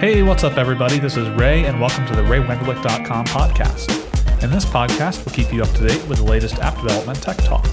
Hey, 0.00 0.22
what's 0.22 0.44
up, 0.44 0.58
everybody? 0.58 0.98
This 0.98 1.16
is 1.16 1.28
Ray, 1.30 1.64
and 1.64 1.80
welcome 1.80 2.04
to 2.06 2.14
the 2.14 2.22
RayWenderlich.com 2.22 3.24
podcast. 3.26 4.42
In 4.42 4.50
this 4.50 4.64
podcast, 4.66 5.24
we'll 5.24 5.34
keep 5.34 5.52
you 5.52 5.62
up 5.62 5.70
to 5.76 5.86
date 5.86 6.06
with 6.08 6.18
the 6.18 6.24
latest 6.24 6.58
app 6.58 6.74
development 6.76 7.22
tech 7.22 7.38
talk. 7.38 7.64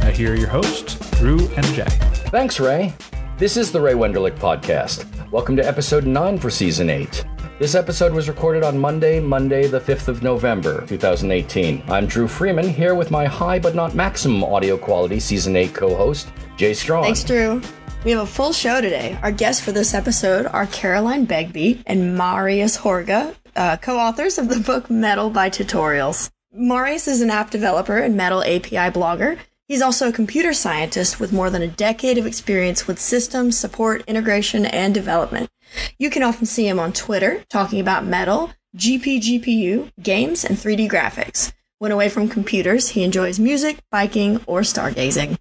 Now, 0.00 0.10
here 0.10 0.32
are 0.32 0.36
your 0.36 0.48
hosts, 0.48 0.96
Dru 1.18 1.38
and 1.56 1.64
Jay. 1.66 1.84
Thanks, 2.30 2.58
Ray. 2.58 2.92
This 3.36 3.56
is 3.56 3.70
the 3.70 3.80
Ray 3.80 3.92
Wenderlich 3.92 4.38
podcast. 4.38 5.06
Welcome 5.30 5.54
to 5.56 5.64
episode 5.64 6.04
9 6.04 6.38
for 6.38 6.50
season 6.50 6.90
8. 6.90 7.24
This 7.58 7.74
episode 7.74 8.12
was 8.12 8.28
recorded 8.28 8.62
on 8.62 8.78
Monday, 8.78 9.18
Monday, 9.18 9.66
the 9.66 9.80
5th 9.80 10.06
of 10.06 10.22
November, 10.22 10.86
2018. 10.86 11.82
I'm 11.88 12.06
Dru 12.06 12.28
Freeman, 12.28 12.68
here 12.68 12.94
with 12.94 13.10
my 13.10 13.24
high 13.24 13.58
but 13.58 13.74
not 13.74 13.96
maximum 13.96 14.44
audio 14.44 14.76
quality 14.76 15.18
season 15.18 15.56
8 15.56 15.74
co 15.74 15.96
host, 15.96 16.28
Jay 16.56 16.72
Strawn. 16.72 17.02
Thanks, 17.02 17.24
Dru. 17.24 17.60
We 18.04 18.12
have 18.12 18.20
a 18.20 18.26
full 18.26 18.52
show 18.52 18.80
today. 18.80 19.18
Our 19.24 19.32
guests 19.32 19.60
for 19.60 19.72
this 19.72 19.92
episode 19.92 20.46
are 20.46 20.66
Caroline 20.66 21.24
Begbie 21.24 21.82
and 21.84 22.16
Marius 22.16 22.78
Horga, 22.78 23.34
uh, 23.56 23.76
co 23.78 23.98
authors 23.98 24.38
of 24.38 24.48
the 24.48 24.60
book 24.60 24.88
Metal 24.88 25.28
by 25.28 25.50
Tutorials. 25.50 26.30
Marius 26.52 27.08
is 27.08 27.22
an 27.22 27.30
app 27.30 27.50
developer 27.50 27.98
and 27.98 28.16
Metal 28.16 28.40
API 28.44 28.92
blogger. 28.92 29.36
He's 29.68 29.82
also 29.82 30.08
a 30.08 30.12
computer 30.12 30.54
scientist 30.54 31.20
with 31.20 31.30
more 31.30 31.50
than 31.50 31.60
a 31.60 31.68
decade 31.68 32.16
of 32.16 32.26
experience 32.26 32.86
with 32.86 32.98
systems, 32.98 33.58
support, 33.58 34.02
integration, 34.06 34.64
and 34.64 34.94
development. 34.94 35.50
You 35.98 36.08
can 36.08 36.22
often 36.22 36.46
see 36.46 36.66
him 36.66 36.80
on 36.80 36.94
Twitter 36.94 37.44
talking 37.50 37.78
about 37.78 38.06
Metal, 38.06 38.50
GP 38.74 39.20
GPU, 39.20 39.92
games, 40.02 40.42
and 40.42 40.56
3D 40.56 40.88
graphics. 40.88 41.52
When 41.78 41.92
away 41.92 42.08
from 42.08 42.30
computers, 42.30 42.88
he 42.88 43.04
enjoys 43.04 43.38
music, 43.38 43.80
biking, 43.90 44.40
or 44.46 44.62
stargazing. 44.62 45.36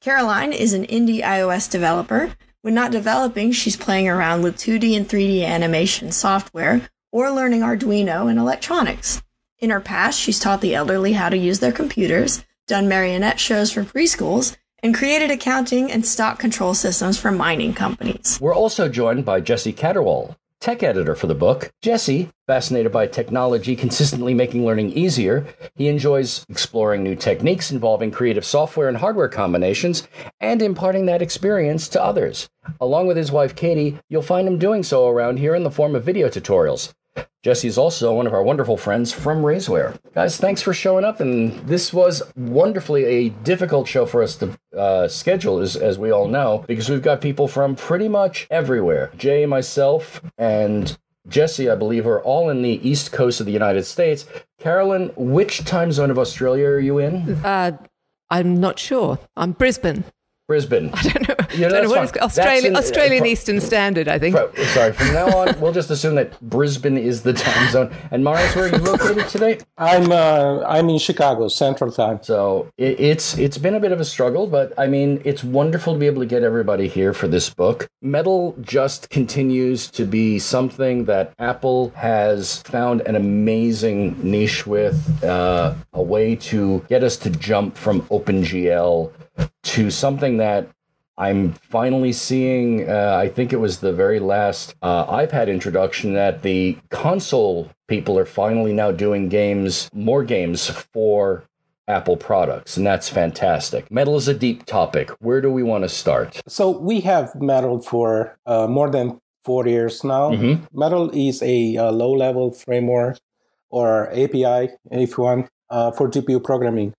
Caroline 0.00 0.52
is 0.52 0.72
an 0.72 0.84
indie 0.86 1.22
iOS 1.22 1.70
developer. 1.70 2.34
When 2.62 2.74
not 2.74 2.90
developing, 2.90 3.52
she's 3.52 3.76
playing 3.76 4.08
around 4.08 4.42
with 4.42 4.56
2D 4.56 4.96
and 4.96 5.08
3D 5.08 5.46
animation 5.46 6.10
software 6.10 6.88
or 7.12 7.30
learning 7.30 7.60
Arduino 7.60 8.28
and 8.28 8.40
electronics. 8.40 9.22
In 9.60 9.70
her 9.70 9.80
past, 9.80 10.18
she's 10.18 10.40
taught 10.40 10.62
the 10.62 10.74
elderly 10.74 11.12
how 11.12 11.28
to 11.28 11.36
use 11.36 11.60
their 11.60 11.72
computers, 11.72 12.44
done 12.68 12.88
marionette 12.88 13.40
shows 13.40 13.72
for 13.72 13.82
preschools, 13.82 14.56
and 14.82 14.94
created 14.94 15.30
accounting 15.30 15.90
and 15.90 16.06
stock 16.06 16.38
control 16.38 16.74
systems 16.74 17.18
for 17.18 17.32
mining 17.32 17.74
companies. 17.74 18.38
We're 18.40 18.54
also 18.54 18.88
joined 18.88 19.24
by 19.24 19.40
Jessy 19.40 19.72
Caterwaul, 19.72 20.36
tech 20.60 20.82
editor 20.82 21.14
for 21.14 21.26
the 21.26 21.34
book. 21.34 21.72
Jessy, 21.82 22.30
fascinated 22.46 22.92
by 22.92 23.06
technology 23.06 23.74
consistently 23.74 24.34
making 24.34 24.64
learning 24.64 24.92
easier, 24.92 25.46
he 25.74 25.88
enjoys 25.88 26.46
exploring 26.48 27.02
new 27.02 27.16
techniques 27.16 27.70
involving 27.70 28.10
creative 28.10 28.44
software 28.44 28.88
and 28.88 28.98
hardware 28.98 29.28
combinations 29.28 30.06
and 30.40 30.62
imparting 30.62 31.06
that 31.06 31.22
experience 31.22 31.88
to 31.88 32.02
others. 32.02 32.48
Along 32.80 33.06
with 33.06 33.16
his 33.16 33.32
wife 33.32 33.56
Katie, 33.56 33.98
you'll 34.08 34.22
find 34.22 34.46
him 34.46 34.58
doing 34.58 34.82
so 34.82 35.08
around 35.08 35.38
here 35.38 35.54
in 35.54 35.64
the 35.64 35.70
form 35.70 35.96
of 35.96 36.04
video 36.04 36.28
tutorials. 36.28 36.92
Jessy 37.42 37.68
is 37.68 37.78
also 37.78 38.14
one 38.14 38.26
of 38.26 38.34
our 38.34 38.42
wonderful 38.42 38.76
friends 38.76 39.12
from 39.12 39.42
Razeware. 39.42 39.96
Guys, 40.14 40.36
thanks 40.36 40.60
for 40.60 40.74
showing 40.74 41.04
up. 41.04 41.20
And 41.20 41.58
this 41.66 41.92
was 41.92 42.22
wonderfully 42.36 43.04
a 43.04 43.28
difficult 43.28 43.88
show 43.88 44.06
for 44.06 44.22
us 44.22 44.36
to 44.36 44.58
uh, 44.76 45.08
schedule, 45.08 45.58
as, 45.60 45.76
as 45.76 45.98
we 45.98 46.10
all 46.10 46.28
know, 46.28 46.64
because 46.66 46.88
we've 46.88 47.02
got 47.02 47.20
people 47.20 47.48
from 47.48 47.76
pretty 47.76 48.08
much 48.08 48.46
everywhere. 48.50 49.10
Jay, 49.16 49.46
myself, 49.46 50.20
and 50.36 50.98
Jessy, 51.28 51.70
I 51.70 51.74
believe, 51.74 52.06
are 52.06 52.22
all 52.22 52.50
in 52.50 52.62
the 52.62 52.88
east 52.88 53.12
coast 53.12 53.40
of 53.40 53.46
the 53.46 53.52
United 53.52 53.84
States. 53.84 54.26
Caroline, 54.58 55.10
which 55.16 55.64
time 55.64 55.92
zone 55.92 56.10
of 56.10 56.18
Australia 56.18 56.66
are 56.66 56.80
you 56.80 56.98
in? 56.98 57.44
Uh, 57.44 57.78
I'm 58.30 58.60
not 58.60 58.78
sure. 58.78 59.18
I'm 59.36 59.52
Brisbane. 59.52 60.04
Brisbane. 60.48 60.88
I 60.94 61.02
don't 61.02 61.28
know. 61.28 61.34
Yeah, 61.54 61.68
don't 61.68 61.84
know 61.84 61.90
what 61.90 62.04
it's 62.04 62.16
Australian, 62.16 62.66
in, 62.72 62.76
Australian 62.76 63.24
uh, 63.24 63.26
Eastern 63.26 63.60
Standard, 63.60 64.08
I 64.08 64.18
think. 64.18 64.34
sorry. 64.68 64.94
From 64.94 65.12
now 65.12 65.26
on, 65.36 65.60
we'll 65.60 65.74
just 65.74 65.90
assume 65.90 66.14
that 66.14 66.40
Brisbane 66.40 66.96
is 66.96 67.20
the 67.20 67.34
time 67.34 67.70
zone. 67.70 67.94
And 68.10 68.24
Marius, 68.24 68.56
where 68.56 68.64
are 68.64 68.68
you 68.68 68.82
located 68.82 69.28
today? 69.28 69.58
I'm 69.76 70.10
uh, 70.10 70.64
I'm 70.66 70.88
in 70.88 70.98
Chicago, 70.98 71.48
Central 71.48 71.92
Time. 71.92 72.22
So 72.22 72.72
it, 72.78 72.98
it's 72.98 73.36
it's 73.36 73.58
been 73.58 73.74
a 73.74 73.80
bit 73.80 73.92
of 73.92 74.00
a 74.00 74.06
struggle, 74.06 74.46
but 74.46 74.72
I 74.78 74.86
mean, 74.86 75.20
it's 75.26 75.44
wonderful 75.44 75.92
to 75.92 75.98
be 75.98 76.06
able 76.06 76.22
to 76.22 76.26
get 76.26 76.42
everybody 76.42 76.88
here 76.88 77.12
for 77.12 77.28
this 77.28 77.50
book. 77.50 77.86
Metal 78.00 78.56
just 78.62 79.10
continues 79.10 79.90
to 79.90 80.06
be 80.06 80.38
something 80.38 81.04
that 81.04 81.34
Apple 81.38 81.90
has 81.90 82.62
found 82.62 83.02
an 83.02 83.16
amazing 83.16 84.16
niche 84.22 84.66
with, 84.66 85.22
uh, 85.22 85.74
a 85.92 86.02
way 86.02 86.36
to 86.36 86.84
get 86.88 87.02
us 87.04 87.18
to 87.18 87.30
jump 87.30 87.76
from 87.76 88.00
OpenGL 88.02 89.12
to 89.62 89.90
something 89.90 90.38
that 90.38 90.68
I'm 91.18 91.52
finally 91.52 92.12
seeing. 92.12 92.88
Uh, 92.88 93.18
I 93.20 93.28
think 93.28 93.52
it 93.52 93.56
was 93.56 93.80
the 93.80 93.92
very 93.92 94.20
last 94.20 94.76
uh, 94.82 95.04
iPad 95.06 95.48
introduction 95.48 96.14
that 96.14 96.42
the 96.42 96.78
console 96.90 97.70
people 97.88 98.16
are 98.18 98.24
finally 98.24 98.72
now 98.72 98.92
doing 98.92 99.28
games, 99.28 99.90
more 99.92 100.22
games 100.22 100.70
for 100.70 101.44
Apple 101.88 102.16
products, 102.16 102.76
and 102.76 102.86
that's 102.86 103.08
fantastic. 103.08 103.90
Metal 103.90 104.16
is 104.16 104.28
a 104.28 104.34
deep 104.34 104.64
topic. 104.66 105.10
Where 105.20 105.40
do 105.40 105.50
we 105.50 105.62
want 105.62 105.84
to 105.84 105.88
start? 105.88 106.40
So 106.46 106.70
we 106.70 107.00
have 107.00 107.34
Metal 107.34 107.80
for 107.80 108.38
uh, 108.46 108.66
more 108.66 108.90
than 108.90 109.18
four 109.44 109.66
years 109.66 110.04
now. 110.04 110.30
Mm-hmm. 110.30 110.78
Metal 110.78 111.10
is 111.10 111.42
a, 111.42 111.76
a 111.76 111.90
low-level 111.90 112.52
framework 112.52 113.18
or 113.70 114.10
API, 114.10 114.74
if 114.90 115.16
you 115.16 115.24
want, 115.24 115.48
uh, 115.70 115.90
for 115.92 116.08
GPU 116.08 116.44
programming. 116.44 116.92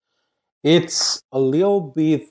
It's 0.64 1.22
a 1.32 1.40
little 1.40 1.82
bit 1.82 2.28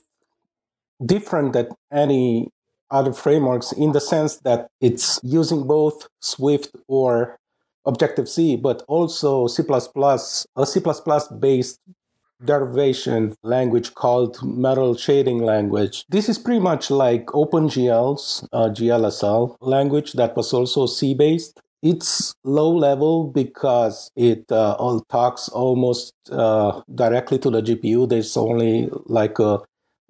different 1.03 1.53
than 1.53 1.69
any 1.91 2.49
other 2.91 3.13
frameworks 3.13 3.71
in 3.71 3.91
the 3.91 4.01
sense 4.01 4.37
that 4.37 4.69
it's 4.81 5.19
using 5.23 5.65
both 5.67 6.07
Swift 6.19 6.75
or 6.87 7.37
Objective 7.85 8.27
C, 8.27 8.55
but 8.55 8.83
also 8.87 9.47
C++, 9.47 9.63
a 9.63 10.65
C++ 10.65 10.81
based 11.39 11.79
derivation 12.43 13.35
language 13.43 13.93
called 13.95 14.41
metal 14.43 14.95
shading 14.95 15.39
language. 15.39 16.05
This 16.09 16.29
is 16.29 16.37
pretty 16.37 16.59
much 16.59 16.89
like 16.89 17.25
OpenGL's 17.27 18.47
uh, 18.53 18.69
GLSL 18.69 19.57
language 19.61 20.13
that 20.13 20.35
was 20.35 20.53
also 20.53 20.85
C 20.85 21.13
based. 21.13 21.59
It's 21.81 22.33
low 22.43 22.69
level 22.75 23.27
because 23.27 24.11
it 24.15 24.45
uh, 24.51 24.73
all 24.73 25.01
talks 25.09 25.47
almost 25.49 26.13
uh, 26.31 26.81
directly 26.93 27.39
to 27.39 27.49
the 27.49 27.61
GPU. 27.61 28.09
There's 28.09 28.35
only 28.35 28.89
like 29.05 29.39
a 29.39 29.59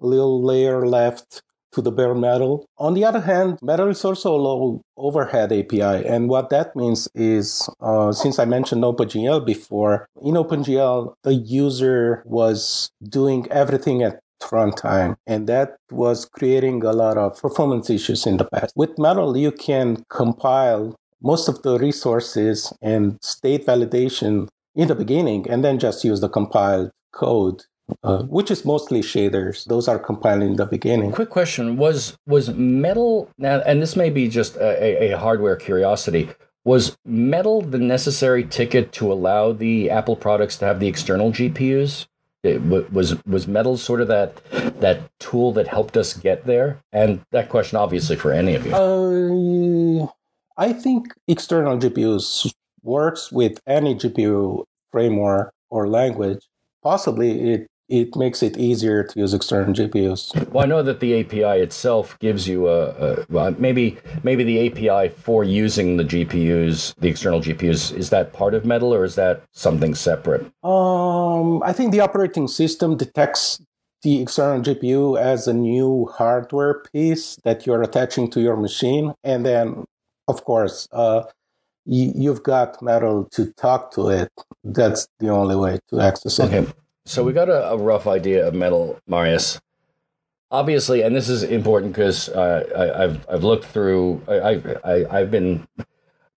little 0.00 0.42
layer 0.42 0.86
left 0.86 1.42
to 1.72 1.80
the 1.80 1.92
bare 1.92 2.14
metal. 2.14 2.66
On 2.78 2.94
the 2.94 3.04
other 3.04 3.20
hand, 3.20 3.58
metal 3.62 3.88
is 3.88 4.04
also 4.04 4.34
a 4.34 4.36
low 4.36 4.82
overhead 4.96 5.52
API. 5.52 6.04
And 6.06 6.28
what 6.28 6.50
that 6.50 6.74
means 6.74 7.08
is, 7.14 7.68
uh, 7.80 8.12
since 8.12 8.38
I 8.38 8.44
mentioned 8.44 8.82
OpenGL 8.82 9.46
before, 9.46 10.08
in 10.22 10.34
OpenGL, 10.34 11.14
the 11.22 11.34
user 11.34 12.22
was 12.26 12.90
doing 13.08 13.46
everything 13.50 14.02
at 14.02 14.20
runtime. 14.42 15.16
And 15.26 15.46
that 15.46 15.76
was 15.90 16.24
creating 16.24 16.82
a 16.84 16.92
lot 16.92 17.16
of 17.18 17.40
performance 17.40 17.90
issues 17.90 18.26
in 18.26 18.38
the 18.38 18.46
past. 18.46 18.72
With 18.74 18.98
Metal, 18.98 19.36
you 19.36 19.52
can 19.52 20.04
compile 20.08 20.96
most 21.22 21.48
of 21.48 21.62
the 21.62 21.78
resources 21.78 22.72
and 22.82 23.18
state 23.22 23.66
validation 23.66 24.48
in 24.74 24.88
the 24.88 24.94
beginning 24.94 25.48
and 25.50 25.64
then 25.64 25.78
just 25.78 26.04
use 26.04 26.20
the 26.20 26.28
compiled 26.28 26.90
code 27.12 27.64
uh, 28.02 28.22
which 28.24 28.50
is 28.50 28.64
mostly 28.64 29.00
shaders. 29.00 29.64
Those 29.64 29.88
are 29.88 29.98
compiled 29.98 30.42
in 30.42 30.56
the 30.56 30.66
beginning. 30.66 31.12
Quick 31.12 31.30
question: 31.30 31.76
Was 31.76 32.16
was 32.26 32.50
Metal 32.50 33.28
now? 33.38 33.60
And 33.60 33.82
this 33.82 33.96
may 33.96 34.10
be 34.10 34.28
just 34.28 34.56
a, 34.56 35.12
a 35.12 35.18
hardware 35.18 35.56
curiosity. 35.56 36.30
Was 36.64 36.96
Metal 37.04 37.62
the 37.62 37.78
necessary 37.78 38.44
ticket 38.44 38.92
to 38.92 39.12
allow 39.12 39.52
the 39.52 39.90
Apple 39.90 40.16
products 40.16 40.56
to 40.58 40.66
have 40.66 40.80
the 40.80 40.88
external 40.88 41.32
GPUs? 41.32 42.06
It 42.42 42.62
was 42.62 43.24
was 43.24 43.46
Metal 43.46 43.76
sort 43.76 44.00
of 44.00 44.08
that 44.08 44.40
that 44.80 45.10
tool 45.18 45.52
that 45.52 45.68
helped 45.68 45.96
us 45.96 46.14
get 46.14 46.46
there? 46.46 46.80
And 46.92 47.20
that 47.32 47.48
question, 47.48 47.76
obviously, 47.76 48.16
for 48.16 48.32
any 48.32 48.54
of 48.54 48.66
you. 48.66 48.74
Uh, 48.74 50.06
I 50.60 50.74
think 50.74 51.14
external 51.26 51.78
GPUs 51.78 52.52
works 52.82 53.32
with 53.32 53.58
any 53.66 53.94
GPU 53.94 54.64
framework 54.92 55.54
or 55.70 55.88
language. 55.88 56.46
Possibly, 56.82 57.52
it 57.52 57.66
it 57.88 58.14
makes 58.14 58.42
it 58.42 58.56
easier 58.56 59.02
to 59.02 59.18
use 59.18 59.34
external 59.34 59.74
GPUs. 59.74 60.48
Well, 60.52 60.62
I 60.62 60.68
know 60.68 60.82
that 60.82 61.00
the 61.00 61.18
API 61.20 61.60
itself 61.60 62.16
gives 62.20 62.46
you 62.46 62.68
a, 62.68 62.90
a 62.90 63.26
well, 63.30 63.54
maybe 63.58 63.96
maybe 64.22 64.44
the 64.44 64.58
API 64.66 65.08
for 65.08 65.44
using 65.44 65.96
the 65.96 66.04
GPUs, 66.04 66.94
the 66.98 67.08
external 67.08 67.40
GPUs, 67.40 67.96
is 67.96 68.10
that 68.10 68.34
part 68.34 68.52
of 68.52 68.66
Metal 68.66 68.92
or 68.92 69.04
is 69.04 69.14
that 69.14 69.42
something 69.52 69.94
separate? 69.94 70.42
Um, 70.62 71.62
I 71.62 71.72
think 71.72 71.90
the 71.90 72.00
operating 72.00 72.48
system 72.48 72.98
detects 72.98 73.60
the 74.02 74.22
external 74.22 74.62
GPU 74.62 75.18
as 75.18 75.48
a 75.48 75.54
new 75.54 76.08
hardware 76.12 76.82
piece 76.92 77.36
that 77.44 77.66
you're 77.66 77.82
attaching 77.82 78.30
to 78.32 78.40
your 78.40 78.56
machine, 78.56 79.14
and 79.24 79.44
then, 79.44 79.84
of 80.28 80.44
course. 80.44 80.88
Uh, 80.92 81.22
you've 81.86 82.42
got 82.42 82.80
metal 82.82 83.28
to 83.32 83.52
talk 83.52 83.90
to 83.92 84.08
it. 84.10 84.30
That's 84.62 85.08
the 85.18 85.28
only 85.28 85.56
way 85.56 85.78
to 85.88 86.00
access 86.00 86.38
it. 86.38 86.52
Okay. 86.52 86.66
So 87.06 87.24
we 87.24 87.32
got 87.32 87.48
a, 87.48 87.70
a 87.70 87.76
rough 87.76 88.06
idea 88.06 88.46
of 88.46 88.54
metal, 88.54 89.00
Marius. 89.06 89.60
Obviously, 90.52 91.02
and 91.02 91.14
this 91.14 91.28
is 91.28 91.42
important 91.42 91.92
because 91.92 92.28
uh, 92.28 92.92
I, 92.96 93.02
have 93.02 93.26
I've 93.30 93.44
looked 93.44 93.64
through. 93.64 94.22
I, 94.28 94.60
I 94.84 95.18
I've 95.18 95.30
been 95.30 95.66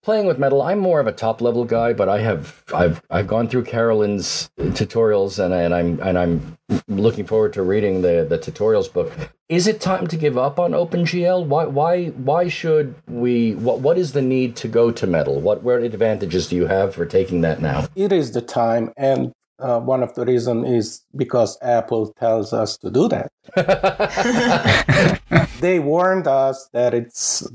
playing 0.03 0.27
with 0.27 0.37
metal. 0.37 0.61
I'm 0.61 0.79
more 0.79 0.99
of 0.99 1.07
a 1.07 1.11
top 1.11 1.41
level 1.41 1.65
guy, 1.65 1.93
but 1.93 2.09
I 2.09 2.19
have 2.19 2.63
I've 2.73 3.01
I've 3.09 3.27
gone 3.27 3.47
through 3.47 3.63
Caroline's 3.63 4.49
tutorials 4.59 5.43
and, 5.43 5.53
and 5.53 5.73
I'm 5.73 5.99
and 6.01 6.17
I'm 6.17 6.57
looking 6.87 7.25
forward 7.25 7.53
to 7.53 7.63
reading 7.63 8.01
the 8.01 8.25
the 8.29 8.37
tutorials 8.37 8.91
book. 8.91 9.11
Is 9.49 9.67
it 9.67 9.81
time 9.81 10.07
to 10.07 10.17
give 10.17 10.37
up 10.37 10.59
on 10.59 10.71
OpenGL? 10.71 11.45
Why 11.45 11.65
why 11.65 12.07
why 12.09 12.47
should 12.49 12.95
we? 13.07 13.55
What 13.55 13.79
what 13.79 13.97
is 13.97 14.13
the 14.13 14.21
need 14.21 14.55
to 14.57 14.67
go 14.67 14.91
to 14.91 15.07
metal? 15.07 15.39
What 15.39 15.63
what 15.63 15.81
advantages 15.81 16.47
do 16.47 16.55
you 16.55 16.67
have 16.67 16.93
for 16.93 17.05
taking 17.05 17.41
that 17.41 17.61
now? 17.61 17.87
It 17.95 18.11
is 18.11 18.31
the 18.31 18.41
time, 18.41 18.91
and 18.97 19.31
uh, 19.59 19.79
one 19.79 20.03
of 20.03 20.13
the 20.15 20.25
reason 20.25 20.65
is 20.65 21.03
because 21.15 21.57
Apple 21.61 22.13
tells 22.19 22.51
us 22.53 22.77
to 22.79 22.91
do 22.91 23.07
that. 23.07 23.31
they 25.63 25.79
warned 25.79 26.27
us 26.27 26.67
that 26.73 26.93
it's 26.93 27.47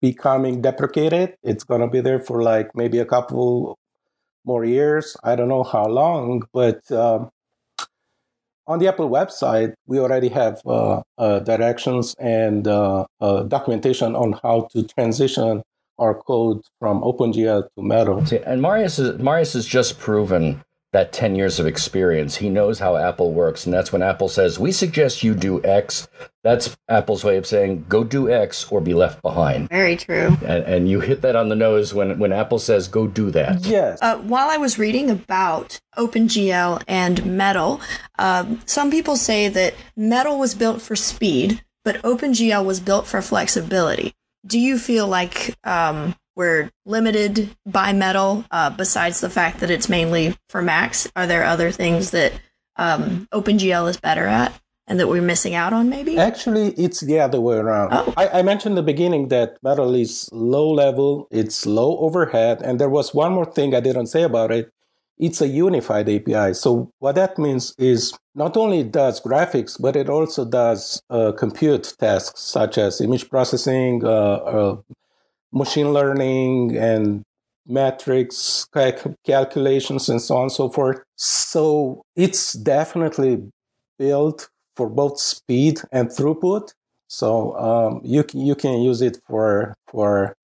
becoming 0.00 0.62
deprecated. 0.62 1.36
It's 1.42 1.62
going 1.62 1.82
to 1.82 1.86
be 1.86 2.00
there 2.00 2.18
for 2.18 2.42
like 2.42 2.74
maybe 2.74 2.98
a 2.98 3.04
couple 3.04 3.78
more 4.46 4.64
years. 4.64 5.14
I 5.22 5.36
don't 5.36 5.48
know 5.48 5.62
how 5.62 5.86
long, 5.86 6.42
but 6.54 6.90
um, 6.90 7.28
on 8.66 8.78
the 8.78 8.88
Apple 8.88 9.10
website, 9.10 9.74
we 9.86 9.98
already 9.98 10.30
have 10.30 10.62
uh, 10.64 11.02
uh, 11.18 11.40
directions 11.40 12.14
and 12.18 12.66
uh, 12.66 13.04
uh, 13.20 13.42
documentation 13.42 14.16
on 14.16 14.40
how 14.42 14.66
to 14.72 14.82
transition 14.86 15.62
our 15.98 16.14
code 16.14 16.62
from 16.78 17.02
OpenGL 17.02 17.64
to 17.76 17.82
Metal. 17.82 18.24
And 18.46 18.62
Marius, 18.62 18.98
is, 18.98 19.18
Marius 19.18 19.52
has 19.52 19.66
just 19.66 19.98
proven 19.98 20.62
that 20.92 21.12
10 21.12 21.36
years 21.36 21.60
of 21.60 21.66
experience. 21.66 22.36
He 22.36 22.48
knows 22.48 22.80
how 22.80 22.96
Apple 22.96 23.32
works. 23.32 23.64
And 23.64 23.72
that's 23.72 23.92
when 23.92 24.02
Apple 24.02 24.28
says, 24.28 24.58
We 24.58 24.72
suggest 24.72 25.22
you 25.22 25.34
do 25.34 25.62
X. 25.62 26.08
That's 26.42 26.76
Apple's 26.88 27.22
way 27.22 27.36
of 27.36 27.46
saying, 27.46 27.86
Go 27.88 28.02
do 28.02 28.30
X 28.30 28.70
or 28.72 28.80
be 28.80 28.94
left 28.94 29.22
behind. 29.22 29.68
Very 29.68 29.96
true. 29.96 30.36
And, 30.44 30.64
and 30.64 30.88
you 30.88 31.00
hit 31.00 31.22
that 31.22 31.36
on 31.36 31.48
the 31.48 31.54
nose 31.54 31.94
when, 31.94 32.18
when 32.18 32.32
Apple 32.32 32.58
says, 32.58 32.88
Go 32.88 33.06
do 33.06 33.30
that. 33.30 33.64
Yes. 33.64 33.98
Uh, 34.02 34.18
while 34.18 34.50
I 34.50 34.56
was 34.56 34.78
reading 34.78 35.10
about 35.10 35.80
OpenGL 35.96 36.82
and 36.88 37.36
Metal, 37.36 37.80
um, 38.18 38.60
some 38.66 38.90
people 38.90 39.16
say 39.16 39.48
that 39.48 39.74
Metal 39.96 40.38
was 40.38 40.54
built 40.54 40.82
for 40.82 40.96
speed, 40.96 41.62
but 41.84 42.02
OpenGL 42.02 42.64
was 42.64 42.80
built 42.80 43.06
for 43.06 43.22
flexibility. 43.22 44.14
Do 44.44 44.58
you 44.58 44.78
feel 44.78 45.06
like 45.06 45.54
um, 45.64 46.16
we're 46.36 46.70
limited 46.86 47.54
by 47.66 47.92
metal 47.92 48.44
uh, 48.50 48.70
besides 48.70 49.20
the 49.20 49.30
fact 49.30 49.60
that 49.60 49.70
it's 49.70 49.88
mainly 49.88 50.36
for 50.48 50.62
macs. 50.62 51.08
Are 51.16 51.26
there 51.26 51.44
other 51.44 51.70
things 51.70 52.10
that 52.12 52.32
um, 52.76 53.28
opengl 53.32 53.88
is 53.88 53.96
better 53.96 54.26
at 54.26 54.58
and 54.86 54.98
that 54.98 55.08
we're 55.08 55.22
missing 55.22 55.54
out 55.54 55.72
on 55.72 55.88
maybe? 55.88 56.18
Actually 56.18 56.68
it's 56.72 57.00
the 57.00 57.20
other 57.20 57.40
way 57.40 57.56
around. 57.56 57.90
Oh. 57.92 58.14
I, 58.16 58.40
I, 58.40 58.42
mentioned 58.42 58.72
in 58.72 58.76
the 58.76 58.82
beginning 58.82 59.28
that 59.28 59.58
metal 59.62 59.94
is 59.94 60.28
low 60.32 60.70
level 60.70 61.28
it's 61.30 61.66
low 61.66 61.98
overhead 61.98 62.62
and 62.62 62.80
there 62.80 62.88
was 62.88 63.14
one 63.14 63.32
more 63.32 63.44
thing 63.44 63.74
i 63.74 63.80
didn't 63.80 64.06
say 64.06 64.22
about 64.22 64.50
it. 64.50 64.72
It's 65.18 65.42
a 65.42 65.48
unified 65.48 66.08
api 66.08 66.54
so 66.54 66.90
what 66.98 67.16
that 67.16 67.38
means 67.38 67.74
is 67.78 68.14
not 68.34 68.56
only 68.56 68.80
it 68.80 68.92
does 68.92 69.20
graphics 69.20 69.76
but 69.78 69.94
it 69.94 70.08
also 70.08 70.44
does 70.44 71.02
uh, 71.10 71.32
compute 71.32 71.94
tasks 71.98 72.40
such 72.40 72.78
as 72.78 73.00
image 73.00 73.28
processing 73.28 74.02
uh, 74.04 74.08
uh, 74.08 74.76
machine 75.52 75.92
learning 75.92 76.76
and 76.76 77.22
metrics 77.66 78.66
calculations 79.24 80.08
and 80.08 80.20
so 80.20 80.36
on 80.36 80.42
and 80.42 80.52
so 80.52 80.68
forth. 80.68 81.02
So 81.16 82.02
it's 82.16 82.54
definitely 82.54 83.42
built 83.98 84.48
for 84.76 84.88
both 84.88 85.20
speed 85.20 85.80
and 85.92 86.08
throughput. 86.08 86.72
So 87.08 87.56
um, 87.58 88.00
you 88.04 88.24
can, 88.24 88.40
you 88.40 88.54
can 88.54 88.80
use 88.82 89.02
it 89.02 89.18
for 89.26 89.74
for 89.88 90.34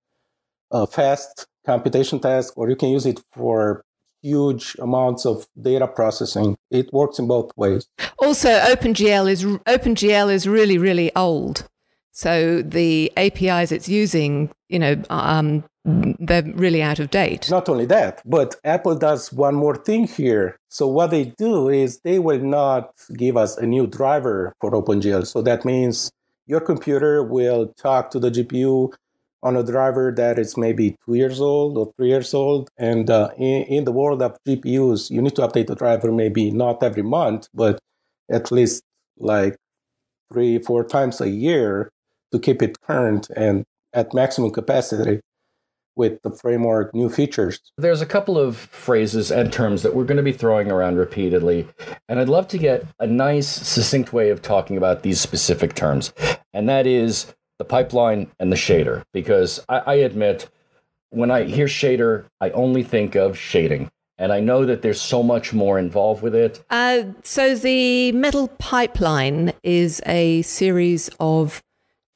a 0.71 0.85
fast 0.85 1.47
computation 1.65 2.19
task, 2.19 2.57
or 2.57 2.69
you 2.69 2.75
can 2.75 2.89
use 2.89 3.05
it 3.05 3.21
for 3.33 3.83
huge 4.21 4.75
amounts 4.79 5.25
of 5.25 5.47
data 5.61 5.87
processing. 5.87 6.57
It 6.69 6.91
works 6.91 7.19
in 7.19 7.27
both 7.27 7.51
ways. 7.55 7.87
Also, 8.19 8.49
OpenGL 8.49 9.29
is 9.31 9.45
OpenGL 9.45 10.31
is 10.31 10.47
really 10.47 10.77
really 10.77 11.15
old. 11.15 11.67
So 12.17 12.63
the 12.63 13.13
APIs 13.15 13.71
it's 13.71 13.87
using, 13.87 14.49
you 14.69 14.79
know, 14.79 14.95
um, 15.11 15.63
they're 15.85 16.51
really 16.55 16.81
out 16.81 16.97
of 16.97 17.11
date. 17.11 17.47
Not 17.47 17.69
only 17.69 17.85
that, 17.85 18.23
but 18.25 18.55
Apple 18.63 18.95
does 18.95 19.31
one 19.31 19.53
more 19.53 19.75
thing 19.75 20.07
here. 20.07 20.57
So 20.67 20.87
what 20.87 21.11
they 21.11 21.25
do 21.37 21.69
is 21.69 21.99
they 21.99 22.17
will 22.17 22.39
not 22.39 22.89
give 23.15 23.37
us 23.37 23.55
a 23.57 23.67
new 23.67 23.85
driver 23.85 24.55
for 24.59 24.71
OpenGL. 24.71 25.27
So 25.27 25.43
that 25.43 25.63
means 25.63 26.09
your 26.47 26.59
computer 26.59 27.21
will 27.21 27.67
talk 27.77 28.09
to 28.09 28.19
the 28.19 28.31
GPU 28.31 28.93
on 29.43 29.55
a 29.55 29.63
driver 29.63 30.11
that 30.17 30.39
is 30.39 30.57
maybe 30.57 30.95
two 31.05 31.13
years 31.13 31.39
old 31.39 31.77
or 31.77 31.93
three 31.97 32.09
years 32.09 32.33
old. 32.33 32.71
And 32.79 33.11
uh, 33.11 33.29
in, 33.37 33.61
in 33.65 33.83
the 33.83 33.91
world 33.91 34.23
of 34.23 34.39
GPUs, 34.43 35.11
you 35.11 35.21
need 35.21 35.35
to 35.35 35.43
update 35.43 35.67
the 35.67 35.75
driver 35.75 36.11
maybe 36.11 36.49
not 36.49 36.81
every 36.81 37.03
month, 37.03 37.47
but 37.53 37.77
at 38.27 38.51
least 38.51 38.81
like 39.19 39.55
three, 40.33 40.57
four 40.57 40.83
times 40.83 41.21
a 41.21 41.29
year 41.29 41.91
to 42.31 42.39
keep 42.39 42.61
it 42.61 42.79
current 42.81 43.29
and 43.35 43.65
at 43.93 44.13
maximum 44.13 44.51
capacity 44.51 45.21
with 45.97 46.21
the 46.21 46.29
framework 46.29 46.93
new 46.93 47.09
features. 47.09 47.59
There's 47.77 48.01
a 48.01 48.05
couple 48.05 48.37
of 48.37 48.55
phrases 48.55 49.31
and 49.31 49.51
terms 49.51 49.81
that 49.81 49.95
we're 49.95 50.05
going 50.05 50.17
to 50.17 50.23
be 50.23 50.31
throwing 50.31 50.71
around 50.71 50.97
repeatedly, 50.97 51.67
and 52.07 52.19
I'd 52.19 52.29
love 52.29 52.47
to 52.49 52.57
get 52.57 52.85
a 52.99 53.07
nice, 53.07 53.47
succinct 53.47 54.13
way 54.13 54.29
of 54.29 54.41
talking 54.41 54.77
about 54.77 55.01
these 55.01 55.19
specific 55.19 55.73
terms, 55.73 56.13
and 56.53 56.69
that 56.69 56.85
is 56.85 57.33
the 57.57 57.65
pipeline 57.65 58.31
and 58.39 58.51
the 58.51 58.55
shader. 58.55 59.03
Because 59.11 59.65
I, 59.67 59.79
I 59.79 59.93
admit, 59.95 60.49
when 61.09 61.31
I 61.31 61.43
hear 61.43 61.65
shader, 61.65 62.25
I 62.39 62.51
only 62.51 62.83
think 62.83 63.15
of 63.15 63.37
shading. 63.37 63.89
And 64.19 64.33
I 64.33 64.39
know 64.39 64.65
that 64.65 64.81
there's 64.81 64.99
so 64.99 65.21
much 65.21 65.53
more 65.53 65.77
involved 65.77 66.23
with 66.23 66.33
it. 66.33 66.63
Uh, 66.71 67.03
so, 67.23 67.53
the 67.53 68.11
metal 68.13 68.47
pipeline 68.57 69.53
is 69.61 70.01
a 70.07 70.41
series 70.41 71.11
of 71.19 71.61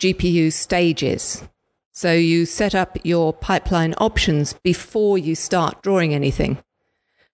GPU 0.02 0.52
stages. 0.52 1.44
So 1.92 2.12
you 2.12 2.48
set 2.48 2.74
up 2.74 2.98
your 3.04 3.34
pipeline 3.34 3.94
options 4.00 4.54
before 4.64 5.20
you 5.20 5.36
start 5.36 5.84
drawing 5.84 6.14
anything. 6.16 6.58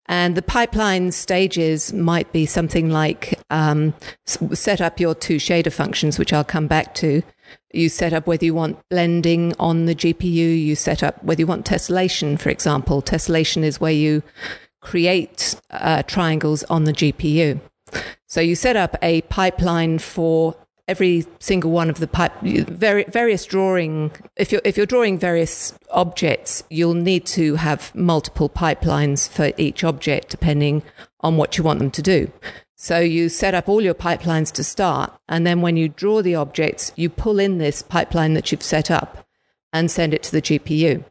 And 0.05 0.35
the 0.35 0.41
pipeline 0.41 1.11
stages 1.11 1.91
might 1.91 2.31
be 2.31 2.45
something 2.45 2.89
like 2.89 3.37
um, 3.49 3.93
set 4.25 4.79
up 4.79 4.97
your 4.99 5.13
two 5.13 5.37
shader 5.37 5.73
functions, 5.73 6.17
which 6.17 6.31
I'll 6.31 6.45
come 6.45 6.67
back 6.67 6.95
to. 6.95 7.21
You 7.73 7.89
set 7.89 8.13
up 8.13 8.27
whether 8.27 8.45
you 8.45 8.53
want 8.53 8.79
blending 8.89 9.53
on 9.59 9.85
the 9.85 9.95
GPU. 9.95 10.63
You 10.65 10.75
set 10.75 11.03
up 11.03 11.21
whether 11.21 11.41
you 11.41 11.47
want 11.47 11.65
tessellation, 11.65 12.39
for 12.39 12.49
example. 12.49 13.01
Tessellation 13.01 13.63
is 13.63 13.81
where 13.81 13.91
you 13.91 14.23
create 14.81 15.59
uh, 15.69 16.03
triangles 16.03 16.63
on 16.65 16.85
the 16.85 16.93
GPU. 16.93 17.59
So 18.25 18.39
you 18.39 18.55
set 18.55 18.77
up 18.77 18.95
a 19.01 19.21
pipeline 19.23 19.99
for 19.99 20.55
every 20.87 21.25
single 21.39 21.71
one 21.71 21.89
of 21.89 21.99
the 21.99 22.07
pipe, 22.07 22.33
various 22.41 23.45
drawing. 23.45 24.11
If 24.35 24.51
you're 24.51 24.61
if 24.63 24.77
you're 24.77 24.85
drawing 24.85 25.17
various 25.17 25.77
objects, 25.91 26.63
you'll 26.69 26.93
need 26.93 27.25
to 27.27 27.55
have 27.55 27.93
multiple 27.95 28.49
pipelines 28.49 29.29
for 29.29 29.51
each 29.57 29.83
object, 29.83 30.29
depending 30.29 30.83
on 31.21 31.37
what 31.37 31.57
you 31.57 31.63
want 31.63 31.79
them 31.79 31.91
to 31.91 32.01
do. 32.01 32.31
So 32.75 32.99
you 32.99 33.29
set 33.29 33.53
up 33.53 33.69
all 33.69 33.81
your 33.81 33.93
pipelines 33.93 34.51
to 34.53 34.63
start, 34.63 35.13
and 35.29 35.47
then 35.47 35.61
when 35.61 35.77
you 35.77 35.87
draw 35.87 36.21
the 36.21 36.35
objects, 36.35 36.91
you 36.97 37.09
pull 37.09 37.39
in 37.39 37.57
this 37.57 37.81
pipeline 37.81 38.33
that 38.33 38.51
you've 38.51 38.61
set 38.61 38.91
up 38.91 39.25
and 39.71 39.89
send 39.89 40.13
it 40.13 40.21
to 40.23 40.31
the 40.31 40.41
GPU. 40.41 41.05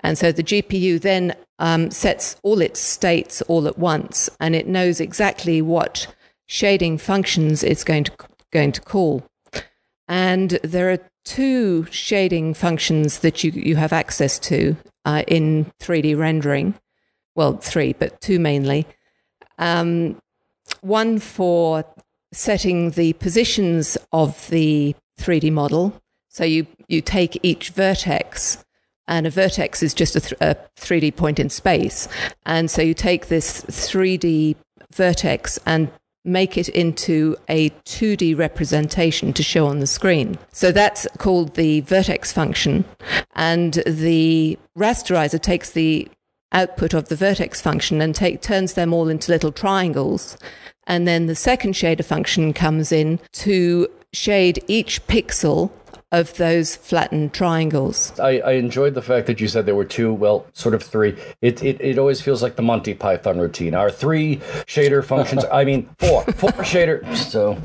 And 0.00 0.18
so 0.18 0.32
the 0.32 0.42
GPU 0.42 1.00
then 1.00 1.34
um, 1.58 1.90
sets 1.90 2.36
all 2.42 2.60
its 2.60 2.80
states 2.80 3.40
all 3.42 3.68
at 3.68 3.78
once, 3.78 4.28
and 4.40 4.56
it 4.56 4.66
knows 4.66 5.00
exactly 5.00 5.62
what 5.62 6.12
shading 6.46 6.98
functions 6.98 7.62
it's 7.62 7.84
going 7.84 8.04
to 8.04 8.12
going 8.56 8.72
to 8.72 8.80
call. 8.80 9.22
And 10.08 10.50
there 10.62 10.90
are 10.90 11.00
two 11.24 11.86
shading 11.90 12.54
functions 12.54 13.18
that 13.18 13.44
you, 13.44 13.50
you 13.50 13.76
have 13.76 13.92
access 13.92 14.38
to 14.38 14.76
uh, 15.04 15.24
in 15.26 15.72
3D 15.80 16.16
rendering. 16.16 16.74
Well, 17.34 17.58
three, 17.58 17.92
but 17.92 18.20
two 18.22 18.38
mainly. 18.38 18.86
Um, 19.58 20.18
one 20.80 21.18
for 21.18 21.84
setting 22.32 22.92
the 22.92 23.12
positions 23.14 23.98
of 24.10 24.48
the 24.48 24.94
3D 25.20 25.52
model. 25.52 26.00
So 26.30 26.44
you, 26.44 26.66
you 26.88 27.00
take 27.02 27.38
each 27.42 27.70
vertex, 27.70 28.64
and 29.06 29.26
a 29.26 29.30
vertex 29.30 29.82
is 29.82 29.92
just 29.94 30.16
a, 30.16 30.20
th- 30.20 30.40
a 30.40 30.56
3D 30.78 31.14
point 31.16 31.38
in 31.38 31.50
space. 31.50 32.08
And 32.44 32.70
so 32.70 32.80
you 32.82 32.94
take 32.94 33.28
this 33.28 33.62
3D 33.62 34.56
vertex 34.92 35.58
and 35.66 35.90
make 36.26 36.58
it 36.58 36.68
into 36.68 37.36
a 37.48 37.70
2D 37.70 38.36
representation 38.36 39.32
to 39.32 39.42
show 39.42 39.66
on 39.66 39.78
the 39.78 39.86
screen. 39.86 40.38
So 40.52 40.72
that's 40.72 41.06
called 41.18 41.54
the 41.54 41.80
vertex 41.82 42.32
function. 42.32 42.84
And 43.34 43.74
the 43.86 44.58
rasterizer 44.76 45.40
takes 45.40 45.70
the 45.70 46.08
output 46.52 46.94
of 46.94 47.08
the 47.08 47.16
vertex 47.16 47.60
function 47.60 48.00
and 48.00 48.14
take, 48.14 48.40
turns 48.42 48.74
them 48.74 48.92
all 48.92 49.08
into 49.08 49.30
little 49.30 49.52
triangles. 49.52 50.36
And 50.86 51.06
then 51.06 51.26
the 51.26 51.34
second 51.34 51.74
shader 51.74 52.04
function 52.04 52.52
comes 52.52 52.92
in 52.92 53.20
to 53.32 53.88
shade 54.16 54.64
each 54.66 55.06
pixel 55.06 55.70
of 56.10 56.34
those 56.36 56.76
flattened 56.76 57.34
triangles. 57.34 58.18
I, 58.18 58.38
I, 58.38 58.52
enjoyed 58.52 58.94
the 58.94 59.02
fact 59.02 59.26
that 59.26 59.40
you 59.40 59.48
said 59.48 59.66
there 59.66 59.74
were 59.74 59.84
two, 59.84 60.14
well, 60.14 60.46
sort 60.52 60.74
of 60.74 60.82
three. 60.82 61.18
It, 61.42 61.62
it, 61.62 61.80
it 61.80 61.98
always 61.98 62.20
feels 62.22 62.42
like 62.42 62.56
the 62.56 62.62
Monty 62.62 62.94
Python 62.94 63.38
routine. 63.38 63.74
Our 63.74 63.90
three 63.90 64.36
shader 64.66 65.04
functions, 65.12 65.44
I 65.52 65.64
mean, 65.64 65.90
four, 65.98 66.22
four 66.24 66.52
shader. 66.62 67.16
So 67.16 67.58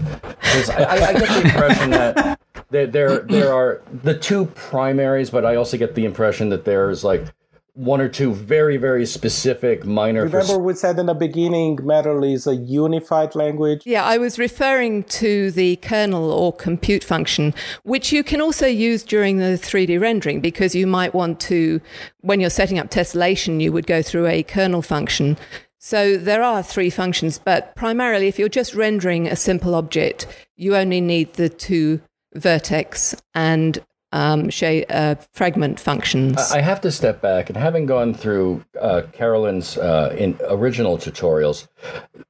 I, 0.43 0.86
I, 0.86 1.13
get 1.13 1.29
the 1.29 1.41
impression 1.46 1.89
that 1.91 2.39
there, 2.72 2.88
there, 2.88 3.20
there 3.20 3.53
are 3.53 3.81
the 4.03 4.17
two 4.17 4.46
primaries, 4.46 5.29
but 5.29 5.46
I 5.46 5.55
also 5.55 5.77
get 5.77 5.96
the 5.96 6.05
impression 6.05 6.50
that 6.50 6.65
there's 6.65 7.03
like 7.03 7.25
one 7.74 8.01
or 8.01 8.10
two 8.10 8.34
very 8.34 8.75
very 8.75 9.06
specific 9.06 9.86
minor 9.86 10.24
remember 10.25 10.60
we 10.60 10.74
said 10.74 11.00
in 11.00 11.06
the 11.06 11.13
beginning 11.13 11.80
metal 11.84 12.22
is 12.22 12.46
a 12.46 12.56
unified 12.56 13.34
language? 13.34 13.82
Yeah 13.86 14.04
i 14.04 14.18
was 14.18 14.38
referring 14.38 15.04
to 15.06 15.51
the 15.51 15.78
kernel 15.78 16.32
or 16.32 16.51
compute 16.51 17.04
function 17.04 17.54
which 17.84 18.12
you 18.12 18.24
can 18.24 18.42
also 18.42 18.68
use 18.68 19.04
during 19.04 19.38
the 19.38 19.58
3d 19.58 20.01
rendering 20.01 20.42
because 20.42 20.75
you 20.75 20.86
might 20.86 21.13
want 21.13 21.40
to 21.42 21.80
when 22.20 22.42
you're 22.42 22.50
setting 22.50 22.78
up 22.78 22.90
tessellation 22.90 23.62
you 23.62 23.72
would 23.72 23.88
go 23.88 24.01
through 24.01 24.28
a 24.28 24.44
kernel 24.44 24.82
function. 24.82 25.38
So 25.78 26.18
there 26.18 26.44
are 26.44 26.62
three 26.62 26.90
functions 26.90 27.40
but 27.40 27.74
primarily 27.75 28.28
if 28.28 28.38
you're 28.38 28.50
just 28.50 28.75
rendering 28.75 29.28
a 29.28 29.36
simple 29.38 29.75
object 29.75 30.28
you 30.58 30.75
only 30.75 31.00
need 31.00 31.36
the 31.36 31.48
two 31.48 32.01
vertex 32.34 33.16
and 33.34 33.80
um, 34.12 34.50
shade, 34.50 34.86
uh, 34.89 35.15
fragment 35.34 35.80
functions. 35.80 36.38
I 36.51 36.62
have 36.62 36.82
to 36.82 36.91
step 36.91 37.22
back, 37.22 37.50
and 37.50 37.58
having 37.58 37.86
gone 37.86 38.13
through 38.13 38.63
uh, 38.80 39.03
Caroline's 39.13 39.77
uh, 39.77 40.15
in 40.18 40.38
original 40.50 40.98
tutorials, 40.98 41.68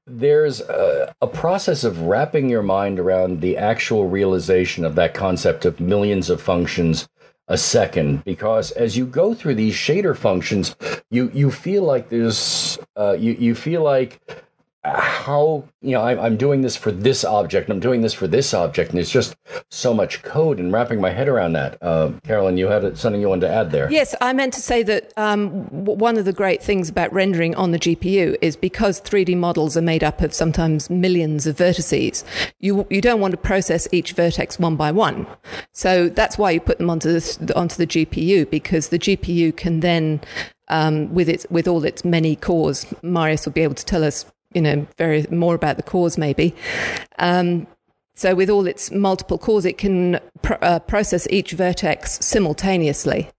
there's 0.05 0.61
a, 0.61 1.13
a, 1.21 1.27
process 1.27 1.83
of 1.83 2.01
wrapping 2.01 2.49
your 2.49 2.61
mind 2.61 2.99
around 2.99 3.41
the 3.41 3.57
actual 3.57 4.07
realization 4.07 4.85
of 4.85 4.95
that 4.95 5.13
concept 5.13 5.65
of 5.65 5.79
millions 5.79 6.29
of 6.29 6.41
functions 6.41 7.07
a 7.47 7.57
second. 7.57 8.23
Because 8.23 8.71
as 8.71 8.97
you 8.97 9.05
go 9.05 9.33
through 9.33 9.55
these 9.55 9.75
shader 9.75 10.15
functions, 10.15 10.75
you 11.09 11.31
you 11.33 11.51
feel 11.51 11.83
like 11.83 12.09
there's 12.09 12.77
uh, 12.95 13.15
you 13.17 13.33
you 13.33 13.55
feel 13.55 13.83
like 13.83 14.19
how 14.83 15.63
you 15.81 15.91
know 15.91 16.01
I'm, 16.01 16.37
doing 16.37 16.61
this 16.61 16.75
for 16.75 16.91
this 16.91 17.23
object 17.23 17.67
and 17.67 17.75
i'm 17.75 17.79
doing 17.79 18.01
this 18.01 18.15
for 18.15 18.25
this 18.25 18.51
object 18.51 18.89
and 18.89 18.97
there's 18.97 19.11
just 19.11 19.35
so 19.69 19.93
much 19.93 20.23
code 20.23 20.59
and 20.59 20.73
wrapping 20.73 20.99
my 20.99 21.11
head 21.11 21.27
around 21.27 21.53
that. 21.53 21.77
Uh, 21.83 22.13
caroline 22.23 22.57
you 22.57 22.67
had 22.67 22.97
something 22.97 23.21
you 23.21 23.29
wanted 23.29 23.47
to 23.47 23.53
add 23.53 23.71
there. 23.71 23.91
Yes 23.91 24.15
i 24.21 24.33
meant 24.33 24.53
to 24.53 24.61
say 24.61 24.81
that 24.83 25.13
um, 25.17 25.49
one 25.69 26.17
of 26.17 26.25
the 26.25 26.33
great 26.33 26.63
things 26.63 26.89
about 26.89 27.13
rendering 27.13 27.53
on 27.55 27.71
the 27.71 27.79
gpu 27.79 28.35
is 28.41 28.55
because 28.55 28.99
3d 29.01 29.37
models 29.37 29.77
are 29.77 29.83
made 29.83 30.03
up 30.03 30.21
of 30.21 30.33
sometimes 30.33 30.89
millions 30.89 31.45
of 31.45 31.57
vertices 31.57 32.23
you 32.59 32.87
you 32.89 33.01
don't 33.01 33.19
want 33.19 33.31
to 33.31 33.37
process 33.37 33.87
each 33.91 34.13
vertex 34.13 34.57
one 34.57 34.75
by 34.75 34.91
one. 34.91 35.27
So 35.73 36.09
that's 36.09 36.37
why 36.37 36.51
you 36.51 36.59
put 36.59 36.79
them 36.79 36.89
onto 36.89 37.19
the, 37.19 37.53
onto 37.55 37.75
the 37.75 37.87
gpu 37.87 38.49
because 38.49 38.89
the 38.89 38.99
gpu 38.99 39.55
can 39.55 39.81
then 39.81 40.21
um, 40.71 41.13
with 41.13 41.29
its 41.29 41.45
with 41.51 41.67
all 41.67 41.83
its 41.83 42.03
many 42.03 42.35
cores, 42.35 42.85
Marius 43.03 43.45
will 43.45 43.53
be 43.53 43.61
able 43.61 43.75
to 43.75 43.85
tell 43.85 44.03
us 44.03 44.25
you 44.53 44.61
know, 44.61 44.87
very 44.97 45.25
more 45.31 45.55
about 45.55 45.77
the 45.77 45.83
cause 45.83 46.17
maybe. 46.17 46.55
Um, 47.19 47.67
so 48.15 48.35
with 48.35 48.49
all 48.49 48.67
its 48.67 48.91
multiple 48.91 49.37
cores, 49.37 49.65
it 49.65 49.77
can 49.77 50.19
pr- 50.41 50.53
uh, 50.61 50.79
process 50.79 51.27
each 51.29 51.51
vertex 51.51 52.23
simultaneously. 52.23 53.29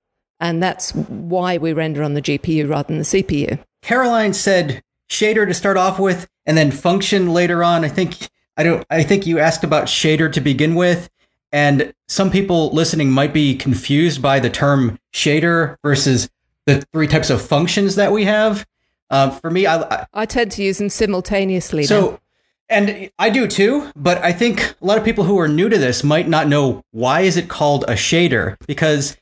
And 0.40 0.62
that's 0.62 0.92
why 0.92 1.58
we 1.58 1.72
render 1.72 2.02
on 2.02 2.14
the 2.14 2.22
GPU 2.22 2.68
rather 2.68 2.88
than 2.88 2.98
the 2.98 3.04
CPU. 3.04 3.58
Caroline 3.82 4.32
said 4.32 4.82
shader 5.08 5.46
to 5.46 5.54
start 5.54 5.76
off 5.76 5.98
with 5.98 6.28
and 6.46 6.56
then 6.56 6.70
function 6.70 7.32
later 7.32 7.62
on. 7.62 7.84
I 7.84 7.88
think 7.88 8.28
I 8.56 8.62
don't 8.62 8.84
I 8.90 9.02
think 9.02 9.26
you 9.26 9.38
asked 9.38 9.62
about 9.62 9.84
shader 9.84 10.32
to 10.32 10.40
begin 10.40 10.74
with 10.74 11.08
and 11.52 11.92
some 12.08 12.30
people 12.30 12.70
listening 12.70 13.10
might 13.10 13.32
be 13.32 13.54
confused 13.54 14.22
by 14.22 14.40
the 14.40 14.50
term 14.50 14.98
shader 15.12 15.76
versus 15.82 16.30
the 16.66 16.82
three 16.92 17.06
types 17.06 17.30
of 17.30 17.42
functions 17.42 17.96
that 17.96 18.10
we 18.10 18.24
have. 18.24 18.66
Uh, 19.12 19.30
for 19.30 19.50
me, 19.50 19.66
I, 19.66 19.82
I, 19.82 20.06
I 20.14 20.26
tend 20.26 20.50
to 20.52 20.62
use 20.62 20.78
them 20.78 20.88
simultaneously. 20.88 21.84
So, 21.84 22.18
and 22.70 23.10
I 23.18 23.28
do 23.28 23.46
too, 23.46 23.90
but 23.94 24.16
I 24.24 24.32
think 24.32 24.74
a 24.80 24.86
lot 24.86 24.96
of 24.96 25.04
people 25.04 25.24
who 25.24 25.38
are 25.38 25.48
new 25.48 25.68
to 25.68 25.76
this 25.76 26.02
might 26.02 26.28
not 26.28 26.48
know 26.48 26.82
why 26.90 27.20
is 27.20 27.36
it 27.36 27.48
called 27.48 27.84
a 27.84 27.92
shader 27.92 28.56
because 28.66 29.16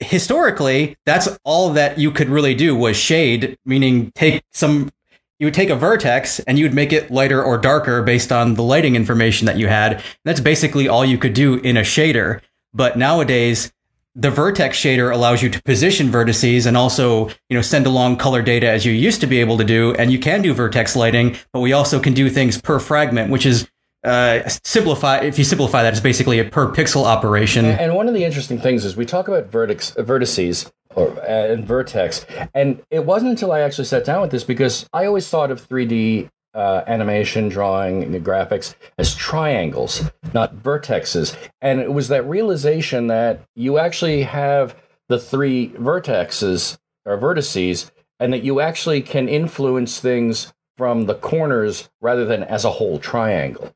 historically 0.00 0.96
that's 1.06 1.28
all 1.44 1.70
that 1.70 1.98
you 1.98 2.10
could 2.10 2.28
really 2.28 2.54
do 2.54 2.76
was 2.76 2.96
shade, 2.96 3.56
meaning 3.64 4.12
take 4.14 4.42
some 4.50 4.90
you 5.38 5.46
would 5.46 5.54
take 5.54 5.70
a 5.70 5.76
vertex 5.76 6.38
and 6.40 6.56
you 6.56 6.64
would 6.64 6.74
make 6.74 6.92
it 6.92 7.10
lighter 7.10 7.42
or 7.42 7.58
darker 7.58 8.00
based 8.02 8.30
on 8.30 8.54
the 8.54 8.62
lighting 8.62 8.94
information 8.94 9.46
that 9.46 9.58
you 9.58 9.66
had. 9.66 9.94
And 9.94 10.04
that's 10.22 10.38
basically 10.38 10.86
all 10.86 11.04
you 11.04 11.18
could 11.18 11.34
do 11.34 11.54
in 11.56 11.76
a 11.76 11.80
shader. 11.80 12.40
But 12.72 12.96
nowadays, 12.96 13.72
the 14.14 14.30
vertex 14.30 14.78
shader 14.78 15.12
allows 15.12 15.42
you 15.42 15.48
to 15.48 15.62
position 15.62 16.08
vertices 16.08 16.66
and 16.66 16.76
also 16.76 17.28
you 17.48 17.56
know 17.56 17.62
send 17.62 17.86
along 17.86 18.16
color 18.16 18.42
data 18.42 18.68
as 18.68 18.84
you 18.84 18.92
used 18.92 19.20
to 19.20 19.26
be 19.26 19.40
able 19.40 19.56
to 19.58 19.64
do. 19.64 19.94
And 19.94 20.12
you 20.12 20.18
can 20.18 20.42
do 20.42 20.52
vertex 20.52 20.94
lighting 20.94 21.36
but 21.52 21.60
we 21.60 21.72
also 21.72 21.98
can 22.00 22.12
do 22.12 22.28
things 22.28 22.60
per 22.60 22.78
fragment 22.78 23.30
which 23.30 23.46
is 23.46 23.68
uh, 24.04 24.48
simplify 24.64 25.20
if 25.20 25.38
you 25.38 25.44
simplify 25.44 25.82
that 25.82 25.92
it's 25.92 26.00
basically 26.00 26.40
a 26.40 26.44
per 26.44 26.72
pixel 26.72 27.04
operation. 27.04 27.64
And 27.64 27.94
one 27.94 28.08
of 28.08 28.14
the 28.14 28.24
interesting 28.24 28.58
things 28.58 28.84
is 28.84 28.96
we 28.96 29.06
talk 29.06 29.28
about 29.28 29.46
vertex 29.46 29.92
vertices 29.92 30.70
or 30.94 31.18
uh, 31.20 31.52
and 31.52 31.64
vertex. 31.64 32.26
And 32.54 32.82
it 32.90 33.06
wasn't 33.06 33.30
until 33.30 33.52
i 33.52 33.60
actually 33.60 33.84
sat 33.84 34.04
down 34.04 34.20
with 34.20 34.30
this 34.30 34.44
because 34.44 34.88
i 34.92 35.06
always 35.06 35.28
thought 35.28 35.50
of 35.50 35.66
3d 35.66 36.28
uh, 36.54 36.82
animation, 36.86 37.48
drawing, 37.48 38.12
the 38.12 38.20
graphics 38.20 38.74
as 38.98 39.14
triangles, 39.14 40.10
not 40.34 40.56
vertexes. 40.56 41.36
And 41.60 41.80
it 41.80 41.92
was 41.92 42.08
that 42.08 42.28
realization 42.28 43.06
that 43.06 43.42
you 43.54 43.78
actually 43.78 44.22
have 44.22 44.76
the 45.08 45.18
three 45.18 45.68
vertexes 45.70 46.78
or 47.04 47.18
vertices, 47.18 47.90
and 48.20 48.32
that 48.32 48.44
you 48.44 48.60
actually 48.60 49.02
can 49.02 49.28
influence 49.28 49.98
things 49.98 50.52
from 50.76 51.06
the 51.06 51.14
corners 51.14 51.90
rather 52.00 52.24
than 52.24 52.42
as 52.42 52.64
a 52.64 52.70
whole 52.70 52.98
triangle. 52.98 53.74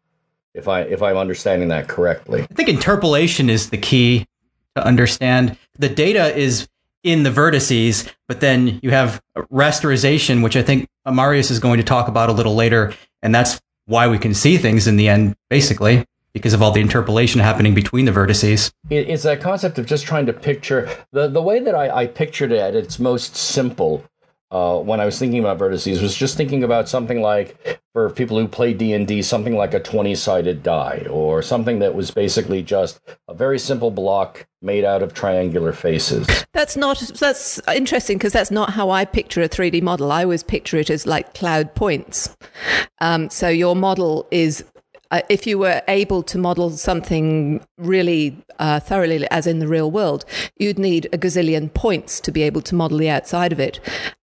If 0.55 0.69
I 0.69 0.83
if 0.83 1.03
I'm 1.03 1.17
understanding 1.17 1.69
that 1.69 1.89
correctly, 1.89 2.43
I 2.43 2.55
think 2.55 2.69
interpolation 2.69 3.51
is 3.51 3.71
the 3.71 3.77
key 3.77 4.27
to 4.75 4.85
understand. 4.85 5.59
The 5.79 5.89
data 5.89 6.35
is 6.35 6.69
in 7.07 7.23
the 7.23 7.31
vertices, 7.31 8.13
but 8.27 8.41
then 8.41 8.81
you 8.83 8.91
have 8.91 9.23
rasterization, 9.37 10.43
which 10.43 10.57
I 10.57 10.63
think 10.63 10.89
Marius 11.11 11.53
is 11.53 11.61
going 11.61 11.79
to 11.79 11.85
talk 11.85 12.09
about 12.09 12.29
a 12.29 12.33
little 12.33 12.57
later, 12.57 12.93
and 13.23 13.33
that's 13.33 13.61
why 13.87 14.09
we 14.09 14.19
can 14.19 14.35
see 14.35 14.57
things 14.57 14.89
in 14.89 14.97
the 14.97 15.09
end, 15.09 15.37
basically, 15.49 16.05
because 16.35 16.53
of 16.53 16.61
all 16.61 16.73
the 16.73 16.81
interpolation 16.81 17.41
happening 17.41 17.75
between 17.75 18.07
the 18.07 18.11
vertices. 18.11 18.73
It's 18.91 19.23
that 19.23 19.41
concept 19.41 19.79
of 19.79 19.87
just 19.87 20.05
trying 20.05 20.27
to 20.27 20.33
picture 20.33 20.91
the 21.13 21.29
the 21.29 21.41
way 21.41 21.61
that 21.61 21.77
I, 21.77 22.03
I 22.03 22.07
pictured 22.09 22.51
it 22.51 22.59
at 22.59 22.75
its 22.75 22.99
most 22.99 23.37
simple 23.37 24.05
uh, 24.51 24.79
when 24.79 25.01
I 25.01 25.05
was 25.05 25.19
thinking 25.19 25.41
about 25.41 25.59
vertices 25.59 26.01
was 26.01 26.15
just 26.15 26.37
thinking 26.37 26.63
about 26.63 26.89
something 26.89 27.21
like 27.21 27.81
for 27.93 28.11
people 28.11 28.39
who 28.39 28.47
play 28.47 28.75
D 28.75 28.93
and 28.93 29.07
D, 29.07 29.23
something 29.23 29.57
like 29.57 29.75
a 29.75 29.81
twenty-sided 29.81 30.63
die, 30.63 31.07
or 31.11 31.43
something 31.43 31.79
that 31.81 31.95
was 31.95 32.11
basically 32.11 32.63
just 32.63 33.01
a 33.27 33.35
very 33.35 33.59
simple 33.59 33.91
block 33.91 34.47
made 34.63 34.85
out 34.85 35.03
of 35.03 35.15
triangular 35.15 35.73
faces. 35.73 36.27
That's 36.53 36.77
not 36.77 36.99
that's 37.19 37.61
interesting 37.69 38.19
because 38.19 38.33
that's 38.33 38.51
not 38.51 38.71
how 38.71 38.91
I 38.91 39.05
picture 39.05 39.43
a 39.43 39.49
three 39.49 39.71
D 39.71 39.81
model. 39.81 40.13
I 40.13 40.25
always 40.25 40.43
picture 40.43 40.77
it 40.77 40.91
as 40.91 41.07
like 41.07 41.35
cloud 41.35 41.75
points. 41.75 42.37
Um, 43.01 43.31
so 43.31 43.49
your 43.49 43.75
model 43.75 44.29
is 44.31 44.65
uh, 45.11 45.23
if 45.29 45.47
you 45.47 45.59
were 45.59 45.83
able 45.89 46.23
to 46.25 46.39
model 46.39 46.71
something 46.71 47.65
really 47.79 48.37
uh, 48.59 48.81
thoroughly, 48.81 49.27
as 49.31 49.47
in 49.47 49.59
the 49.61 49.69
real 49.69 49.91
world, 49.91 50.25
you'd 50.59 50.79
need 50.79 51.07
a 51.13 51.19
gazillion 51.19 51.73
points 51.73 52.21
to 52.21 52.33
be 52.33 52.43
able 52.43 52.61
to 52.63 52.75
model 52.75 52.99
the 52.99 53.09
outside 53.09 53.53
of 53.53 53.61
it. 53.61 53.79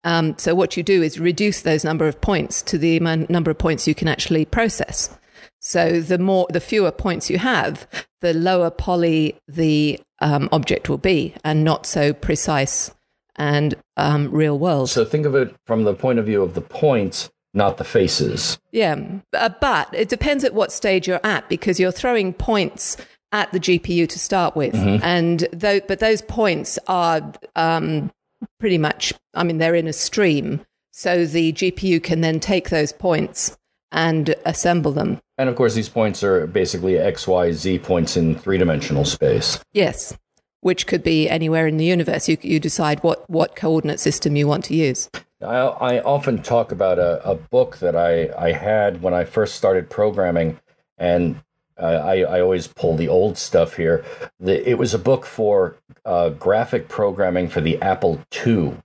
Um, 0.05 0.37
so 0.39 0.55
what 0.55 0.77
you 0.77 0.83
do 0.83 1.03
is 1.03 1.21
reduce 1.21 1.61
those 1.61 1.85
number 1.85 2.09
of 2.09 2.21
points 2.21 2.63
to 2.63 2.79
the 2.79 2.99
number 3.01 3.51
of 3.51 3.59
points 3.59 3.87
you 3.87 3.95
can 3.95 4.09
actually 4.09 4.45
process. 4.45 5.17
So 5.59 6.01
the 6.01 6.19
more, 6.19 6.47
the 6.51 6.61
fewer 6.61 6.91
points 6.91 7.29
you 7.29 7.39
have, 7.39 7.87
the 8.21 8.33
lower 8.33 8.71
poly 8.71 9.39
the 9.47 10.01
um, 10.21 10.49
object 10.53 10.89
will 10.89 10.99
be, 10.99 11.35
and 11.45 11.65
not 11.65 11.87
so 11.87 12.13
precise 12.13 12.95
and 13.37 13.75
um, 13.97 14.31
real 14.31 14.59
world. 14.59 14.91
So 14.91 15.05
think 15.05 15.27
of 15.27 15.35
it 15.35 15.55
from 15.67 15.85
the 15.85 15.95
point 15.95 16.19
of 16.19 16.27
view 16.27 16.43
of 16.43 16.55
the 16.55 16.61
points 16.61 17.31
not 17.53 17.79
the 17.79 17.85
faces. 17.85 18.59
Yeah, 18.73 18.97
uh, 19.33 19.51
but 19.61 19.93
it 19.93 20.09
depends 20.09 20.45
at 20.45 20.55
what 20.55 20.73
stage 20.73 21.09
you're 21.09 21.25
at 21.25 21.49
because 21.49 21.81
you're 21.81 21.91
throwing 21.91 22.33
points 22.33 22.97
at 23.33 23.51
the 23.53 23.61
GPU 23.61 24.09
to 24.09 24.19
start 24.19 24.57
with, 24.57 24.75
mm-hmm. 24.75 25.03
and 25.03 25.49
though, 25.53 25.81
but 25.81 26.01
those 26.01 26.23
points 26.23 26.79
are 26.87 27.33
um, 27.57 28.11
pretty 28.59 28.79
much. 28.79 29.13
I 29.35 29.43
mean, 29.45 29.59
they're 29.59 29.75
in 29.75 29.87
a 29.87 29.93
stream, 29.93 30.65
so 30.91 31.25
the 31.25 31.53
GPU 31.53 32.03
can 32.03 32.21
then 32.21 32.41
take 32.41 32.71
those 32.71 32.93
points 32.93 33.57
and 33.93 34.35
assemble 34.45 34.93
them. 34.93 35.21
And 35.39 35.49
of 35.49 35.57
course, 35.57 35.75
these 35.75 35.89
points 35.89 36.23
are 36.23 36.47
basically 36.47 36.99
X, 36.99 37.27
Y, 37.27 37.53
Z 37.53 37.79
points 37.81 38.17
in 38.17 38.37
three 38.37 38.59
dimensional 38.59 39.05
space. 39.05 39.59
Yes. 39.73 40.17
Which 40.61 40.87
could 40.87 41.03
be 41.03 41.29
anywhere 41.29 41.67
in 41.67 41.79
the 41.79 41.87
universe. 41.87 42.29
You, 42.29 42.37
you 42.43 42.61
decide 42.61 43.03
what, 43.03 43.29
what 43.31 43.57
coordinate 43.57 43.99
system 43.99 44.37
you 44.37 44.47
want 44.47 44.65
to 44.67 44.75
use. 44.75 45.09
I, 45.41 45.57
I 45.57 46.01
often 46.03 46.43
talk 46.43 46.71
about 46.71 46.99
a, 46.99 47.27
a 47.29 47.35
book 47.35 47.79
that 47.79 47.97
I, 47.97 48.29
I 48.37 48.53
had 48.53 49.01
when 49.01 49.15
I 49.15 49.25
first 49.25 49.57
started 49.57 49.89
programming, 49.89 50.61
and 50.99 51.41
I, 51.85 52.21
I 52.21 52.41
always 52.41 52.67
pull 52.67 52.97
the 52.97 53.09
old 53.09 53.39
stuff 53.39 53.77
here. 53.77 54.05
The, 54.39 54.69
it 54.69 54.79
was 54.79 54.95
a 54.95 54.99
book 54.99 55.27
for 55.27 55.77
uh, 56.05 56.31
graphic 56.31 56.89
programming 56.89 57.49
for 57.49 57.61
the 57.61 57.81
Apple 57.81 58.21
II, 58.47 58.77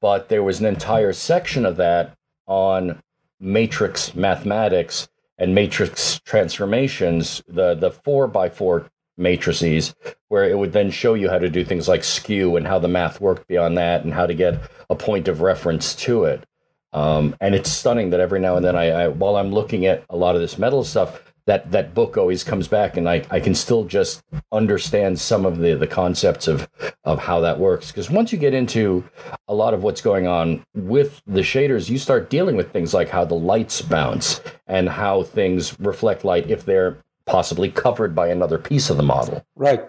but 0.00 0.28
there 0.28 0.42
was 0.42 0.60
an 0.60 0.66
entire 0.66 1.12
section 1.12 1.64
of 1.64 1.76
that 1.76 2.16
on 2.46 3.02
matrix 3.40 4.14
mathematics 4.14 5.08
and 5.38 5.54
matrix 5.54 6.20
transformations, 6.20 7.42
the 7.48 7.74
the 7.74 7.90
four 7.90 8.28
by 8.28 8.48
four 8.48 8.90
matrices, 9.16 9.94
where 10.28 10.44
it 10.44 10.56
would 10.56 10.72
then 10.72 10.90
show 10.90 11.14
you 11.14 11.28
how 11.28 11.38
to 11.38 11.50
do 11.50 11.64
things 11.64 11.88
like 11.88 12.04
skew 12.04 12.56
and 12.56 12.66
how 12.66 12.78
the 12.78 12.88
math 12.88 13.20
worked 13.20 13.46
beyond 13.48 13.76
that, 13.76 14.04
and 14.04 14.14
how 14.14 14.26
to 14.26 14.34
get 14.34 14.60
a 14.88 14.94
point 14.94 15.28
of 15.28 15.40
reference 15.40 15.94
to 15.94 16.24
it. 16.24 16.44
Um, 16.92 17.34
and 17.40 17.54
it's 17.54 17.70
stunning 17.70 18.10
that 18.10 18.20
every 18.20 18.38
now 18.38 18.56
and 18.56 18.64
then, 18.64 18.76
I, 18.76 18.90
I 18.90 19.08
while 19.08 19.36
I'm 19.36 19.52
looking 19.52 19.86
at 19.86 20.04
a 20.10 20.16
lot 20.16 20.34
of 20.34 20.40
this 20.40 20.58
metal 20.58 20.84
stuff, 20.84 21.31
that 21.46 21.70
that 21.72 21.94
book 21.94 22.16
always 22.16 22.44
comes 22.44 22.68
back 22.68 22.96
and 22.96 23.08
I, 23.08 23.24
I 23.30 23.40
can 23.40 23.54
still 23.54 23.84
just 23.84 24.22
understand 24.52 25.18
some 25.18 25.44
of 25.44 25.58
the 25.58 25.74
the 25.74 25.86
concepts 25.86 26.46
of 26.48 26.68
of 27.04 27.18
how 27.18 27.40
that 27.40 27.58
works. 27.58 27.88
Because 27.88 28.10
once 28.10 28.32
you 28.32 28.38
get 28.38 28.54
into 28.54 29.04
a 29.48 29.54
lot 29.54 29.74
of 29.74 29.82
what's 29.82 30.00
going 30.00 30.26
on 30.26 30.64
with 30.74 31.20
the 31.26 31.40
shaders 31.40 31.90
you 31.90 31.98
start 31.98 32.30
dealing 32.30 32.56
with 32.56 32.72
things 32.72 32.94
like 32.94 33.08
how 33.08 33.24
the 33.24 33.34
lights 33.34 33.82
bounce 33.82 34.40
and 34.66 34.88
how 34.88 35.22
things 35.22 35.78
reflect 35.80 36.24
light 36.24 36.48
if 36.48 36.64
they're 36.64 36.98
possibly 37.26 37.70
covered 37.70 38.14
by 38.14 38.28
another 38.28 38.58
piece 38.58 38.90
of 38.90 38.96
the 38.96 39.02
model. 39.02 39.44
Right. 39.54 39.84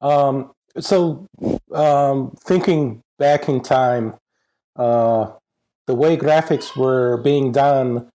Um, 0.00 0.52
so 0.78 1.26
um, 1.72 2.34
thinking 2.40 3.02
back 3.18 3.48
in 3.48 3.60
time 3.60 4.14
uh, 4.76 5.32
the 5.86 5.94
way 5.94 6.16
graphics 6.16 6.76
were 6.76 7.18
being 7.18 7.52
done 7.52 8.11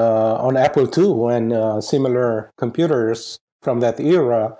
on 0.00 0.56
Apple 0.56 0.88
II 0.96 1.34
and 1.34 1.52
uh, 1.52 1.80
similar 1.80 2.50
computers 2.56 3.38
from 3.62 3.80
that 3.80 3.98
era 4.00 4.56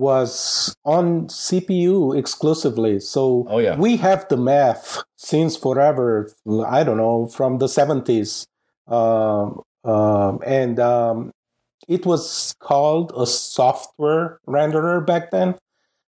was 0.00 0.74
on 0.84 1.26
CPU 1.26 2.18
exclusively. 2.18 2.98
So 2.98 3.46
oh, 3.48 3.58
yeah. 3.58 3.76
we 3.76 3.98
have 3.98 4.26
the 4.28 4.38
math 4.38 5.02
since 5.16 5.56
forever. 5.56 6.32
I 6.66 6.82
don't 6.82 6.96
know 6.96 7.26
from 7.26 7.58
the 7.58 7.68
seventies, 7.68 8.46
um, 8.88 9.60
um, 9.84 10.40
and 10.44 10.80
um, 10.80 11.32
it 11.86 12.06
was 12.06 12.54
called 12.60 13.12
a 13.14 13.26
software 13.26 14.40
renderer 14.48 15.06
back 15.06 15.30
then. 15.30 15.56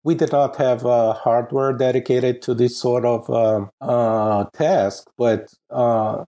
We 0.02 0.14
did 0.14 0.32
not 0.32 0.56
have 0.56 0.84
uh, 0.84 1.14
hardware 1.14 1.72
dedicated 1.72 2.42
to 2.42 2.54
this 2.54 2.76
sort 2.76 3.04
of 3.04 3.30
um, 3.30 3.70
uh, 3.80 4.44
task, 4.52 5.08
but 5.16 5.52
uh, 5.70 6.24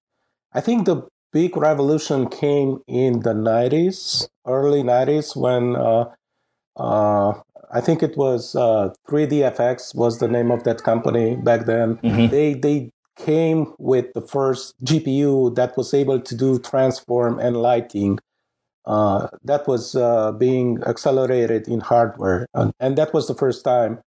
I 0.53 0.61
think 0.61 0.87
the 0.87 1.09
big 1.39 1.57
revolution 1.57 2.29
came 2.29 2.83
in 2.89 3.21
the 3.21 3.33
90s, 3.33 4.27
early 4.45 4.83
90s, 4.83 5.37
when 5.37 5.77
uh, 5.77 6.05
uh, 6.77 7.33
I 7.71 7.81
think 7.81 8.03
it 8.03 8.17
was 8.17 8.57
uh, 8.57 8.93
3DFX 9.09 9.95
was 9.95 10.19
the 10.19 10.27
name 10.27 10.51
of 10.51 10.65
that 10.65 10.83
company 10.83 11.37
back 11.37 11.67
then. 11.67 11.89
Mm-hmm. 11.99 12.27
They 12.35 12.55
they 12.55 12.91
came 13.17 13.61
with 13.79 14.07
the 14.15 14.25
first 14.35 14.75
GPU 14.85 15.55
that 15.55 15.77
was 15.77 15.95
able 15.95 16.21
to 16.29 16.35
do 16.35 16.59
transform 16.59 17.39
and 17.39 17.55
lighting. 17.57 18.19
Uh, 18.85 19.29
that 19.45 19.69
was 19.69 19.95
uh, 19.95 20.33
being 20.33 20.83
accelerated 20.93 21.69
in 21.69 21.79
hardware, 21.79 22.47
and, 22.55 22.73
and 22.81 22.99
that 22.99 23.15
was 23.15 23.29
the 23.29 23.39
first 23.45 23.63
time 23.63 24.01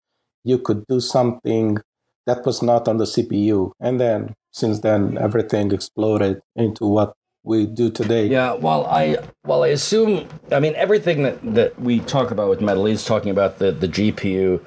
you 0.42 0.58
could 0.58 0.82
do 0.88 0.98
something 0.98 1.78
that 2.26 2.44
was 2.44 2.60
not 2.60 2.88
on 2.88 2.96
the 2.96 3.10
CPU. 3.14 3.70
And 3.78 4.00
then 4.00 4.34
since 4.52 4.80
then 4.80 5.16
everything 5.18 5.70
exploded 5.70 6.40
into 6.56 6.86
what 6.86 7.14
we 7.42 7.66
do 7.66 7.90
today. 7.90 8.26
Yeah, 8.26 8.54
well, 8.54 8.86
I 8.86 9.18
well 9.44 9.64
I 9.64 9.68
assume 9.68 10.28
I 10.52 10.60
mean 10.60 10.74
everything 10.76 11.22
that 11.22 11.54
that 11.54 11.80
we 11.80 12.00
talk 12.00 12.30
about 12.30 12.48
with 12.48 12.60
metal 12.60 12.86
is 12.86 13.04
talking 13.04 13.30
about 13.30 13.58
the 13.58 13.72
the 13.72 13.88
GPU 13.88 14.64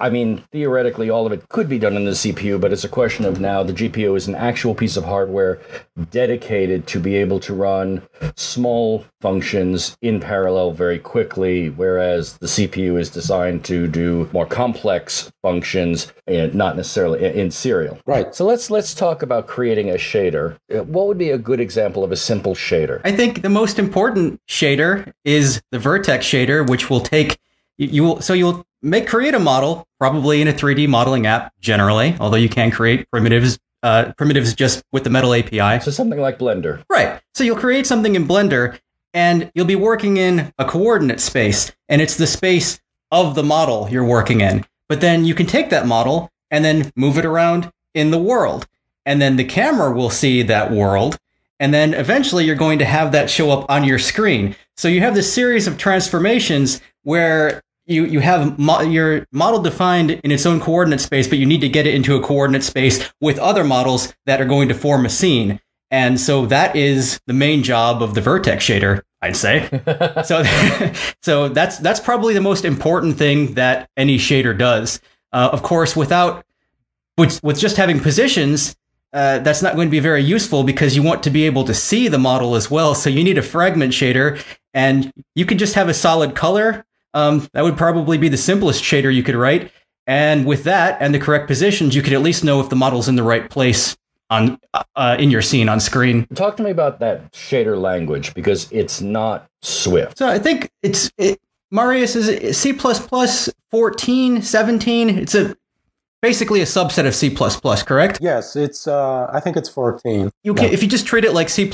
I 0.00 0.10
mean, 0.10 0.42
theoretically, 0.52 1.10
all 1.10 1.26
of 1.26 1.32
it 1.32 1.48
could 1.48 1.68
be 1.68 1.78
done 1.78 1.96
in 1.96 2.04
the 2.04 2.10
CPU, 2.12 2.60
but 2.60 2.72
it's 2.72 2.84
a 2.84 2.88
question 2.88 3.24
of 3.24 3.40
now 3.40 3.62
the 3.62 3.72
GPU 3.72 4.16
is 4.16 4.26
an 4.26 4.34
actual 4.34 4.74
piece 4.74 4.96
of 4.96 5.04
hardware 5.04 5.60
dedicated 6.10 6.86
to 6.88 6.98
be 6.98 7.16
able 7.16 7.38
to 7.40 7.54
run 7.54 8.02
small 8.34 9.04
functions 9.20 9.96
in 10.02 10.18
parallel 10.18 10.72
very 10.72 10.98
quickly, 10.98 11.70
whereas 11.70 12.38
the 12.38 12.46
CPU 12.46 12.98
is 12.98 13.10
designed 13.10 13.64
to 13.66 13.86
do 13.86 14.28
more 14.32 14.46
complex 14.46 15.30
functions 15.42 16.12
and 16.26 16.54
not 16.54 16.76
necessarily 16.76 17.24
in 17.24 17.50
serial. 17.50 17.98
Right. 18.06 18.34
So 18.34 18.44
let's 18.44 18.70
let's 18.70 18.94
talk 18.94 19.22
about 19.22 19.46
creating 19.46 19.90
a 19.90 19.94
shader. 19.94 20.56
Uh, 20.72 20.82
what 20.84 21.06
would 21.06 21.18
be 21.18 21.30
a 21.30 21.38
good 21.38 21.60
example 21.60 22.02
of 22.02 22.12
a 22.12 22.16
simple 22.16 22.54
shader? 22.54 23.00
I 23.04 23.12
think 23.12 23.42
the 23.42 23.48
most 23.48 23.78
important 23.78 24.40
shader 24.48 25.12
is 25.24 25.62
the 25.70 25.78
vertex 25.78 26.26
shader, 26.26 26.68
which 26.68 26.90
will 26.90 27.00
take 27.00 27.38
you 27.86 28.02
will 28.04 28.20
so 28.20 28.34
you'll 28.34 28.64
make 28.82 29.06
create 29.06 29.34
a 29.34 29.38
model 29.38 29.86
probably 29.98 30.40
in 30.40 30.48
a 30.48 30.52
3D 30.52 30.88
modeling 30.88 31.26
app 31.26 31.52
generally, 31.60 32.16
although 32.20 32.36
you 32.36 32.48
can 32.48 32.70
create 32.70 33.10
primitives 33.10 33.58
uh, 33.82 34.12
primitives 34.18 34.54
just 34.54 34.82
with 34.92 35.04
the 35.04 35.10
Metal 35.10 35.34
API. 35.34 35.82
So 35.82 35.90
something 35.90 36.20
like 36.20 36.38
Blender. 36.38 36.82
Right. 36.90 37.20
So 37.34 37.44
you'll 37.44 37.56
create 37.56 37.86
something 37.86 38.14
in 38.14 38.26
Blender 38.26 38.78
and 39.14 39.50
you'll 39.54 39.66
be 39.66 39.76
working 39.76 40.18
in 40.18 40.52
a 40.58 40.64
coordinate 40.64 41.20
space 41.20 41.72
and 41.88 42.02
it's 42.02 42.16
the 42.16 42.26
space 42.26 42.80
of 43.10 43.34
the 43.34 43.42
model 43.42 43.88
you're 43.90 44.04
working 44.04 44.40
in. 44.40 44.66
But 44.88 45.00
then 45.00 45.24
you 45.24 45.34
can 45.34 45.46
take 45.46 45.70
that 45.70 45.86
model 45.86 46.30
and 46.50 46.64
then 46.64 46.92
move 46.96 47.16
it 47.16 47.24
around 47.24 47.70
in 47.94 48.10
the 48.10 48.18
world. 48.18 48.66
And 49.06 49.20
then 49.20 49.36
the 49.36 49.44
camera 49.44 49.92
will 49.92 50.10
see 50.10 50.42
that 50.42 50.70
world. 50.70 51.16
And 51.58 51.72
then 51.72 51.94
eventually 51.94 52.44
you're 52.44 52.56
going 52.56 52.78
to 52.80 52.84
have 52.84 53.12
that 53.12 53.30
show 53.30 53.50
up 53.50 53.70
on 53.70 53.84
your 53.84 53.98
screen. 53.98 54.56
So 54.76 54.88
you 54.88 55.00
have 55.00 55.14
this 55.14 55.32
series 55.32 55.66
of 55.66 55.78
transformations 55.78 56.80
where 57.02 57.62
you 57.90 58.04
you 58.06 58.20
have 58.20 58.58
mo- 58.58 58.80
your 58.80 59.26
model 59.32 59.60
defined 59.60 60.12
in 60.12 60.30
its 60.30 60.46
own 60.46 60.60
coordinate 60.60 61.00
space, 61.00 61.26
but 61.26 61.38
you 61.38 61.46
need 61.46 61.60
to 61.60 61.68
get 61.68 61.86
it 61.86 61.94
into 61.94 62.14
a 62.16 62.22
coordinate 62.22 62.62
space 62.62 63.10
with 63.20 63.38
other 63.38 63.64
models 63.64 64.14
that 64.26 64.40
are 64.40 64.46
going 64.46 64.68
to 64.68 64.74
form 64.74 65.04
a 65.04 65.10
scene. 65.10 65.60
And 65.90 66.20
so 66.20 66.46
that 66.46 66.76
is 66.76 67.20
the 67.26 67.32
main 67.32 67.64
job 67.64 68.00
of 68.02 68.14
the 68.14 68.20
vertex 68.20 68.64
shader, 68.64 69.02
I'd 69.20 69.36
say. 69.36 69.68
so, 70.24 70.44
so 71.22 71.48
that's 71.48 71.78
that's 71.78 72.00
probably 72.00 72.32
the 72.32 72.40
most 72.40 72.64
important 72.64 73.18
thing 73.18 73.54
that 73.54 73.90
any 73.96 74.16
shader 74.16 74.56
does. 74.56 75.00
Uh, 75.32 75.50
of 75.52 75.62
course, 75.62 75.96
without 75.96 76.44
with, 77.18 77.42
with 77.42 77.58
just 77.58 77.76
having 77.76 78.00
positions, 78.00 78.76
uh, 79.12 79.40
that's 79.40 79.62
not 79.62 79.74
going 79.74 79.88
to 79.88 79.90
be 79.90 80.00
very 80.00 80.22
useful 80.22 80.62
because 80.62 80.94
you 80.94 81.02
want 81.02 81.22
to 81.24 81.30
be 81.30 81.44
able 81.44 81.64
to 81.64 81.74
see 81.74 82.06
the 82.06 82.18
model 82.18 82.54
as 82.54 82.70
well. 82.70 82.94
So 82.94 83.10
you 83.10 83.24
need 83.24 83.36
a 83.36 83.42
fragment 83.42 83.92
shader, 83.92 84.42
and 84.72 85.12
you 85.34 85.44
can 85.44 85.58
just 85.58 85.74
have 85.74 85.88
a 85.88 85.94
solid 85.94 86.36
color 86.36 86.86
um, 87.14 87.48
that 87.52 87.64
would 87.64 87.76
probably 87.76 88.18
be 88.18 88.28
the 88.28 88.36
simplest 88.36 88.82
shader 88.82 89.14
you 89.14 89.22
could 89.22 89.34
write. 89.34 89.72
And 90.06 90.46
with 90.46 90.64
that 90.64 91.00
and 91.00 91.14
the 91.14 91.18
correct 91.18 91.46
positions, 91.46 91.94
you 91.94 92.02
could 92.02 92.12
at 92.12 92.22
least 92.22 92.42
know 92.42 92.60
if 92.60 92.68
the 92.68 92.76
model's 92.76 93.08
in 93.08 93.16
the 93.16 93.22
right 93.22 93.48
place 93.48 93.96
on 94.28 94.58
uh, 94.96 95.16
in 95.18 95.30
your 95.30 95.42
scene 95.42 95.68
on 95.68 95.80
screen. 95.80 96.26
Talk 96.34 96.56
to 96.56 96.62
me 96.62 96.70
about 96.70 97.00
that 97.00 97.32
shader 97.32 97.80
language 97.80 98.32
because 98.34 98.70
it's 98.72 99.00
not 99.00 99.48
Swift. 99.62 100.18
So 100.18 100.28
I 100.28 100.38
think 100.38 100.70
it's 100.82 101.10
it, 101.18 101.40
Marius 101.70 102.16
is 102.16 102.58
C++ 102.58 102.72
14, 102.72 104.42
17. 104.42 105.08
It's 105.10 105.34
a 105.34 105.56
basically 106.22 106.60
a 106.60 106.64
subset 106.64 107.06
of 107.06 107.14
C++, 107.14 107.34
correct? 107.84 108.18
Yes, 108.20 108.56
it's 108.56 108.86
uh, 108.86 109.30
I 109.32 109.40
think 109.40 109.56
it's 109.56 109.68
14. 109.68 110.30
You 110.42 110.54
can, 110.54 110.72
if 110.72 110.82
you 110.82 110.88
just 110.88 111.06
treat 111.06 111.24
it 111.24 111.32
like 111.32 111.48
C++ 111.48 111.70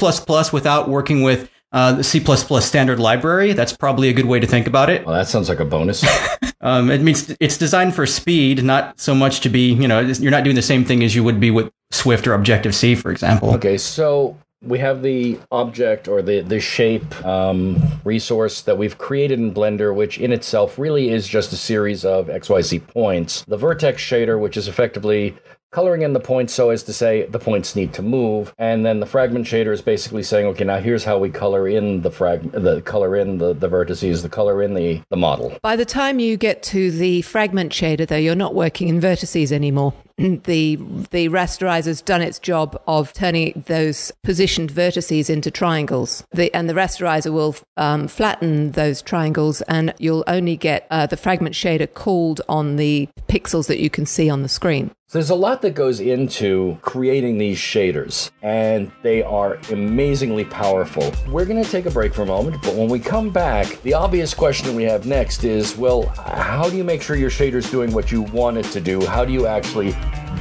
without 0.52 0.88
working 0.88 1.22
with 1.22 1.50
uh, 1.72 1.92
the 1.92 2.04
C++ 2.04 2.24
standard 2.60 2.98
library. 2.98 3.52
That's 3.52 3.72
probably 3.72 4.08
a 4.08 4.12
good 4.12 4.26
way 4.26 4.40
to 4.40 4.46
think 4.46 4.66
about 4.66 4.90
it. 4.90 5.04
Well, 5.04 5.14
that 5.14 5.28
sounds 5.28 5.48
like 5.48 5.60
a 5.60 5.64
bonus. 5.64 6.04
um, 6.60 6.90
it 6.90 7.00
means 7.02 7.34
it's 7.40 7.58
designed 7.58 7.94
for 7.94 8.06
speed, 8.06 8.64
not 8.64 8.98
so 9.00 9.14
much 9.14 9.40
to 9.40 9.48
be, 9.48 9.72
you 9.72 9.88
know, 9.88 10.00
you're 10.00 10.30
not 10.30 10.44
doing 10.44 10.56
the 10.56 10.62
same 10.62 10.84
thing 10.84 11.02
as 11.02 11.14
you 11.14 11.24
would 11.24 11.40
be 11.40 11.50
with 11.50 11.70
Swift 11.90 12.26
or 12.26 12.34
Objective 12.34 12.74
C, 12.74 12.94
for 12.94 13.10
example. 13.10 13.54
Okay, 13.54 13.78
so 13.78 14.36
we 14.62 14.78
have 14.78 15.02
the 15.02 15.38
object 15.52 16.08
or 16.08 16.22
the 16.22 16.40
the 16.40 16.60
shape 16.60 17.24
um, 17.24 17.82
resource 18.04 18.62
that 18.62 18.78
we've 18.78 18.98
created 18.98 19.38
in 19.38 19.52
Blender, 19.52 19.94
which 19.94 20.18
in 20.18 20.32
itself 20.32 20.78
really 20.78 21.10
is 21.10 21.28
just 21.28 21.52
a 21.52 21.56
series 21.56 22.04
of 22.04 22.26
XYZ 22.26 22.86
points. 22.86 23.44
The 23.44 23.56
vertex 23.56 24.02
shader, 24.02 24.40
which 24.40 24.56
is 24.56 24.68
effectively 24.68 25.36
coloring 25.70 26.02
in 26.02 26.12
the 26.12 26.20
points 26.20 26.54
so 26.54 26.70
as 26.70 26.82
to 26.84 26.92
say 26.92 27.26
the 27.26 27.38
points 27.38 27.76
need 27.76 27.92
to 27.94 28.02
move. 28.02 28.54
And 28.58 28.84
then 28.84 29.00
the 29.00 29.06
fragment 29.06 29.46
shader 29.46 29.72
is 29.72 29.82
basically 29.82 30.22
saying 30.22 30.46
okay 30.46 30.64
now 30.64 30.78
here's 30.78 31.04
how 31.04 31.18
we 31.18 31.30
color 31.30 31.68
in 31.68 32.02
the 32.02 32.10
frag 32.10 32.50
the 32.52 32.80
color 32.82 33.16
in 33.16 33.38
the, 33.38 33.52
the 33.52 33.68
vertices 33.68 34.22
the 34.22 34.28
color 34.28 34.62
in 34.62 34.74
the 34.74 35.02
the 35.10 35.16
model. 35.16 35.56
By 35.62 35.76
the 35.76 35.84
time 35.84 36.18
you 36.18 36.36
get 36.36 36.62
to 36.64 36.90
the 36.90 37.22
fragment 37.22 37.72
shader 37.72 38.06
though 38.06 38.16
you're 38.16 38.34
not 38.34 38.54
working 38.54 38.88
in 38.88 39.00
vertices 39.00 39.52
anymore. 39.52 39.92
The 40.46 40.76
the 41.10 41.28
rasterizer's 41.28 42.00
done 42.00 42.22
its 42.22 42.38
job 42.38 42.80
of 42.86 43.12
turning 43.12 43.64
those 43.66 44.12
positioned 44.24 44.72
vertices 44.72 45.28
into 45.28 45.50
triangles. 45.50 46.24
The, 46.32 46.52
and 46.54 46.70
the 46.70 46.74
rasterizer 46.74 47.32
will 47.32 47.54
um, 47.76 48.08
flatten 48.08 48.72
those 48.72 49.02
triangles 49.02 49.60
and 49.62 49.92
you'll 49.98 50.24
only 50.26 50.56
get 50.56 50.86
uh, 50.90 51.06
the 51.06 51.18
fragment 51.18 51.54
shader 51.54 51.92
called 51.92 52.40
on 52.48 52.76
the 52.76 53.08
pixels 53.28 53.66
that 53.66 53.78
you 53.78 53.90
can 53.90 54.06
see 54.06 54.30
on 54.30 54.42
the 54.42 54.48
screen 54.48 54.90
So 55.08 55.20
there's 55.20 55.30
a 55.30 55.36
lot 55.36 55.62
that 55.62 55.76
goes 55.76 56.00
into 56.00 56.78
creating 56.82 57.38
these 57.38 57.58
shaders, 57.58 58.32
and 58.42 58.90
they 59.04 59.22
are 59.22 59.54
amazingly 59.70 60.44
powerful. 60.44 61.12
We're 61.28 61.44
going 61.44 61.62
to 61.62 61.70
take 61.70 61.86
a 61.86 61.92
break 61.92 62.12
for 62.12 62.22
a 62.22 62.26
moment, 62.26 62.60
but 62.60 62.74
when 62.74 62.88
we 62.88 62.98
come 62.98 63.30
back, 63.30 63.80
the 63.82 63.94
obvious 63.94 64.34
question 64.34 64.74
we 64.74 64.82
have 64.82 65.06
next 65.06 65.44
is 65.44 65.76
well, 65.76 66.06
how 66.08 66.68
do 66.68 66.76
you 66.76 66.82
make 66.82 67.02
sure 67.02 67.14
your 67.14 67.30
shader's 67.30 67.70
doing 67.70 67.92
what 67.92 68.10
you 68.10 68.22
want 68.22 68.56
it 68.56 68.64
to 68.64 68.80
do? 68.80 69.06
How 69.06 69.24
do 69.24 69.32
you 69.32 69.46
actually 69.46 69.92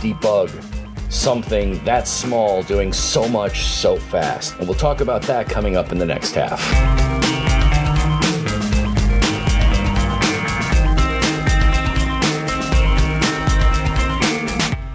debug 0.02 0.50
something 1.14 1.78
that 1.86 2.08
small 2.08 2.64
doing 2.64 2.92
so 2.92 3.30
much 3.30 3.66
so 3.66 3.98
fast? 3.98 4.56
And 4.58 4.68
we'll 4.68 4.80
talk 4.80 5.00
about 5.00 5.22
that 5.28 5.48
coming 5.48 5.78
up 5.78 5.92
in 5.92 6.00
the 6.00 6.08
next 6.08 6.34
half. 6.34 7.35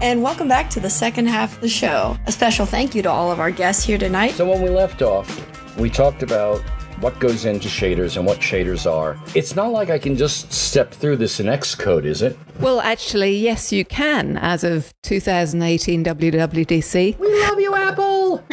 And 0.01 0.23
welcome 0.23 0.47
back 0.47 0.67
to 0.71 0.79
the 0.79 0.89
second 0.89 1.27
half 1.27 1.53
of 1.53 1.61
the 1.61 1.69
show. 1.69 2.17
A 2.25 2.31
special 2.31 2.65
thank 2.65 2.95
you 2.95 3.03
to 3.03 3.11
all 3.11 3.31
of 3.31 3.39
our 3.39 3.51
guests 3.51 3.83
here 3.83 3.99
tonight. 3.99 4.31
So, 4.31 4.49
when 4.49 4.59
we 4.59 4.69
left 4.69 5.03
off, 5.03 5.29
we 5.77 5.91
talked 5.91 6.23
about 6.23 6.59
what 7.01 7.19
goes 7.19 7.45
into 7.45 7.67
shaders 7.67 8.17
and 8.17 8.25
what 8.25 8.39
shaders 8.39 8.91
are. 8.91 9.15
It's 9.35 9.55
not 9.55 9.71
like 9.71 9.91
I 9.91 9.99
can 9.99 10.17
just 10.17 10.51
step 10.51 10.91
through 10.91 11.17
this 11.17 11.39
in 11.39 11.45
Xcode, 11.45 12.05
is 12.05 12.23
it? 12.23 12.35
Well, 12.59 12.81
actually, 12.81 13.37
yes, 13.37 13.71
you 13.71 13.85
can 13.85 14.37
as 14.37 14.63
of 14.63 14.91
2018 15.03 16.03
WWDC. 16.03 17.19
We 17.19 17.41
love 17.43 17.59
you, 17.59 17.75
Apple! 17.75 18.37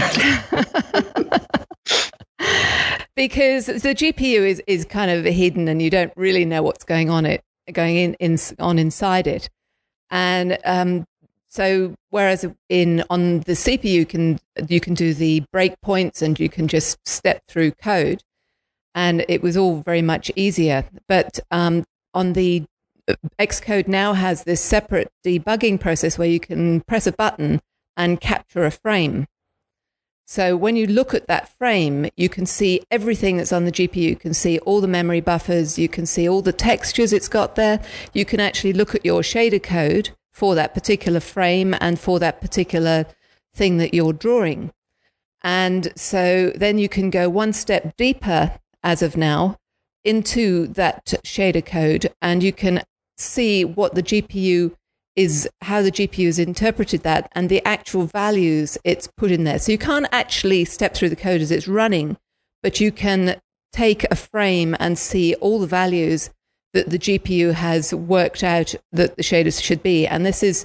because 3.17 3.65
the 3.67 3.95
GPU 3.95 4.47
is, 4.47 4.63
is 4.67 4.85
kind 4.85 5.11
of 5.11 5.25
hidden 5.25 5.67
and 5.67 5.81
you 5.81 5.89
don't 5.89 6.13
really 6.15 6.45
know 6.45 6.63
what's 6.63 6.85
going 6.85 7.09
on 7.09 7.25
it 7.25 7.43
going 7.73 7.97
in, 7.97 8.15
in 8.15 8.39
on 8.59 8.79
inside 8.79 9.27
it. 9.27 9.49
And 10.11 10.59
um, 10.65 11.05
so 11.49 11.95
whereas 12.11 12.47
in 12.69 13.03
on 13.11 13.41
the 13.41 13.53
CPU 13.53 13.85
you 13.85 14.07
can 14.07 14.39
you 14.69 14.81
can 14.81 14.95
do 14.95 15.15
the 15.15 15.43
breakpoints 15.55 16.21
and 16.23 16.39
you 16.39 16.49
can 16.49 16.69
just 16.69 16.99
step 17.07 17.43
through 17.49 17.73
code, 17.73 18.23
and 18.95 19.25
it 19.29 19.43
was 19.43 19.57
all 19.57 19.81
very 19.81 20.03
much 20.03 20.31
easier. 20.37 20.85
But 21.09 21.41
um, 21.51 21.85
on 22.13 22.35
the 22.35 22.65
uh, 23.09 23.15
Xcode 23.39 23.89
now 23.89 24.13
has 24.13 24.45
this 24.45 24.61
separate 24.61 25.11
debugging 25.25 25.81
process 25.81 26.19
where 26.19 26.29
you 26.29 26.41
can 26.41 26.83
press 26.83 27.07
a 27.07 27.13
button 27.13 27.61
and 27.97 28.21
capture 28.21 28.65
a 28.65 28.71
frame. 28.71 29.27
So 30.27 30.59
when 30.59 30.77
you 30.77 30.87
look 30.87 31.15
at 31.15 31.27
that 31.29 31.49
frame, 31.49 32.11
you 32.15 32.29
can 32.29 32.45
see 32.45 32.83
everything 32.91 33.39
that's 33.39 33.53
on 33.53 33.65
the 33.65 33.73
GPU. 33.73 33.97
You 33.97 34.15
can 34.15 34.35
see 34.35 34.59
all 34.59 34.83
the 34.83 34.87
memory 34.87 35.23
buffers. 35.23 35.79
You 35.79 35.89
can 35.89 36.05
see 36.05 36.29
all 36.29 36.43
the 36.43 36.53
textures 36.53 37.15
it's 37.15 37.29
got 37.29 37.55
there. 37.55 37.81
You 38.13 38.27
can 38.27 38.39
actually 38.39 38.75
look 38.75 38.95
at 38.95 39.07
your 39.07 39.23
shader 39.23 39.63
code 39.63 40.11
for 40.39 40.55
that 40.55 40.73
particular 40.73 41.19
frame 41.19 41.75
and 41.81 41.99
for 41.99 42.21
that 42.21 42.41
particular 42.41 43.05
thing 43.53 43.79
that 43.79 43.93
you're 43.93 44.13
drawing. 44.13 44.71
And 45.43 45.93
so 45.97 46.53
then 46.55 46.79
you 46.79 46.89
can 46.89 47.11
go 47.11 47.29
one 47.29 47.53
step 47.53 47.97
deeper 47.97 48.61
as 48.85 49.03
of 49.03 49.17
now 49.17 49.57
into 50.05 50.69
that 50.69 51.07
shader 51.25 51.67
code 51.67 52.15
and 52.23 52.45
you 52.45 52.53
can 52.53 52.85
see 53.17 53.65
what 53.65 53.97
the 53.97 54.03
GPU 54.03 54.77
is, 55.17 55.49
how 55.63 55.83
the 55.83 55.91
GPU 55.91 56.27
has 56.27 56.39
interpreted 56.39 57.03
that 57.03 57.29
and 57.33 57.49
the 57.49 57.65
actual 57.67 58.07
values 58.07 58.79
it's 58.85 59.09
put 59.09 59.33
in 59.33 59.43
there. 59.43 59.59
So 59.59 59.73
you 59.73 59.79
can't 59.79 60.07
actually 60.13 60.65
step 60.67 60.95
through 60.95 61.09
the 61.09 61.17
code 61.17 61.41
as 61.41 61.51
it's 61.51 61.67
running, 61.67 62.17
but 62.63 62.79
you 62.79 62.93
can 62.93 63.41
take 63.73 64.05
a 64.05 64.15
frame 64.15 64.77
and 64.79 64.97
see 64.97 65.35
all 65.35 65.59
the 65.59 65.67
values 65.67 66.31
that 66.75 66.91
the 66.91 66.99
GPU 66.99 67.55
has 67.55 67.95
worked 67.95 68.45
out 68.45 68.75
that 68.93 69.17
the 69.17 69.23
shaders 69.23 69.63
should 69.63 69.83
be. 69.83 70.07
And 70.07 70.27
this 70.27 70.43
is 70.43 70.65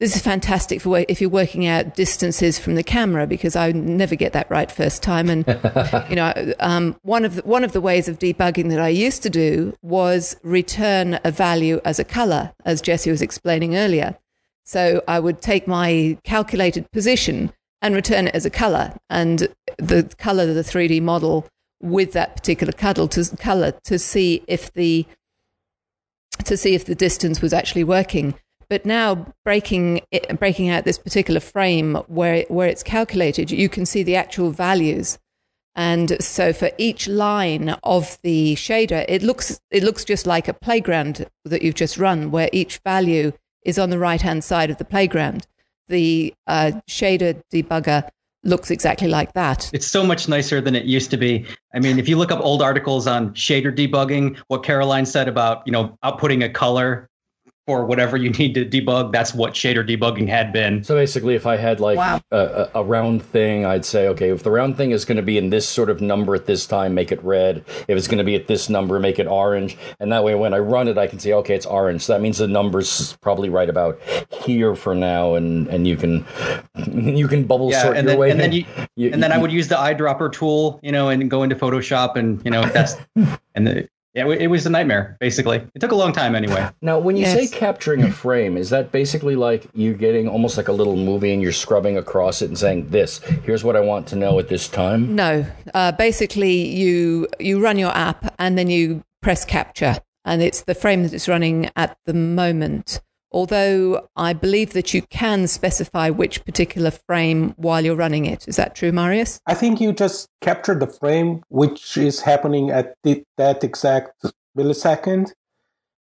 this 0.00 0.16
is 0.16 0.22
fantastic 0.22 0.80
for 0.80 1.04
if 1.08 1.20
you're 1.20 1.30
working 1.30 1.66
out 1.66 1.94
distances 1.94 2.58
from 2.58 2.74
the 2.74 2.82
camera 2.82 3.26
because 3.26 3.54
I 3.54 3.72
never 3.72 4.14
get 4.14 4.32
that 4.32 4.50
right 4.50 4.70
first 4.70 5.02
time. 5.02 5.28
And 5.28 5.46
you 6.08 6.16
know, 6.16 6.54
um, 6.60 6.96
one 7.02 7.24
of 7.24 7.36
the, 7.36 7.42
one 7.42 7.64
of 7.64 7.72
the 7.72 7.80
ways 7.80 8.08
of 8.08 8.18
debugging 8.18 8.70
that 8.70 8.80
I 8.80 8.88
used 8.88 9.22
to 9.24 9.30
do 9.30 9.76
was 9.82 10.36
return 10.42 11.20
a 11.24 11.30
value 11.30 11.80
as 11.84 11.98
a 11.98 12.04
color, 12.04 12.52
as 12.64 12.80
Jessy 12.80 13.10
was 13.10 13.22
explaining 13.22 13.76
earlier. 13.76 14.16
So 14.64 15.02
I 15.06 15.20
would 15.20 15.42
take 15.42 15.66
my 15.66 16.18
calculated 16.24 16.90
position 16.92 17.52
and 17.82 17.94
return 17.94 18.28
it 18.28 18.34
as 18.34 18.46
a 18.46 18.50
color, 18.50 18.94
and 19.10 19.48
the 19.76 20.08
color 20.18 20.44
of 20.44 20.54
the 20.54 20.62
3D 20.62 21.02
model 21.02 21.48
with 21.80 22.12
that 22.12 22.36
particular 22.36 22.72
color 22.72 23.08
to 23.08 23.36
color 23.36 23.72
to 23.82 23.98
see 23.98 24.42
if 24.46 24.72
the 24.72 25.04
to 26.44 26.56
see 26.56 26.74
if 26.74 26.84
the 26.84 26.94
distance 26.94 27.40
was 27.40 27.52
actually 27.52 27.84
working. 27.84 28.34
But 28.68 28.86
now 28.86 29.34
breaking 29.44 30.00
it, 30.10 30.38
breaking 30.38 30.70
out 30.70 30.84
this 30.84 30.98
particular 30.98 31.40
frame 31.40 31.96
where 32.06 32.44
where 32.48 32.68
it's 32.68 32.82
calculated, 32.82 33.50
you 33.50 33.68
can 33.68 33.84
see 33.84 34.02
the 34.02 34.16
actual 34.16 34.50
values. 34.50 35.18
And 35.74 36.22
so 36.22 36.52
for 36.52 36.70
each 36.78 37.08
line 37.08 37.70
of 37.82 38.18
the 38.22 38.54
shader, 38.54 39.04
it 39.08 39.22
looks 39.22 39.60
it 39.70 39.82
looks 39.82 40.04
just 40.04 40.26
like 40.26 40.48
a 40.48 40.54
playground 40.54 41.26
that 41.44 41.62
you've 41.62 41.74
just 41.74 41.98
run, 41.98 42.30
where 42.30 42.50
each 42.52 42.78
value 42.78 43.32
is 43.62 43.78
on 43.78 43.90
the 43.90 43.98
right 43.98 44.22
hand 44.22 44.42
side 44.42 44.70
of 44.70 44.78
the 44.78 44.84
playground. 44.84 45.46
The 45.88 46.34
uh, 46.46 46.72
shader 46.88 47.42
debugger 47.52 48.08
looks 48.44 48.70
exactly 48.70 49.08
like 49.08 49.32
that. 49.34 49.70
It's 49.72 49.86
so 49.86 50.04
much 50.04 50.28
nicer 50.28 50.60
than 50.60 50.74
it 50.74 50.84
used 50.84 51.10
to 51.12 51.16
be. 51.16 51.46
I 51.74 51.78
mean, 51.78 51.98
if 51.98 52.08
you 52.08 52.16
look 52.16 52.32
up 52.32 52.40
old 52.40 52.62
articles 52.62 53.06
on 53.06 53.32
shader 53.34 53.74
debugging, 53.74 54.38
what 54.48 54.64
Caroline 54.64 55.06
said 55.06 55.28
about, 55.28 55.62
you 55.66 55.72
know, 55.72 55.96
outputting 56.04 56.44
a 56.44 56.48
color 56.48 57.08
for 57.66 57.84
whatever 57.84 58.16
you 58.16 58.30
need 58.38 58.54
to 58.54 58.64
debug. 58.64 59.12
That's 59.12 59.34
what 59.34 59.54
shader 59.54 59.86
debugging 59.86 60.28
had 60.28 60.52
been. 60.52 60.82
So 60.84 60.94
basically, 60.94 61.34
if 61.34 61.46
I 61.46 61.56
had 61.56 61.80
like 61.80 61.98
wow. 61.98 62.20
a, 62.30 62.68
a, 62.74 62.84
round 62.84 63.22
thing, 63.22 63.64
I'd 63.64 63.84
say, 63.84 64.08
okay, 64.08 64.30
if 64.30 64.42
the 64.42 64.50
round 64.50 64.76
thing 64.76 64.90
is 64.90 65.04
going 65.04 65.16
to 65.16 65.22
be 65.22 65.38
in 65.38 65.50
this 65.50 65.68
sort 65.68 65.90
of 65.90 66.00
number 66.00 66.34
at 66.34 66.46
this 66.46 66.66
time, 66.66 66.94
make 66.94 67.12
it 67.12 67.22
red. 67.22 67.64
If 67.88 67.96
it's 67.96 68.08
going 68.08 68.18
to 68.18 68.24
be 68.24 68.34
at 68.34 68.46
this 68.46 68.68
number, 68.68 68.98
make 68.98 69.18
it 69.18 69.26
orange. 69.26 69.76
And 70.00 70.10
that 70.12 70.24
way, 70.24 70.34
when 70.34 70.54
I 70.54 70.58
run 70.58 70.88
it, 70.88 70.98
I 70.98 71.06
can 71.06 71.18
say, 71.18 71.32
okay, 71.32 71.54
it's 71.54 71.66
orange. 71.66 72.02
So 72.02 72.12
that 72.12 72.20
means 72.20 72.38
the 72.38 72.48
number's 72.48 73.16
probably 73.18 73.48
right 73.48 73.68
about 73.68 74.00
here 74.30 74.74
for 74.74 74.94
now, 74.94 75.34
and 75.34 75.68
and 75.68 75.86
you 75.86 75.96
can 75.96 76.26
you 76.92 77.28
can 77.28 77.44
bubble 77.44 77.70
yeah, 77.70 77.82
sort 77.82 77.96
and 77.96 78.06
your 78.06 78.12
then, 78.12 78.18
way. 78.18 78.30
And 78.30 78.40
then 78.40 78.52
you, 78.52 78.64
you 78.96 79.10
and 79.12 79.22
then 79.22 79.30
you, 79.30 79.36
I 79.36 79.40
would 79.40 79.52
use 79.52 79.68
the 79.68 79.76
eyedropper 79.76 80.32
tool, 80.32 80.80
you 80.82 80.92
know, 80.92 81.08
and 81.08 81.30
go 81.30 81.42
into 81.42 81.56
Photoshop, 81.56 82.16
and 82.16 82.42
you 82.44 82.50
know 82.50 82.64
that's 82.66 82.96
and 83.54 83.66
the 83.66 83.88
yeah, 84.14 84.26
it 84.28 84.48
was 84.48 84.66
a 84.66 84.70
nightmare, 84.70 85.16
basically. 85.20 85.66
It 85.74 85.78
took 85.78 85.92
a 85.92 85.96
long 85.96 86.12
time 86.12 86.34
anyway. 86.34 86.68
Now, 86.82 86.98
when 86.98 87.16
you 87.16 87.22
yes. 87.22 87.32
say 87.32 87.46
capturing 87.46 88.02
a 88.02 88.12
frame, 88.12 88.58
is 88.58 88.68
that 88.70 88.92
basically 88.92 89.36
like 89.36 89.66
you're 89.72 89.94
getting 89.94 90.28
almost 90.28 90.58
like 90.58 90.68
a 90.68 90.72
little 90.72 90.96
movie 90.96 91.32
and 91.32 91.40
you're 91.40 91.52
scrubbing 91.52 91.96
across 91.96 92.42
it 92.42 92.46
and 92.46 92.58
saying, 92.58 92.90
this, 92.90 93.20
here's 93.44 93.64
what 93.64 93.74
I 93.74 93.80
want 93.80 94.06
to 94.08 94.16
know 94.16 94.38
at 94.38 94.48
this 94.48 94.68
time? 94.68 95.16
No. 95.16 95.46
Uh, 95.72 95.92
basically, 95.92 96.68
you, 96.68 97.26
you 97.40 97.62
run 97.62 97.78
your 97.78 97.92
app 97.96 98.34
and 98.38 98.58
then 98.58 98.68
you 98.68 99.02
press 99.22 99.44
capture, 99.46 99.96
and 100.24 100.42
it's 100.42 100.62
the 100.62 100.74
frame 100.74 101.04
that 101.04 101.14
it's 101.14 101.28
running 101.28 101.70
at 101.76 101.96
the 102.04 102.14
moment 102.14 103.00
although 103.32 104.08
I 104.16 104.32
believe 104.32 104.72
that 104.72 104.94
you 104.94 105.02
can 105.02 105.46
specify 105.46 106.10
which 106.10 106.44
particular 106.44 106.90
frame 106.90 107.54
while 107.56 107.84
you're 107.84 107.96
running 107.96 108.26
it. 108.26 108.46
Is 108.46 108.56
that 108.56 108.74
true, 108.74 108.92
Marius? 108.92 109.40
I 109.46 109.54
think 109.54 109.80
you 109.80 109.92
just 109.92 110.28
capture 110.40 110.74
the 110.74 110.86
frame 110.86 111.42
which 111.48 111.96
is 111.96 112.20
happening 112.20 112.70
at 112.70 112.94
the, 113.02 113.24
that 113.36 113.64
exact 113.64 114.24
millisecond, 114.56 115.32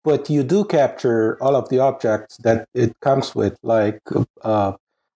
but 0.04 0.30
you 0.30 0.44
do 0.44 0.66
capture 0.66 1.42
all 1.42 1.56
of 1.56 1.70
the 1.70 1.80
objects 1.80 2.38
that 2.38 2.68
it 2.74 3.00
comes 3.02 3.34
with, 3.34 3.58
like 3.64 4.00
uh, 4.44 4.74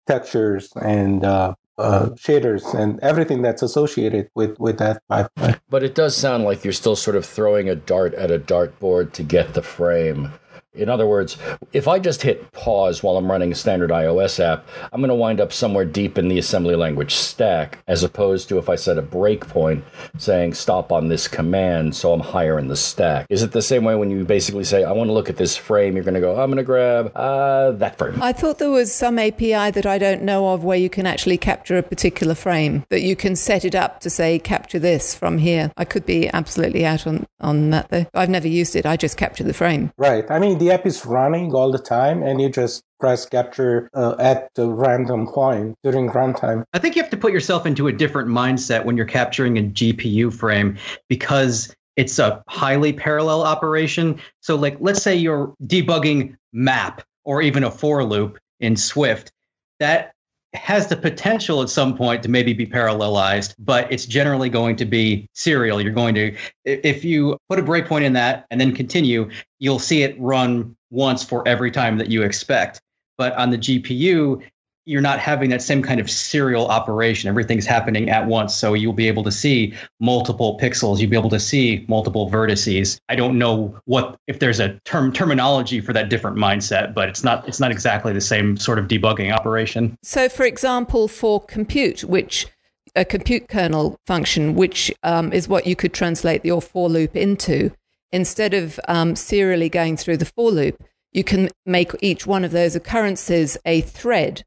textures 0.08 0.72
and 0.82 1.24
uh, 1.24 1.54
uh, 1.78 2.10
shaders 2.10 2.74
and 2.74 3.00
everything 3.00 3.41
that's 3.41 3.62
associated 3.62 4.30
with, 4.36 4.60
with 4.60 4.78
that 4.80 5.02
pipeline. 5.08 5.60
But 5.69 5.84
it 5.84 5.95
does 5.95 6.17
sound 6.17 6.43
like 6.43 6.63
you're 6.63 6.74
still 6.74 6.95
sort 6.95 7.15
of 7.15 7.26
throwing 7.26 7.69
a 7.69 7.76
dart 7.76 8.13
at 8.15 8.32
a 8.32 8.39
dartboard 8.39 9.13
to 9.13 9.24
get 9.24 9.54
the 9.54 9.62
frame. 9.62 10.34
In 10.80 10.89
other 10.89 11.06
words, 11.06 11.38
if 11.74 11.88
I 11.88 12.00
just 12.00 12.22
hit 12.22 12.52
pause 12.52 13.04
while 13.04 13.18
I'm 13.18 13.30
running 13.30 13.52
a 13.52 13.56
standard 13.56 13.89
iOS 13.89 14.39
app, 14.39 14.68
I'm 14.92 15.02
going 15.02 15.10
to 15.10 15.15
wind 15.15 15.42
up 15.42 15.52
somewhere 15.52 15.86
deep 15.86 16.18
in 16.18 16.30
the 16.30 16.39
assembly 16.39 16.76
language 16.76 17.15
stack, 17.15 17.80
as 17.88 18.04
opposed 18.04 18.50
to 18.50 18.58
if 18.58 18.70
I 18.70 18.76
set 18.76 18.98
a 18.98 19.02
breakpoint 19.02 19.84
saying 20.18 20.54
stop 20.54 20.92
on 20.92 21.10
this 21.10 21.28
command, 21.28 21.96
so 21.96 22.13
I'm 22.13 22.20
higher 22.20 22.58
in 22.58 22.68
the 22.68 22.76
stack. 22.76 23.28
Is 23.30 23.44
it 23.44 23.52
the 23.52 23.62
same 23.62 23.84
way 23.84 23.96
when 23.96 24.10
you 24.10 24.24
basically 24.26 24.63
say, 24.63 24.84
I 24.84 24.92
want 24.92 25.10
to 25.10 25.13
look 25.13 25.30
at 25.30 25.38
this 25.38 25.58
frame, 25.58 25.96
you're 25.96 26.04
going 26.04 26.13
to 26.13 26.20
go, 26.20 26.39
I'm 26.39 26.50
going 26.50 26.58
to 26.58 26.63
grab 26.63 27.12
uh, 27.15 27.72
that 27.72 27.98
frame? 27.98 28.22
I 28.22 28.34
thought 28.34 28.60
there 28.60 28.72
was 28.72 28.94
some 28.94 29.20
API 29.20 29.72
that 29.72 29.86
I 29.86 29.98
don't 29.98 30.24
know 30.24 30.54
of 30.54 30.63
where 30.63 30.78
you 30.78 30.89
can 30.89 31.06
actually 31.06 31.38
capture 31.38 31.78
a 31.78 31.84
particular 31.84 32.36
frame, 32.36 32.86
that 32.89 33.02
you 33.02 33.15
can 33.15 33.36
set 33.36 33.65
it 33.65 33.76
up 33.76 34.00
to 34.02 34.10
say, 34.10 34.39
capture 34.39 34.80
this 34.80 35.13
from 35.13 35.38
here. 35.38 35.72
I 35.78 35.86
could 35.86 36.06
be 36.06 36.30
absolutely 36.30 36.86
out 36.86 37.06
on, 37.06 37.26
on 37.39 37.70
that 37.72 37.89
though. 37.89 38.06
I've 38.13 38.30
never 38.30 38.48
used 38.48 38.76
it, 38.76 38.86
I 38.86 38.98
just 38.98 39.18
capture 39.18 39.44
the 39.44 39.54
frame. 39.54 39.92
Right. 39.98 40.30
I 40.30 40.39
mean, 40.39 40.58
the 40.58 40.69
app 40.72 40.86
is 40.86 41.06
running 41.06 41.54
all 41.54 41.72
the 41.72 41.80
time 41.80 42.24
and 42.24 42.42
you 42.42 42.50
just 42.50 42.84
press 43.00 43.26
capture 43.26 43.90
uh, 43.94 44.16
at 44.20 44.50
the 44.56 44.70
random 44.70 45.28
point 45.28 45.76
during 45.84 46.10
runtime. 46.10 46.64
I 46.74 46.80
think 46.80 46.96
you 46.96 47.02
have 47.02 47.12
to 47.12 47.18
put 47.18 47.32
yourself 47.32 47.66
into 47.66 47.88
a 47.88 47.94
different 47.94 48.30
mindset 48.30 48.86
when 48.86 48.98
you're 48.98 49.06
capturing 49.06 49.58
a 49.58 49.64
GPU 49.64 50.34
frame 50.34 50.78
because 51.08 51.74
it's 51.96 52.20
a 52.20 52.44
highly 52.48 52.94
parallel 52.94 53.44
operation. 53.44 54.20
So, 54.42 54.56
like, 54.56 54.78
let's 54.80 55.02
say 55.02 55.16
you're 55.16 55.54
debugging 55.64 56.36
map 56.54 57.04
or 57.26 57.42
even 57.42 57.64
a 57.64 57.72
for 57.72 58.04
loop. 58.04 58.40
in 58.60 58.76
Swift. 58.76 59.32
That 59.80 60.14
has 60.54 60.88
the 60.88 60.98
potential 60.98 61.62
at 61.62 61.70
some 61.70 61.96
point 61.96 62.24
to 62.24 62.30
maybe 62.30 62.54
be 62.54 62.66
parallelized, 62.66 63.54
but 63.60 63.92
it's 63.92 64.06
generally 64.06 64.50
going 64.50 64.76
to 64.78 64.86
be 64.86 65.28
serial. 65.34 65.80
You're 65.80 65.94
going 65.94 66.16
to, 66.16 66.36
if 66.66 67.04
you 67.04 67.38
put 67.50 67.60
a 67.60 67.64
breakpoint 67.64 68.04
in 68.04 68.14
that 68.14 68.46
and 68.50 68.60
then 68.60 68.74
continue, 68.74 69.30
you'll 69.60 69.80
see 69.80 70.02
it 70.02 70.20
run 70.20 70.76
once 70.90 71.24
for 71.24 71.48
every 71.48 71.70
time 71.70 71.98
that 72.00 72.10
you 72.10 72.24
expect. 72.24 72.82
But 73.18 73.34
on 73.34 73.52
the 73.52 73.58
GPU, 73.58 74.42
you're 74.86 75.02
not 75.02 75.20
having 75.20 75.50
that 75.52 75.62
same 75.62 75.82
kind 75.82 76.00
of 76.00 76.10
serial 76.10 76.68
operation. 76.68 77.30
Everything's 77.30 77.65
happening 77.65 78.10
at 78.10 78.26
once. 78.26 78.56
So 78.56 78.74
you'll 78.74 78.94
be 78.94 79.08
able 79.08 79.24
to 79.24 79.32
see 79.32 79.74
multiple 80.00 80.58
pixels. 80.60 81.00
You'll 81.00 81.12
be 81.12 81.18
able 81.18 81.30
to 81.30 81.39
see 81.39 81.86
multiple 81.88 82.30
vertices. 82.30 83.00
I 83.10 83.15
don't 83.15 83.38
know 83.38 83.80
what 83.86 84.18
if 84.28 84.39
there's 84.39 84.60
a 84.60 84.80
term 84.86 85.12
terminology 85.13 85.80
for 85.80 85.94
that 85.94 86.10
different 86.10 86.38
mindset, 86.38 86.94
but 86.94 87.10
it's 87.10 87.24
not 87.24 87.48
it's 87.48 87.60
not 87.60 87.72
exactly 87.72 88.13
the 88.13 88.22
same 88.22 88.58
sort 88.58 88.80
of 88.80 88.88
debugging 88.88 89.32
operation. 89.32 89.96
So 90.02 90.28
for 90.30 90.44
example, 90.44 91.08
for 91.08 91.39
compute, 91.39 92.04
which 92.04 92.48
a 92.96 93.06
compute 93.06 93.48
kernel 93.48 94.00
function, 94.08 94.56
which 94.56 94.92
um, 95.04 95.32
is 95.32 95.48
what 95.48 95.68
you 95.68 95.76
could 95.76 95.94
translate 95.94 96.44
your 96.44 96.62
for 96.62 96.89
loop 96.89 97.15
into, 97.15 97.72
instead 98.12 98.54
of 98.54 98.80
um, 98.88 99.15
serially 99.15 99.70
going 99.70 99.98
through 99.98 100.18
the 100.18 100.26
for 100.26 100.52
loop, 100.52 100.84
you 101.12 101.24
can 101.24 101.50
make 101.65 101.92
each 102.02 102.26
one 102.26 102.44
of 102.44 102.52
those 102.52 102.76
occurrences 102.76 103.58
a 103.65 103.82
thread 103.82 104.44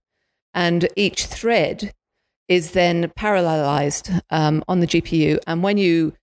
and 0.54 0.88
each 0.96 1.26
thread 1.26 1.92
is 2.48 2.72
then 2.72 3.10
parallelized 3.18 4.20
um, 4.30 4.62
on 4.68 4.80
the 4.80 4.86
GPU. 4.86 5.38
And 5.46 5.62
when 5.62 5.78
you 5.78 6.14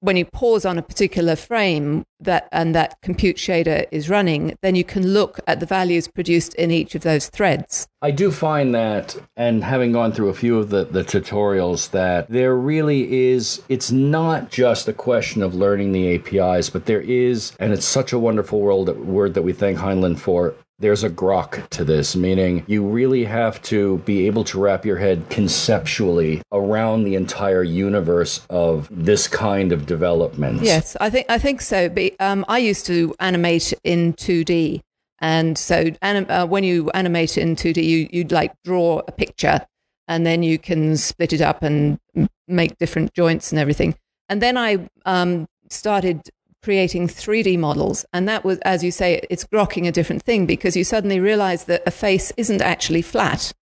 when 0.00 0.16
you 0.16 0.24
pause 0.24 0.64
on 0.64 0.78
a 0.78 0.82
particular 0.82 1.36
frame 1.36 2.04
that 2.20 2.48
and 2.52 2.74
that 2.74 3.00
compute 3.02 3.36
shader 3.36 3.86
is 3.90 4.08
running, 4.08 4.56
then 4.62 4.74
you 4.74 4.84
can 4.84 5.06
look 5.08 5.40
at 5.46 5.60
the 5.60 5.66
values 5.66 6.08
produced 6.08 6.54
in 6.54 6.70
each 6.70 6.94
of 6.94 7.02
those 7.02 7.28
threads. 7.28 7.86
I 8.00 8.10
do 8.10 8.30
find 8.30 8.74
that, 8.74 9.16
and 9.36 9.64
having 9.64 9.92
gone 9.92 10.12
through 10.12 10.28
a 10.28 10.34
few 10.34 10.58
of 10.58 10.70
the, 10.70 10.84
the 10.84 11.02
tutorials, 11.02 11.90
that 11.90 12.28
there 12.28 12.54
really 12.56 13.28
is, 13.30 13.62
it's 13.68 13.90
not 13.90 14.50
just 14.50 14.88
a 14.88 14.92
question 14.92 15.42
of 15.42 15.54
learning 15.54 15.92
the 15.92 16.14
APIs, 16.14 16.70
but 16.70 16.86
there 16.86 17.00
is, 17.00 17.56
and 17.58 17.72
it's 17.72 17.86
such 17.86 18.12
a 18.12 18.18
wonderful 18.18 18.60
world, 18.60 18.88
word 18.98 19.34
that 19.34 19.42
we 19.42 19.52
thank 19.52 19.78
Heinlein 19.78 20.18
for, 20.18 20.54
there's 20.82 21.04
a 21.04 21.08
grok 21.08 21.66
to 21.70 21.84
this, 21.84 22.14
meaning 22.14 22.64
you 22.66 22.84
really 22.84 23.24
have 23.24 23.62
to 23.62 23.98
be 23.98 24.26
able 24.26 24.44
to 24.44 24.60
wrap 24.60 24.84
your 24.84 24.98
head 24.98 25.24
conceptually 25.30 26.42
around 26.52 27.04
the 27.04 27.14
entire 27.14 27.62
universe 27.62 28.44
of 28.50 28.88
this 28.90 29.28
kind 29.28 29.72
of 29.72 29.86
development. 29.86 30.60
Yes, 30.62 30.96
I 31.00 31.08
think 31.08 31.26
I 31.30 31.38
think 31.38 31.60
so. 31.60 31.88
But, 31.88 32.12
um, 32.20 32.44
I 32.48 32.58
used 32.58 32.84
to 32.86 33.14
animate 33.20 33.72
in 33.84 34.12
2D, 34.14 34.82
and 35.20 35.56
so 35.56 35.90
anim- 36.02 36.26
uh, 36.28 36.46
when 36.46 36.64
you 36.64 36.90
animate 36.90 37.38
in 37.38 37.54
2D, 37.54 37.82
you 37.82 38.08
you'd 38.12 38.32
like 38.32 38.52
draw 38.64 39.02
a 39.06 39.12
picture, 39.12 39.64
and 40.08 40.26
then 40.26 40.42
you 40.42 40.58
can 40.58 40.96
split 40.96 41.32
it 41.32 41.40
up 41.40 41.62
and 41.62 42.00
make 42.48 42.76
different 42.78 43.14
joints 43.14 43.52
and 43.52 43.60
everything. 43.60 43.94
And 44.28 44.42
then 44.42 44.56
I 44.58 44.88
um, 45.06 45.46
started 45.70 46.22
creating 46.62 47.08
3D 47.08 47.58
models. 47.58 48.04
And 48.12 48.28
that 48.28 48.44
was, 48.44 48.58
as 48.60 48.84
you 48.84 48.90
say, 48.90 49.20
it's 49.28 49.44
grokking 49.44 49.86
a 49.86 49.92
different 49.92 50.22
thing 50.22 50.46
because 50.46 50.76
you 50.76 50.84
suddenly 50.84 51.20
realize 51.20 51.64
that 51.64 51.82
a 51.86 51.90
face 51.90 52.32
isn't 52.36 52.62
actually 52.62 53.02
flat. 53.02 53.52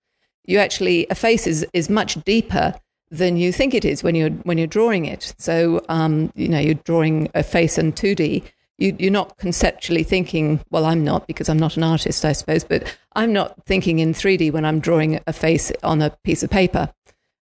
You 0.44 0.58
actually, 0.58 1.06
a 1.10 1.14
face 1.14 1.46
is, 1.46 1.66
is 1.72 1.88
much 1.88 2.22
deeper 2.24 2.74
than 3.10 3.36
you 3.36 3.52
think 3.52 3.74
it 3.74 3.84
is 3.84 4.02
when 4.02 4.14
you're, 4.14 4.30
when 4.30 4.58
you're 4.58 4.66
drawing 4.66 5.06
it. 5.06 5.34
So, 5.38 5.84
um, 5.88 6.32
you 6.34 6.48
know, 6.48 6.58
you're 6.58 6.74
drawing 6.74 7.30
a 7.34 7.42
face 7.42 7.78
in 7.78 7.92
2D. 7.92 8.44
You, 8.78 8.96
you're 8.98 9.10
not 9.10 9.36
conceptually 9.38 10.04
thinking, 10.04 10.60
well, 10.70 10.86
I'm 10.86 11.04
not 11.04 11.26
because 11.26 11.48
I'm 11.48 11.58
not 11.58 11.76
an 11.76 11.82
artist, 11.82 12.24
I 12.24 12.32
suppose, 12.32 12.64
but 12.64 12.96
I'm 13.14 13.32
not 13.32 13.64
thinking 13.64 13.98
in 13.98 14.14
3D 14.14 14.52
when 14.52 14.64
I'm 14.64 14.80
drawing 14.80 15.20
a 15.26 15.32
face 15.32 15.72
on 15.82 16.02
a 16.02 16.10
piece 16.24 16.42
of 16.42 16.50
paper. 16.50 16.92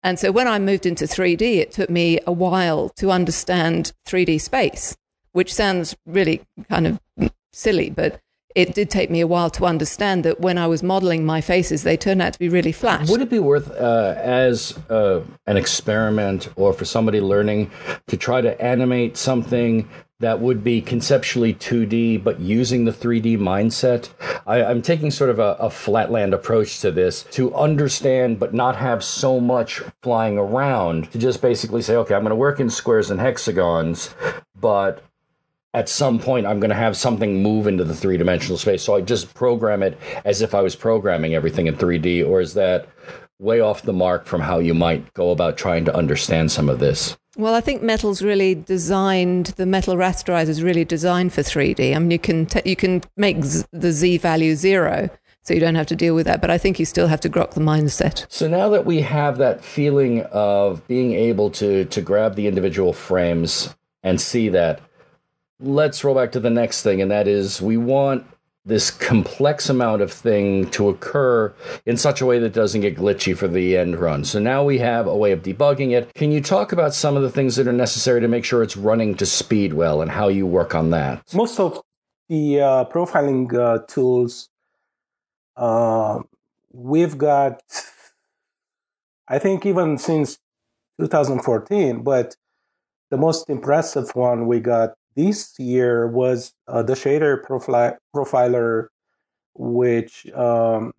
And 0.03 0.19
so 0.19 0.31
when 0.31 0.47
I 0.47 0.59
moved 0.59 0.85
into 0.85 1.07
3D, 1.07 1.57
it 1.57 1.73
took 1.73 1.89
me 1.89 2.21
a 2.27 2.33
while 2.33 2.91
to 2.97 3.11
understand 3.11 3.93
3D 4.07 4.41
space 4.41 4.97
which 5.35 5.53
sounds 5.53 5.95
really 6.07 6.41
kind 6.71 6.87
of 6.87 7.01
silly, 7.53 7.91
but 7.91 8.21
it 8.55 8.73
did 8.73 8.89
take 8.89 9.11
me 9.11 9.21
a 9.21 9.27
while 9.27 9.51
to 9.51 9.67
understand 9.67 10.25
that 10.25 10.41
when 10.41 10.59
I 10.59 10.69
was 10.69 10.83
modeling 10.83 11.27
my 11.27 11.41
faces, 11.41 11.83
they 11.83 11.97
turned 11.97 12.23
out 12.23 12.35
to 12.35 12.39
be 12.39 12.49
really 12.49 12.71
flat. 12.71 13.09
Would 13.09 13.21
it 13.21 13.31
be 13.31 13.41
worth, 13.41 13.71
uh, 13.73 14.15
as 14.17 14.79
uh, 14.89 15.23
an 15.47 15.57
experiment 15.57 16.49
or 16.55 16.73
for 16.73 16.85
somebody 16.85 17.21
learning, 17.21 17.73
to 18.07 18.17
try 18.17 18.41
to 18.41 18.61
animate 18.63 19.17
something 19.17 19.89
that 20.21 20.41
would 20.41 20.63
be 20.63 20.81
conceptually 20.81 21.53
2D, 21.53 22.23
but 22.23 22.39
using 22.39 22.85
the 22.85 22.93
3D 22.93 23.37
mindset? 23.39 24.11
I, 24.47 24.59
am 24.61 24.83
taking 24.83 25.11
sort 25.11 25.31
of 25.31 25.41
a, 25.41 25.57
a 25.59 25.69
flatland 25.69 26.33
approach 26.33 26.79
to 26.81 26.93
this 26.93 27.25
to 27.33 27.53
understand, 27.57 28.39
but 28.39 28.55
not 28.55 28.77
have 28.77 29.03
so 29.03 29.41
much 29.41 29.83
flying 30.01 30.39
around, 30.39 31.11
to 31.11 31.19
just 31.19 31.43
basically 31.43 31.83
say, 31.83 31.97
okay, 31.97 32.15
I'm 32.15 32.23
going 32.23 32.31
to 32.31 32.37
work 32.37 32.61
in 32.61 32.71
squares 32.71 33.11
and 33.11 33.19
hexagons, 33.19 34.15
but 34.55 35.03
at 35.75 35.89
some 35.89 36.19
point 36.19 36.47
I'm 36.47 36.61
going 36.61 36.71
to 36.71 36.77
have 36.77 36.97
something 36.97 37.43
move 37.43 37.67
into 37.67 37.85
the 37.85 37.95
three 37.95 38.17
dimensional 38.17 38.57
space. 38.57 38.83
So 38.83 38.95
I 38.95 39.01
just 39.01 39.35
program 39.35 39.83
it 39.83 39.99
as 40.25 40.41
if 40.41 40.55
I 40.55 40.63
was 40.63 40.77
programming 40.77 41.35
everything 41.35 41.67
in 41.67 41.77
3D, 41.77 42.27
or 42.27 42.41
is 42.41 42.55
that 42.55 42.89
way 43.41 43.61
off 43.61 43.83
the 43.83 43.93
mark 43.93 44.27
from 44.27 44.41
how 44.41 44.61
you 44.61 44.73
might 44.73 45.13
go 45.13 45.31
about 45.31 45.59
trying 45.59 45.85
to 45.85 45.95
understand 45.95 46.53
some 46.53 46.69
of 46.69 46.79
this? 46.79 47.17
Well, 47.37 47.55
I 47.55 47.61
think 47.61 47.83
Metal's 47.83 48.23
really 48.23 48.55
designed 48.55 49.47
the 49.57 49.67
metal 49.67 49.97
rasterizer 49.97 50.49
is 50.49 50.63
really 50.63 50.85
designed 50.85 51.33
for 51.33 51.43
3D. 51.43 51.95
I 51.95 51.99
mean, 51.99 52.13
you 52.13 52.19
can 52.21 52.47
t- 52.47 52.63
you 52.65 52.77
can 52.77 53.03
make 53.17 53.43
z- 53.43 53.65
the 53.73 53.91
z 53.91 54.19
value 54.19 54.55
zero, 54.55 55.11
so 55.43 55.53
you 55.53 55.59
don't 55.59 55.75
have 55.75 55.89
to 55.89 55.97
deal 55.97 56.15
with 56.15 56.27
that. 56.27 56.41
But 56.41 56.51
I 56.51 56.59
think 56.59 56.79
you 56.79 56.85
still 56.85 57.09
have 57.09 57.21
to 57.23 57.29
grok 57.29 57.55
the 57.55 57.61
mindset. 57.61 58.25
So 58.29 58.47
now 58.47 58.69
that 58.69 58.87
we 58.87 59.01
have 59.01 59.39
that 59.39 59.65
feeling 59.65 60.23
of 60.31 60.87
being 60.87 61.15
able 61.15 61.51
to 61.51 61.87
to 61.87 62.01
grab 62.01 62.37
the 62.37 62.47
individual 62.47 62.93
frames 62.93 63.75
and 64.05 64.21
see 64.21 64.49
that, 64.51 64.81
let's 65.61 66.05
roll 66.05 66.15
back 66.15 66.33
to 66.33 66.41
the 66.41 66.51
next 66.51 66.83
thing, 66.83 67.01
and 67.01 67.11
that 67.11 67.29
is 67.29 67.61
we 67.61 67.77
want 67.77 68.27
this 68.67 68.91
complex 68.91 69.69
amount 69.69 70.01
of 70.01 70.11
thing 70.11 70.71
to 70.71 70.89
occur 70.89 71.53
in 71.85 71.97
such 71.97 72.21
a 72.21 72.27
way 72.27 72.39
that 72.39 72.53
doesn't 72.55 72.81
get 72.81 72.97
glitchy 72.97 73.37
for 73.37 73.47
the 73.47 73.77
end 73.77 73.97
run. 73.97 74.25
So 74.25 74.39
now 74.39 74.65
we 74.65 74.79
have 74.79 75.07
a 75.07 75.17
way 75.17 75.33
of 75.33 75.43
debugging 75.43 75.91
it. 75.91 76.13
Can 76.15 76.33
you 76.33 76.41
talk 76.41 76.73
about 76.73 76.95
some 76.95 77.15
of 77.15 77.23
the 77.23 77.31
things 77.31 77.57
that 77.57 77.69
are 77.69 77.73
necessary 77.73 78.23
to 78.23 78.29
make 78.29 78.45
sure 78.45 78.63
it's 78.63 78.77
running 78.77 79.17
to 79.17 79.27
speed 79.27 79.75
well 79.75 80.01
and 80.01 80.11
how 80.11 80.29
you 80.29 80.47
work 80.47 80.75
on 80.75 80.91
that? 80.91 81.23
Most 81.35 81.61
of 81.61 81.83
the 82.29 82.61
uh, 82.61 82.85
profiling 82.87 83.53
uh, 83.55 83.85
tools 83.87 84.49
uh, 85.57 86.21
we've 86.73 87.19
got, 87.19 87.63
I 89.29 89.39
think, 89.39 89.67
even 89.67 89.99
since 89.99 90.39
2014, 90.99 92.03
but 92.03 92.37
the 93.11 93.19
most 93.19 93.51
impressive 93.51 94.11
one 94.15 94.47
we 94.47 94.61
got 94.61 94.95
this 95.17 95.59
year 95.59 96.07
was 96.09 96.53
uh, 96.69 96.83
the 96.83 96.95
shader 96.95 97.43
profi- 97.43 97.97
profiler, 98.15 98.89
which 99.55 100.27
um, 100.35 100.93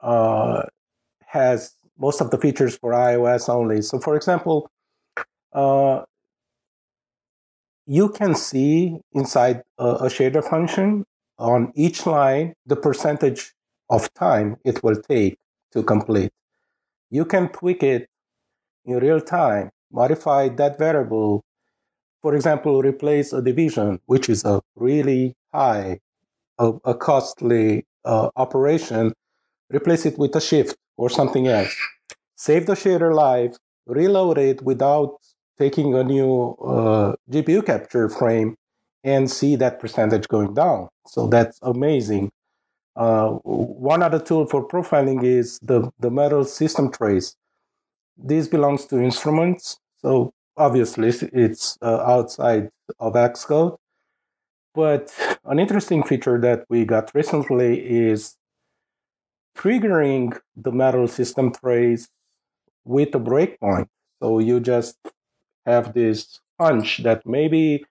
uh, 0.00 0.62
has 1.26 1.74
most 1.98 2.20
of 2.20 2.30
the 2.30 2.38
features 2.38 2.76
for 2.76 2.92
iOS 2.92 3.48
only. 3.48 3.82
So, 3.82 3.98
for 3.98 4.16
example, 4.16 4.70
uh, 5.52 6.04
you 7.86 8.10
can 8.10 8.34
see 8.34 8.98
inside 9.12 9.62
a, 9.78 9.88
a 9.88 10.06
shader 10.06 10.44
function 10.44 11.04
on 11.38 11.72
each 11.74 12.06
line 12.06 12.54
the 12.66 12.76
percentage 12.76 13.54
of 13.90 14.12
time 14.14 14.56
it 14.64 14.82
will 14.82 14.96
take 14.96 15.38
to 15.72 15.82
complete. 15.82 16.30
You 17.10 17.24
can 17.24 17.48
tweak 17.48 17.82
it 17.82 18.08
in 18.84 18.98
real 18.98 19.20
time, 19.20 19.70
modify 19.92 20.48
that 20.50 20.78
variable 20.78 21.42
for 22.22 22.34
example, 22.34 22.82
replace 22.82 23.32
a 23.32 23.42
division, 23.42 24.00
which 24.06 24.28
is 24.28 24.44
a 24.44 24.60
really 24.76 25.34
high, 25.52 26.00
a, 26.58 26.72
a 26.84 26.94
costly 26.94 27.86
uh, 28.04 28.30
operation, 28.36 29.12
replace 29.70 30.06
it 30.06 30.18
with 30.18 30.34
a 30.34 30.40
shift 30.40 30.76
or 30.96 31.08
something 31.10 31.46
else. 31.46 31.74
Save 32.36 32.66
the 32.66 32.74
shader 32.74 33.14
live, 33.14 33.56
reload 33.86 34.38
it 34.38 34.62
without 34.62 35.16
taking 35.58 35.94
a 35.94 36.04
new 36.04 36.56
uh, 36.64 37.14
GPU 37.30 37.64
capture 37.64 38.08
frame, 38.08 38.56
and 39.04 39.30
see 39.30 39.56
that 39.56 39.80
percentage 39.80 40.28
going 40.28 40.54
down. 40.54 40.88
So 41.06 41.28
that's 41.28 41.58
amazing. 41.62 42.30
Uh, 42.96 43.30
one 43.44 44.02
other 44.02 44.18
tool 44.18 44.46
for 44.46 44.66
profiling 44.66 45.24
is 45.24 45.58
the, 45.62 45.90
the 46.00 46.10
metal 46.10 46.44
system 46.44 46.90
trace. 46.90 47.36
This 48.16 48.48
belongs 48.48 48.86
to 48.86 48.98
instruments. 49.00 49.78
So 49.98 50.32
obviously 50.58 51.08
it's 51.32 51.78
uh, 51.80 52.02
outside 52.04 52.70
of 52.98 53.14
Xcode. 53.14 53.78
But 54.74 55.12
an 55.44 55.58
interesting 55.58 56.02
feature 56.02 56.38
that 56.40 56.64
we 56.68 56.84
got 56.84 57.10
recently 57.14 57.80
is 57.80 58.36
triggering 59.56 60.38
the 60.56 60.70
metal 60.70 61.08
system 61.08 61.52
trace 61.52 62.08
with 62.84 63.14
a 63.14 63.20
breakpoint. 63.20 63.88
So 64.22 64.38
you 64.38 64.60
just 64.60 64.96
have 65.66 65.94
this 65.94 66.40
hunch 66.60 66.98
that 67.02 67.26
maybe 67.26 67.84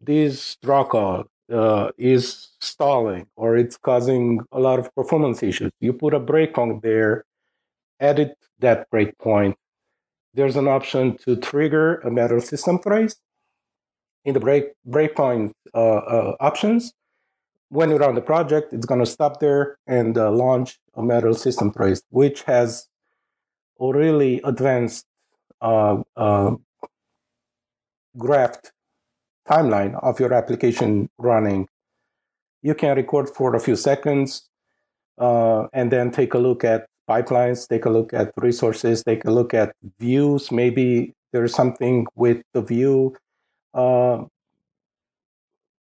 this 0.00 0.56
draw 0.62 0.84
call 0.84 1.24
uh, 1.52 1.90
is 1.98 2.48
stalling 2.60 3.26
or 3.36 3.56
it's 3.56 3.76
causing 3.76 4.40
a 4.50 4.58
lot 4.60 4.78
of 4.78 4.94
performance 4.94 5.42
issues. 5.42 5.72
You 5.80 5.92
put 5.92 6.14
a 6.14 6.20
breakpoint 6.20 6.82
there, 6.82 7.24
edit 8.00 8.36
that 8.58 8.90
breakpoint. 8.90 9.54
There's 10.34 10.56
an 10.56 10.68
option 10.68 11.16
to 11.18 11.36
trigger 11.36 11.96
a 12.00 12.10
metal 12.10 12.40
system 12.40 12.78
trace 12.78 13.16
in 14.24 14.34
the 14.34 14.40
break 14.40 14.72
breakpoint 14.88 15.52
uh, 15.74 15.78
uh, 15.78 16.36
options. 16.40 16.92
When 17.68 17.90
you 17.90 17.96
run 17.96 18.14
the 18.14 18.22
project, 18.22 18.72
it's 18.72 18.86
going 18.86 19.00
to 19.00 19.06
stop 19.06 19.40
there 19.40 19.78
and 19.86 20.16
uh, 20.16 20.30
launch 20.30 20.78
a 20.94 21.02
metal 21.02 21.34
system 21.34 21.72
trace, 21.72 22.02
which 22.10 22.42
has 22.42 22.88
a 23.80 23.92
really 23.92 24.40
advanced 24.44 25.06
uh, 25.60 26.02
uh, 26.16 26.56
graphed 28.16 28.70
timeline 29.48 29.98
of 30.02 30.20
your 30.20 30.32
application 30.32 31.08
running. 31.18 31.68
You 32.62 32.74
can 32.74 32.96
record 32.96 33.28
for 33.28 33.54
a 33.54 33.60
few 33.60 33.76
seconds 33.76 34.48
uh, 35.18 35.66
and 35.72 35.90
then 35.90 36.10
take 36.10 36.34
a 36.34 36.38
look 36.38 36.64
at 36.64 36.86
pipelines, 37.08 37.68
take 37.68 37.84
a 37.84 37.90
look 37.90 38.12
at 38.12 38.32
resources, 38.36 39.02
take 39.02 39.24
a 39.24 39.30
look 39.30 39.54
at 39.54 39.74
views. 39.98 40.50
Maybe 40.52 41.14
there's 41.32 41.54
something 41.54 42.06
with 42.14 42.42
the 42.54 42.62
view, 42.62 43.16
uh, 43.74 44.24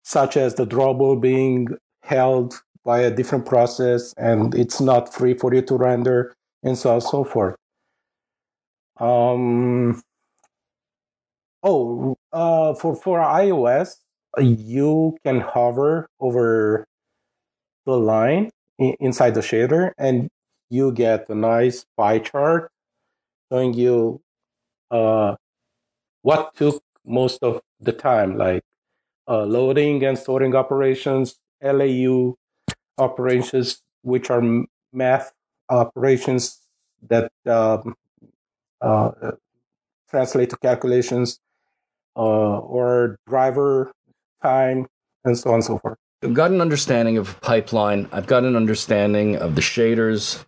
such 0.02 0.36
as 0.36 0.54
the 0.54 0.66
drawable 0.66 1.20
being 1.20 1.68
held 2.02 2.54
by 2.84 3.00
a 3.00 3.10
different 3.10 3.46
process 3.46 4.12
and 4.18 4.54
it's 4.54 4.80
not 4.80 5.12
free 5.14 5.34
for 5.34 5.54
you 5.54 5.62
to 5.62 5.76
render, 5.76 6.34
and 6.62 6.76
so 6.76 6.90
on 6.90 6.94
and 6.96 7.02
so 7.02 7.24
forth. 7.24 7.56
Um, 9.00 10.02
Oh, 11.66 12.16
uh, 12.32 12.74
for 12.74 12.94
for 12.94 13.20
iOS, 13.20 13.96
you 14.38 15.16
can 15.24 15.40
hover 15.40 16.08
over 16.20 16.86
the 17.86 17.96
line 17.96 18.50
inside 18.78 19.34
the 19.34 19.40
shader, 19.40 19.92
and 19.96 20.28
you 20.70 20.92
get 20.92 21.28
a 21.28 21.34
nice 21.34 21.84
pie 21.96 22.18
chart 22.18 22.70
showing 23.50 23.74
you 23.74 24.20
uh, 24.90 25.36
what 26.22 26.54
took 26.54 26.82
most 27.04 27.42
of 27.42 27.60
the 27.80 27.92
time, 27.92 28.36
like 28.38 28.62
uh, 29.28 29.44
loading 29.44 30.04
and 30.04 30.18
storing 30.18 30.54
operations, 30.54 31.36
ALU 31.62 32.34
operations, 32.98 33.82
which 34.02 34.30
are 34.30 34.42
math 34.92 35.32
operations 35.68 36.60
that 37.08 37.30
um, 37.46 37.94
uh, 38.80 39.10
translate 40.10 40.50
to 40.50 40.56
calculations 40.58 41.40
uh, 42.16 42.58
or 42.58 43.18
driver 43.28 43.92
time, 44.42 44.86
and 45.24 45.36
so 45.38 45.50
on 45.50 45.56
and 45.56 45.64
so 45.64 45.78
forth. 45.78 45.98
I've 46.22 46.34
got 46.34 46.50
an 46.50 46.60
understanding 46.60 47.18
of 47.18 47.38
pipeline. 47.40 48.08
I've 48.12 48.26
got 48.26 48.44
an 48.44 48.56
understanding 48.56 49.36
of 49.36 49.56
the 49.56 49.60
shaders. 49.60 50.44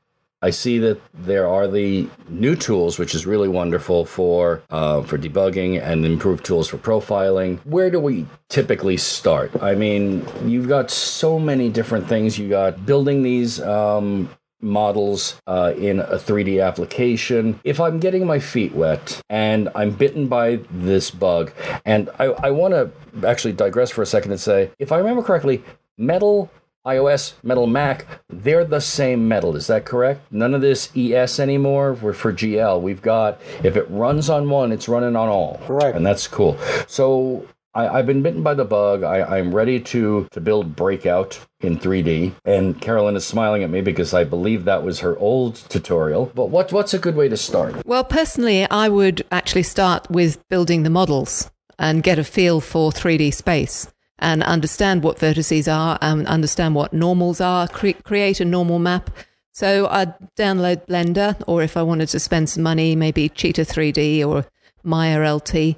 I 0.47 0.51
see 0.51 0.79
that 0.79 1.01
there 1.13 1.49
are 1.49 1.67
the 1.67 2.09
new 2.29 2.55
tools, 2.55 3.01
which 3.01 3.17
is 3.17 3.27
really 3.27 3.49
wonderful 3.49 4.05
for 4.05 4.63
uh, 4.71 5.03
for 5.03 5.19
debugging 5.19 5.83
and 5.83 6.07
improved 6.07 6.45
tools 6.45 6.69
for 6.69 6.79
profiling. 6.79 7.59
Where 7.65 7.91
do 7.91 7.99
we 7.99 8.27
typically 8.49 8.97
start? 8.97 9.51
I 9.61 9.75
mean, 9.75 10.25
you've 10.45 10.69
got 10.69 10.93
so 10.93 11.41
many 11.41 11.69
different 11.69 12.07
things. 12.07 12.39
You 12.39 12.49
got 12.49 12.87
building 12.87 13.25
these 13.25 13.61
um, 13.61 14.31
models 14.61 15.41
uh, 15.49 15.73
in 15.77 15.99
a 15.99 16.17
3D 16.17 16.65
application. 16.65 17.59
If 17.65 17.81
I'm 17.81 17.99
getting 17.99 18.25
my 18.25 18.39
feet 18.39 18.73
wet 18.73 19.21
and 19.29 19.69
I'm 19.75 19.91
bitten 19.91 20.29
by 20.29 20.61
this 20.71 21.11
bug, 21.11 21.51
and 21.85 22.09
I, 22.21 22.27
I 22.27 22.51
want 22.53 22.73
to 22.73 23.27
actually 23.27 23.55
digress 23.55 23.91
for 23.91 24.03
a 24.03 24.07
second 24.07 24.31
and 24.31 24.41
say, 24.41 24.71
if 24.79 24.93
I 24.93 24.99
remember 24.99 25.25
correctly, 25.25 25.65
metal 25.99 26.53
iOS, 26.87 27.35
Metal 27.43 27.67
Mac, 27.67 28.07
they're 28.29 28.65
the 28.65 28.81
same 28.81 29.27
metal. 29.27 29.57
Is 29.57 29.67
that 29.67 29.85
correct? 29.85 30.21
None 30.31 30.55
of 30.55 30.61
this 30.61 30.91
ES 30.97 31.41
anymore. 31.41 31.95
We're 31.95 32.13
for 32.13 32.33
GL. 32.33 32.81
We've 32.81 33.03
got, 33.03 33.41
if 33.65 33.77
it 33.77 33.91
runs 33.91 34.31
on 34.31 34.49
one, 34.49 34.71
it's 34.71 34.89
running 34.89 35.17
on 35.17 35.29
all. 35.29 35.61
Correct. 35.67 35.97
And 35.97 36.07
that's 36.07 36.29
cool. 36.29 36.57
So 36.87 37.47
I, 37.75 37.99
have 37.99 38.07
been 38.07 38.23
bitten 38.23 38.43
by 38.43 38.55
the 38.55 38.65
bug. 38.65 39.03
I, 39.03 39.39
am 39.39 39.55
ready 39.55 39.81
to 39.81 40.29
to 40.31 40.41
build 40.41 40.77
Breakout 40.77 41.41
in 41.61 41.79
3D. 41.79 42.35
And 42.45 42.81
Caroline 42.81 43.17
is 43.17 43.27
smiling 43.27 43.63
at 43.63 43.71
me 43.71 43.83
because 43.83 44.15
I 44.15 44.25
believe 44.25 44.65
that 44.65 44.83
was 44.83 45.01
her 45.01 45.19
old 45.19 45.57
tutorial. 45.69 46.33
But 46.35 46.47
what 46.47 46.73
what's 46.73 46.95
a 46.95 46.99
good 46.99 47.17
way 47.17 47.29
to 47.29 47.37
start? 47.37 47.85
Well, 47.85 48.05
personally, 48.05 48.69
I 48.71 48.89
would 48.89 49.27
actually 49.31 49.65
start 49.65 50.11
with 50.11 50.49
building 50.49 50.85
the 50.85 50.91
models 50.91 51.51
and 51.79 52.03
get 52.03 52.19
a 52.19 52.25
feel 52.25 52.61
for 52.63 52.91
3D 52.93 53.35
space 53.35 53.93
and 54.19 54.43
understand 54.43 55.03
what 55.03 55.19
vertices 55.19 55.73
are 55.73 55.99
and 56.01 56.27
understand 56.27 56.75
what 56.75 56.93
normals 56.93 57.41
are. 57.41 57.69
Cre- 57.69 58.03
create 58.03 58.41
a 58.41 58.45
normal 58.45 58.79
map. 58.79 59.11
So 59.53 59.87
I'd 59.89 60.15
download 60.37 60.87
Blender, 60.87 61.43
or 61.47 61.63
if 61.63 61.77
I 61.77 61.83
wanted 61.83 62.09
to 62.11 62.21
spend 62.21 62.51
some 62.51 62.63
money, 62.63 62.95
maybe 62.95 63.29
Cheetah 63.29 63.65
3D 63.65 64.27
or 64.27 64.47
Maya 64.83 65.35
LT 65.35 65.77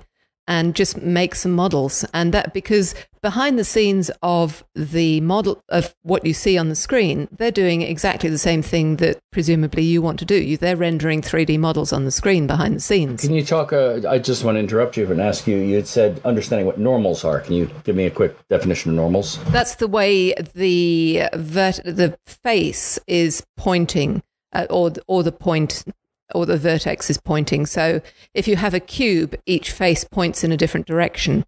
and 0.49 0.75
just 0.75 0.97
make 0.97 1.35
some 1.35 1.53
models. 1.53 2.05
And 2.15 2.33
that 2.35 2.53
because 2.55 2.95
behind 3.21 3.59
the 3.59 3.65
scenes 3.65 4.11
of 4.23 4.65
the 4.75 5.21
model 5.21 5.63
of 5.69 5.95
what 6.03 6.25
you 6.25 6.33
see 6.33 6.57
on 6.57 6.71
the 6.71 6.75
screen, 6.75 7.29
they're 7.31 7.51
doing 7.51 7.83
exactly 7.83 8.31
the 8.31 8.39
same 8.39 8.63
thing 8.63 8.97
that 8.97 9.21
presumably 9.31 9.83
you 9.83 10.01
want 10.01 10.19
to 10.21 10.25
do. 10.25 10.57
They're 10.57 10.75
rendering 10.75 11.21
3D 11.21 11.59
models 11.59 11.93
on 11.93 12.07
the 12.07 12.11
screen 12.11 12.47
behind 12.47 12.75
the 12.75 12.81
scenes. 12.81 13.21
Can 13.21 13.35
you 13.35 13.45
talk? 13.45 13.73
Uh, 13.73 14.01
I 14.09 14.19
just 14.19 14.43
want 14.43 14.57
to 14.57 14.61
interrupt 14.61 14.97
you 14.97 15.11
and 15.13 15.21
ask 15.21 15.47
you. 15.47 15.59
You 15.59 15.77
had 15.77 15.87
said 15.87 16.21
understanding 16.25 16.67
what 16.67 16.79
normals 16.79 17.25
are. 17.25 17.41
Can 17.41 17.53
you 17.53 17.71
give 17.85 17.95
me 17.95 18.07
a 18.07 18.11
quick 18.11 18.35
definition 18.49 18.91
of 18.91 18.97
normals? 18.97 19.39
That's 19.51 19.75
the 19.75 19.89
way 19.89 20.33
the 20.55 21.25
vert- 21.35 21.83
the 21.85 22.19
face 22.27 22.99
is 23.07 23.45
pointing. 23.57 24.23
Uh, 24.51 24.67
or 24.71 24.91
or 25.07 25.23
the 25.23 25.31
point 25.31 25.85
or 26.35 26.47
the 26.47 26.57
vertex 26.57 27.11
is 27.11 27.19
pointing. 27.19 27.67
So 27.67 28.01
if 28.35 28.49
you 28.49 28.57
have 28.57 28.75
a 28.75 28.81
cube, 28.81 29.35
each 29.47 29.71
face 29.71 30.05
points 30.05 30.45
in 30.45 30.53
a 30.53 30.57
different 30.57 30.87
direction. 30.87 31.45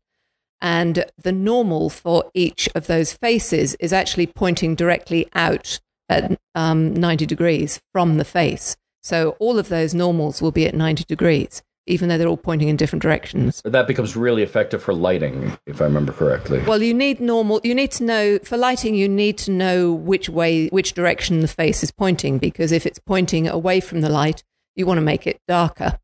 And 0.60 1.04
the 1.16 1.32
normal 1.32 1.88
for 1.88 2.30
each 2.34 2.68
of 2.74 2.86
those 2.86 3.12
faces 3.12 3.74
is 3.76 3.92
actually 3.92 4.26
pointing 4.26 4.74
directly 4.74 5.28
out 5.34 5.80
at 6.08 6.38
um, 6.54 6.92
90 6.92 7.24
degrees 7.24 7.80
from 7.92 8.16
the 8.16 8.24
face. 8.24 8.76
So 9.02 9.36
all 9.38 9.58
of 9.58 9.68
those 9.68 9.94
normals 9.94 10.42
will 10.42 10.52
be 10.52 10.66
at 10.66 10.74
90 10.74 11.04
degrees, 11.04 11.62
even 11.86 12.08
though 12.08 12.18
they're 12.18 12.28
all 12.28 12.36
pointing 12.36 12.68
in 12.68 12.76
different 12.76 13.02
directions. 13.02 13.62
That 13.64 13.86
becomes 13.86 14.16
really 14.16 14.42
effective 14.42 14.82
for 14.82 14.92
lighting, 14.92 15.56
if 15.66 15.80
I 15.80 15.84
remember 15.84 16.12
correctly. 16.12 16.62
Well, 16.66 16.82
you 16.82 16.92
need 16.92 17.20
normal, 17.20 17.60
you 17.64 17.74
need 17.74 17.92
to 17.92 18.04
know, 18.04 18.38
for 18.40 18.58
lighting, 18.58 18.94
you 18.94 19.08
need 19.08 19.38
to 19.38 19.50
know 19.50 19.92
which 19.92 20.28
way, 20.28 20.68
which 20.68 20.92
direction 20.92 21.40
the 21.40 21.48
face 21.48 21.82
is 21.82 21.90
pointing, 21.90 22.38
because 22.38 22.72
if 22.72 22.84
it's 22.84 22.98
pointing 22.98 23.48
away 23.48 23.80
from 23.80 24.02
the 24.02 24.10
light, 24.10 24.42
you 24.80 24.86
want 24.86 24.98
to 24.98 25.02
make 25.02 25.26
it 25.26 25.40
darker. 25.46 25.98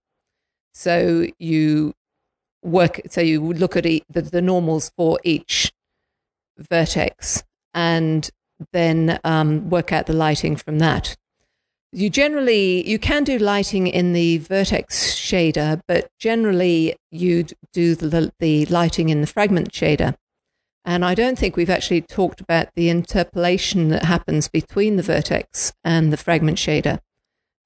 So 0.73 1.27
you 1.39 1.95
work, 2.63 3.01
so 3.09 3.21
you 3.21 3.53
look 3.53 3.77
at 3.77 3.85
the, 3.85 4.05
the 4.11 4.43
normals 4.43 4.93
for 4.97 5.19
each 5.25 5.73
vertex 6.59 7.43
and 7.75 8.31
then 8.73 9.19
um, 9.25 9.71
work 9.71 9.93
out 9.93 10.07
the 10.07 10.13
lighting 10.13 10.55
from 10.55 10.79
that. 10.79 11.17
You 11.93 12.11
generally 12.11 12.87
you 12.87 12.99
can 12.99 13.25
do 13.25 13.39
lighting 13.39 13.87
in 13.87 14.13
the 14.13 14.39
vertex 14.39 15.15
shader, 15.15 15.81
but 15.89 16.11
generally 16.19 16.97
you'd 17.11 17.55
do 17.73 17.95
the, 17.95 18.33
the 18.39 18.67
lighting 18.67 19.09
in 19.09 19.23
the 19.23 19.27
fragment 19.27 19.73
shader. 19.73 20.15
And 20.85 21.05
I 21.05 21.15
don't 21.15 21.39
think 21.39 21.57
we've 21.57 21.71
actually 21.71 22.03
talked 22.03 22.41
about 22.41 22.69
the 22.75 22.91
interpolation 22.91 23.89
that 23.89 24.05
happens 24.05 24.49
between 24.49 24.97
the 24.97 25.03
vertex 25.03 25.73
and 25.83 26.13
the 26.13 26.17
fragment 26.17 26.59
shader 26.59 27.01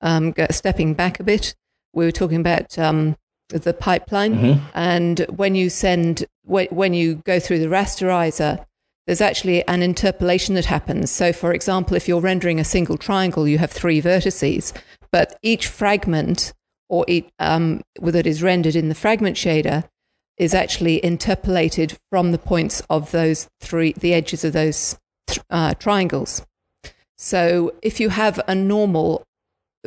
um, 0.01 0.35
stepping 0.51 0.95
back 0.95 1.21
a 1.21 1.25
bit, 1.25 1.55
we 1.93 2.05
were 2.05 2.13
talking 2.13 2.41
about 2.41 2.79
um, 2.79 3.17
the 3.49 3.75
pipeline, 3.75 4.35
mm-hmm. 4.35 4.67
and 4.75 5.21
when 5.31 5.55
you 5.55 5.71
send 5.71 6.25
when 6.45 6.95
you 6.95 7.17
go 7.17 7.39
through 7.39 7.61
the 7.61 7.67
rasterizer, 7.67 8.65
there's 9.07 9.21
actually 9.21 9.67
an 9.67 9.83
interpolation 9.83 10.55
that 10.55 10.67
happens. 10.67 11.11
So, 11.11 11.33
for 11.33 11.53
example, 11.53 11.97
if 11.97 12.09
you're 12.09 12.21
rendering 12.21 12.61
a 12.61 12.65
single 12.65 12.97
triangle, 12.97 13.47
you 13.49 13.59
have 13.59 13.71
three 13.71 14.01
vertices, 14.01 14.73
but 15.11 15.39
each 15.43 15.67
fragment 15.67 16.53
or 16.89 17.05
each, 17.09 17.29
um, 17.39 17.83
that 18.01 18.27
is 18.27 18.43
rendered 18.43 18.77
in 18.77 18.89
the 18.89 18.95
fragment 18.95 19.37
shader 19.37 19.85
is 20.37 20.55
actually 20.55 21.05
interpolated 21.05 21.99
from 22.11 22.33
the 22.33 22.39
points 22.39 22.83
of 22.89 23.11
those 23.11 23.49
three, 23.61 23.93
the 23.93 24.15
edges 24.15 24.45
of 24.45 24.53
those 24.53 24.99
uh, 25.51 25.75
triangles. 25.75 26.45
So, 27.17 27.73
if 27.83 28.01
you 28.01 28.09
have 28.11 28.41
a 28.49 28.55
normal 28.55 29.25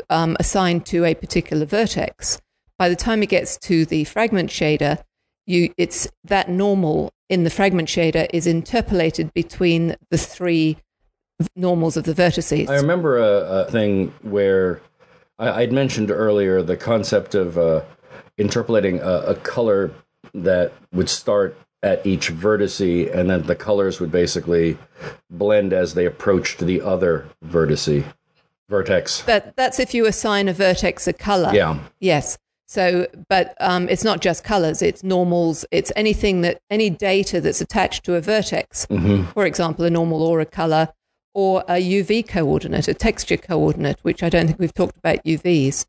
um, 0.10 0.38
assigned 0.40 0.86
to 0.88 1.06
a 1.06 1.14
particular 1.14 1.66
vertex, 1.66 2.42
by 2.78 2.90
the 2.90 2.96
time 2.96 3.24
it 3.24 3.30
gets 3.30 3.58
to 3.60 3.86
the 3.86 4.04
fragment 4.06 4.50
shader, 4.50 5.04
you 5.46 5.74
it's 5.78 6.08
that 6.24 6.50
normal 6.50 7.12
in 7.30 7.44
the 7.44 7.50
fragment 7.50 7.90
shader 7.90 8.28
is 8.34 8.48
interpolated 8.48 9.34
between 9.34 9.96
the 10.10 10.18
three 10.18 10.78
normals 11.56 11.98
of 11.98 12.04
the 12.04 12.14
vertices. 12.14 12.70
I 12.70 12.76
remember 12.76 13.18
a, 13.18 13.66
a 13.66 13.72
thing 13.72 14.14
where 14.22 14.82
I, 15.40 15.64
would 15.64 15.72
mentioned 15.72 16.12
earlier 16.12 16.62
the 16.62 16.78
concept 16.78 17.36
of 17.36 17.58
uh, 17.58 17.82
interpolating 18.38 19.00
a, 19.00 19.20
a, 19.28 19.36
color 19.36 19.92
that 20.34 20.74
would 20.92 21.10
start 21.10 21.58
at 21.82 22.06
each 22.06 22.32
vertice, 22.32 23.14
and 23.14 23.30
then 23.30 23.44
the 23.44 23.56
colors 23.56 24.00
would 24.00 24.12
basically 24.12 24.78
blend 25.30 25.74
as 25.74 25.96
they 25.96 26.06
approached 26.06 26.60
the 26.60 26.82
other 26.82 27.28
vertice 27.46 28.06
vertex. 28.70 29.22
That 29.24 29.56
that's 29.56 29.80
if 29.80 29.94
you 29.94 30.06
assign 30.06 30.48
a 30.48 30.54
vertex 30.54 31.08
a 31.08 31.14
color. 31.14 31.52
Yeah. 31.54 31.80
Yes. 32.00 32.38
So, 32.68 33.08
but 33.30 33.56
um, 33.60 33.88
it's 33.90 34.04
not 34.04 34.22
just 34.22 34.44
colors; 34.44 34.82
it's 34.82 35.04
normals. 35.04 35.66
It's 35.72 35.92
anything 35.96 36.42
that 36.42 36.62
any 36.70 36.90
data 36.90 37.40
that's 37.40 37.62
attached 37.62 38.04
to 38.06 38.16
a 38.16 38.22
vertex. 38.22 38.86
Mm-hmm. 38.88 39.32
For 39.32 39.46
example, 39.46 39.86
a 39.86 39.90
normal 39.90 40.24
or 40.24 40.40
a 40.40 40.46
color, 40.46 40.90
or 41.34 41.64
a 41.68 41.82
UV 41.82 42.28
coordinate, 42.28 42.88
a 42.88 42.94
texture 42.94 43.38
coordinate, 43.38 44.00
which 44.02 44.24
I 44.24 44.30
don't 44.30 44.48
think 44.48 44.60
we've 44.60 44.74
talked 44.74 44.98
about 44.98 45.24
UVs. 45.24 45.86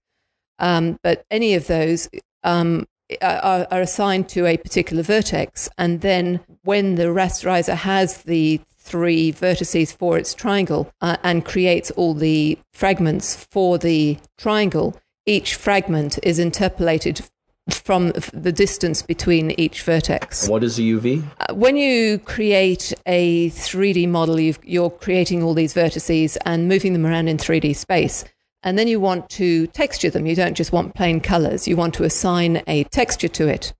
Um, 0.59 0.99
but 1.03 1.25
any 1.31 1.55
of 1.55 1.66
those 1.66 2.09
um, 2.43 2.87
are, 3.22 3.66
are 3.70 3.81
assigned 3.81 4.29
to 4.31 4.47
a 4.47 4.57
particular 4.57 5.03
vertex, 5.03 5.68
and 5.79 6.01
then 6.01 6.41
when 6.64 6.97
the 6.97 7.05
rasterizer 7.05 7.77
has 7.77 8.22
the 8.22 8.61
three 8.85 9.32
vertices 9.32 9.93
for 9.97 10.18
its 10.18 10.35
triangle 10.35 10.93
uh, 11.01 11.16
and 11.22 11.45
creates 11.45 11.91
all 11.93 12.14
the 12.14 12.59
fragments 12.72 13.35
for 13.35 13.78
the 13.78 14.18
triangle, 14.39 15.01
each 15.26 15.55
fragment 15.55 16.18
is 16.22 16.39
interpolated 16.39 17.22
from 17.70 18.12
the 18.35 18.53
distance 18.53 19.01
between 19.01 19.53
each 19.53 19.82
vertex. 19.82 20.49
What 20.49 20.62
is 20.62 20.78
a 20.78 20.82
UV? 20.82 21.24
Uh, 21.41 21.55
when 21.55 21.78
you 21.78 22.18
create 22.18 22.93
a 23.07 23.49
3D 23.51 24.07
model, 24.07 24.39
you 24.39 24.85
are 24.85 24.91
creating 24.91 25.43
all 25.43 25.55
these 25.55 25.72
vertices 25.72 26.37
and 26.45 26.68
moving 26.68 26.93
them 26.93 27.07
around 27.07 27.28
in 27.28 27.39
3D 27.39 27.74
space. 27.74 28.24
And 28.62 28.78
then 28.78 28.87
you 28.87 29.01
want 29.01 29.30
to 29.30 29.66
texture 29.68 30.11
them. 30.11 30.26
You 30.26 30.35
don't 30.35 30.55
just 30.55 30.72
want 30.72 30.95
plain 30.95 31.20
colors, 31.20 31.66
you 31.66 31.76
want 31.76 31.95
to 31.95 32.05
assign 32.05 32.62
a 32.66 32.85
texture 32.85 33.28
to 33.28 33.49
it. 33.49 33.72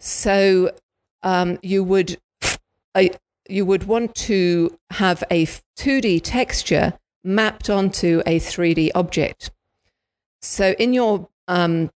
So 0.00 0.72
um, 1.22 1.58
you 1.62 1.84
would. 1.84 2.18
Uh, 2.96 3.08
you 3.48 3.64
would 3.66 3.84
want 3.84 4.14
to 4.14 4.76
have 4.90 5.22
a 5.30 5.46
2D 5.78 6.20
texture 6.22 6.94
mapped 7.22 7.70
onto 7.70 8.22
a 8.26 8.38
3D 8.38 8.90
object. 8.94 9.50
So 10.42 10.74
in 10.78 10.92
your 10.92 11.28
um, 11.48 11.90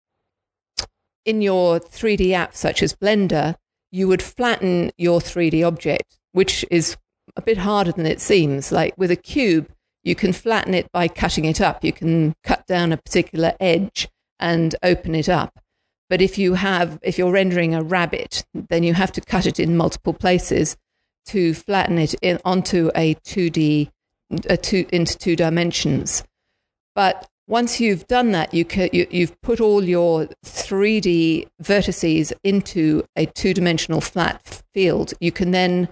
in 1.25 1.41
your 1.41 1.79
3D 1.79 2.31
app, 2.31 2.55
such 2.55 2.81
as 2.81 2.93
Blender, 2.93 3.55
you 3.91 4.07
would 4.07 4.21
flatten 4.21 4.91
your 4.97 5.19
3D 5.19 5.65
object, 5.65 6.19
which 6.31 6.65
is 6.71 6.95
a 7.35 7.41
bit 7.41 7.57
harder 7.57 7.91
than 7.91 8.05
it 8.05 8.21
seems. 8.21 8.71
Like 8.71 8.93
with 8.97 9.11
a 9.11 9.17
cube, 9.17 9.69
you 10.03 10.15
can 10.15 10.31
flatten 10.31 10.73
it 10.73 10.89
by 10.91 11.09
cutting 11.09 11.45
it 11.45 11.59
up. 11.59 11.83
You 11.83 11.91
can 11.91 12.33
cut 12.43 12.65
down 12.65 12.93
a 12.93 12.97
particular 12.97 13.53
edge 13.59 14.07
and 14.39 14.75
open 14.83 15.15
it 15.15 15.27
up. 15.27 15.59
But 16.09 16.21
if 16.21 16.37
you 16.37 16.53
have, 16.53 16.99
if 17.01 17.17
you're 17.17 17.31
rendering 17.31 17.75
a 17.75 17.83
rabbit, 17.83 18.45
then 18.53 18.83
you 18.83 18.93
have 18.93 19.11
to 19.13 19.21
cut 19.21 19.45
it 19.45 19.59
in 19.59 19.75
multiple 19.75 20.13
places 20.13 20.77
to 21.27 21.53
flatten 21.53 21.97
it 21.97 22.13
in, 22.21 22.39
onto 22.43 22.89
a 22.95 23.15
2D, 23.15 23.89
a 24.49 24.57
two, 24.57 24.85
into 24.91 25.17
two 25.17 25.35
dimensions. 25.35 26.23
But 26.95 27.27
once 27.47 27.79
you've 27.79 28.07
done 28.07 28.31
that, 28.31 28.53
you 28.53 28.65
can, 28.65 28.89
you, 28.91 29.07
you've 29.09 29.39
put 29.41 29.61
all 29.61 29.83
your 29.83 30.27
3D 30.45 31.47
vertices 31.61 32.33
into 32.43 33.05
a 33.15 33.25
two 33.25 33.53
dimensional 33.53 34.01
flat 34.01 34.63
field. 34.73 35.13
You 35.19 35.31
can 35.31 35.51
then 35.51 35.89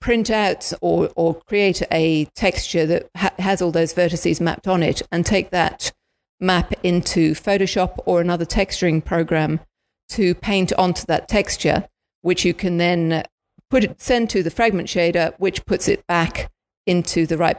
print 0.00 0.30
out 0.30 0.72
or, 0.80 1.10
or 1.14 1.34
create 1.34 1.82
a 1.92 2.24
texture 2.34 2.86
that 2.86 3.08
ha- 3.16 3.34
has 3.38 3.62
all 3.62 3.70
those 3.70 3.94
vertices 3.94 4.40
mapped 4.40 4.66
on 4.66 4.82
it 4.82 5.02
and 5.12 5.24
take 5.24 5.50
that 5.50 5.92
map 6.40 6.72
into 6.82 7.34
Photoshop 7.34 8.00
or 8.06 8.20
another 8.20 8.46
texturing 8.46 9.04
program 9.04 9.60
to 10.08 10.34
paint 10.34 10.72
onto 10.72 11.04
that 11.06 11.28
texture, 11.28 11.86
which 12.22 12.44
you 12.44 12.54
can 12.54 12.78
then 12.78 13.22
put 13.70 13.84
it, 13.84 14.00
send 14.00 14.28
to 14.30 14.42
the 14.42 14.50
fragment 14.50 14.88
shader, 14.88 15.34
which 15.38 15.64
puts 15.64 15.88
it 15.88 16.06
back 16.06 16.50
into 16.86 17.26
the 17.26 17.38
right 17.38 17.56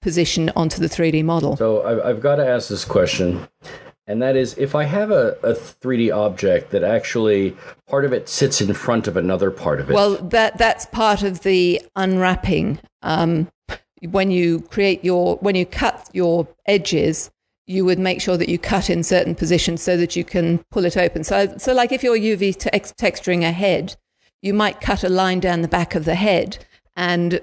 position 0.00 0.50
onto 0.56 0.80
the 0.80 0.88
3D 0.88 1.24
model. 1.24 1.56
So 1.56 1.84
I've, 1.84 2.00
I've 2.00 2.20
got 2.20 2.36
to 2.36 2.48
ask 2.48 2.68
this 2.68 2.84
question, 2.84 3.48
and 4.06 4.22
that 4.22 4.36
is 4.36 4.56
if 4.56 4.74
I 4.74 4.84
have 4.84 5.10
a, 5.10 5.36
a 5.42 5.54
3D 5.54 6.14
object 6.14 6.70
that 6.70 6.82
actually 6.82 7.56
part 7.88 8.04
of 8.04 8.12
it 8.12 8.28
sits 8.28 8.60
in 8.60 8.72
front 8.74 9.06
of 9.06 9.16
another 9.16 9.50
part 9.50 9.80
of 9.80 9.90
it. 9.90 9.94
Well, 9.94 10.16
that 10.16 10.58
that's 10.58 10.86
part 10.86 11.22
of 11.22 11.40
the 11.40 11.82
unwrapping. 11.96 12.80
Um, 13.02 13.50
when 14.02 14.30
you 14.30 14.60
create 14.62 15.04
your 15.04 15.36
when 15.36 15.54
you 15.54 15.66
cut 15.66 16.08
your 16.12 16.48
edges, 16.66 17.30
you 17.66 17.84
would 17.84 17.98
make 17.98 18.20
sure 18.20 18.36
that 18.36 18.48
you 18.48 18.58
cut 18.58 18.90
in 18.90 19.02
certain 19.02 19.34
positions 19.34 19.82
so 19.82 19.96
that 19.96 20.16
you 20.16 20.24
can 20.24 20.58
pull 20.70 20.84
it 20.84 20.96
open. 20.96 21.22
So, 21.24 21.56
so 21.58 21.72
like 21.72 21.92
if 21.92 22.02
you're 22.02 22.16
UV 22.16 22.56
tex- 22.56 22.92
texturing 22.92 23.42
a 23.42 23.52
head, 23.52 23.96
you 24.42 24.52
might 24.52 24.80
cut 24.80 25.04
a 25.04 25.08
line 25.08 25.40
down 25.40 25.62
the 25.62 25.68
back 25.68 25.94
of 25.94 26.04
the 26.04 26.16
head 26.16 26.66
and 26.94 27.40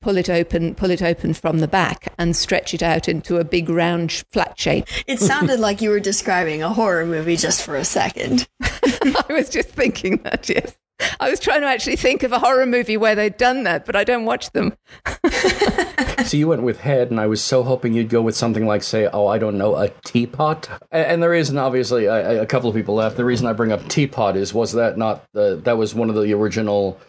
pull 0.00 0.16
it 0.16 0.30
open, 0.30 0.74
pull 0.74 0.90
it 0.90 1.02
open 1.02 1.34
from 1.34 1.58
the 1.58 1.68
back 1.68 2.12
and 2.16 2.34
stretch 2.34 2.72
it 2.72 2.82
out 2.82 3.08
into 3.08 3.36
a 3.36 3.44
big 3.44 3.68
round 3.68 4.24
flat 4.30 4.58
shape. 4.58 4.86
It 5.06 5.18
sounded 5.20 5.60
like 5.60 5.82
you 5.82 5.90
were 5.90 6.00
describing 6.00 6.62
a 6.62 6.70
horror 6.70 7.04
movie 7.04 7.36
just 7.36 7.62
for 7.62 7.76
a 7.76 7.84
second. 7.84 8.48
I 9.28 9.32
was 9.32 9.48
just 9.48 9.68
thinking 9.68 10.18
that, 10.18 10.48
yes. 10.48 10.76
I 11.18 11.30
was 11.30 11.40
trying 11.40 11.62
to 11.62 11.66
actually 11.66 11.96
think 11.96 12.22
of 12.22 12.32
a 12.32 12.38
horror 12.38 12.66
movie 12.66 12.96
where 12.96 13.14
they'd 13.14 13.36
done 13.36 13.62
that, 13.64 13.86
but 13.86 13.96
I 13.96 14.04
don't 14.04 14.24
watch 14.26 14.50
them. 14.50 14.74
so 16.24 16.36
you 16.36 16.48
went 16.48 16.62
with 16.62 16.80
head, 16.80 17.10
and 17.10 17.18
I 17.18 17.26
was 17.26 17.42
so 17.42 17.62
hoping 17.62 17.94
you'd 17.94 18.10
go 18.10 18.20
with 18.20 18.36
something 18.36 18.66
like, 18.66 18.82
say, 18.82 19.08
oh, 19.10 19.26
I 19.26 19.38
don't 19.38 19.56
know, 19.56 19.76
a 19.76 19.88
teapot. 20.04 20.68
And, 20.90 21.06
and 21.06 21.22
there 21.22 21.34
is, 21.34 21.54
obviously, 21.54 22.04
a, 22.04 22.42
a, 22.42 22.46
couple 22.46 22.68
of 22.68 22.76
people 22.76 22.94
left. 22.94 23.16
The 23.16 23.24
reason 23.24 23.46
I 23.46 23.52
bring 23.52 23.72
up 23.72 23.86
teapot 23.88 24.36
is, 24.36 24.52
was 24.52 24.72
that 24.72 24.98
not 24.98 25.24
the 25.32 25.56
that 25.64 25.78
was 25.78 25.94
one 25.94 26.10
of 26.10 26.16
the 26.16 26.32
original 26.34 27.00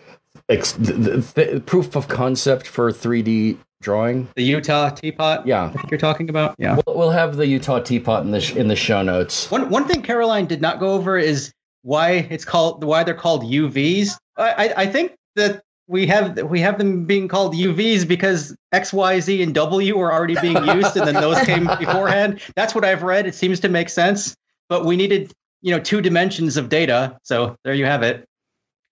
ex- 0.47 0.73
the, 0.73 0.93
the, 0.93 1.17
the 1.51 1.59
proof 1.59 1.95
of 1.95 2.07
concept 2.07 2.67
for 2.67 2.91
3D 2.91 3.57
drawing. 3.81 4.29
The 4.35 4.43
Utah 4.43 4.89
teapot. 4.89 5.45
Yeah, 5.45 5.65
I 5.65 5.69
think 5.69 5.91
you're 5.91 5.99
talking 5.99 6.29
about. 6.29 6.55
Yeah, 6.57 6.79
we'll, 6.85 6.97
we'll 6.97 7.11
have 7.11 7.35
the 7.35 7.47
Utah 7.47 7.79
teapot 7.79 8.23
in 8.23 8.31
the 8.31 8.41
sh- 8.41 8.55
in 8.55 8.67
the 8.67 8.75
show 8.75 9.01
notes. 9.01 9.49
One 9.51 9.69
one 9.69 9.87
thing 9.87 10.01
Caroline 10.01 10.45
did 10.45 10.61
not 10.61 10.79
go 10.79 10.93
over 10.93 11.17
is 11.17 11.53
why 11.83 12.27
it's 12.29 12.45
called 12.45 12.83
why 12.83 13.03
they're 13.03 13.13
called 13.13 13.43
UVs. 13.43 14.17
I, 14.37 14.73
I 14.75 14.85
think 14.87 15.15
that 15.35 15.63
we 15.87 16.07
have 16.07 16.41
we 16.43 16.59
have 16.61 16.77
them 16.77 17.05
being 17.05 17.27
called 17.27 17.53
UVs 17.53 18.07
because 18.07 18.55
X, 18.71 18.93
Y, 18.93 19.19
Z, 19.19 19.43
and 19.43 19.53
W 19.53 19.97
were 19.97 20.13
already 20.13 20.35
being 20.41 20.63
used, 20.65 20.95
and 20.95 21.07
then 21.07 21.15
those 21.15 21.39
came 21.45 21.65
beforehand. 21.79 22.41
That's 22.55 22.73
what 22.73 22.85
I've 22.85 23.03
read. 23.03 23.25
It 23.25 23.35
seems 23.35 23.59
to 23.61 23.69
make 23.69 23.89
sense, 23.89 24.35
but 24.69 24.85
we 24.85 24.95
needed 24.95 25.33
you 25.61 25.71
know 25.71 25.79
two 25.79 26.01
dimensions 26.01 26.57
of 26.57 26.69
data, 26.69 27.17
so 27.23 27.57
there 27.63 27.73
you 27.73 27.85
have 27.85 28.03
it. 28.03 28.27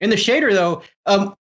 In 0.02 0.10
the 0.10 0.16
shader, 0.16 0.52
though, 0.52 0.82
um, 1.06 1.36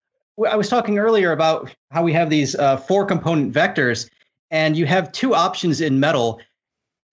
I 0.49 0.57
was 0.57 0.69
talking 0.69 0.99
earlier 0.99 1.33
about 1.33 1.75
how 1.91 2.03
we 2.03 2.13
have 2.13 2.31
these 2.31 2.55
uh, 2.55 2.77
four 2.77 3.07
component 3.07 3.53
vectors, 3.53 4.09
and 4.51 4.77
you 4.77 4.87
have 4.87 5.11
two 5.13 5.35
options 5.35 5.81
in 5.81 6.01
metal 6.01 6.41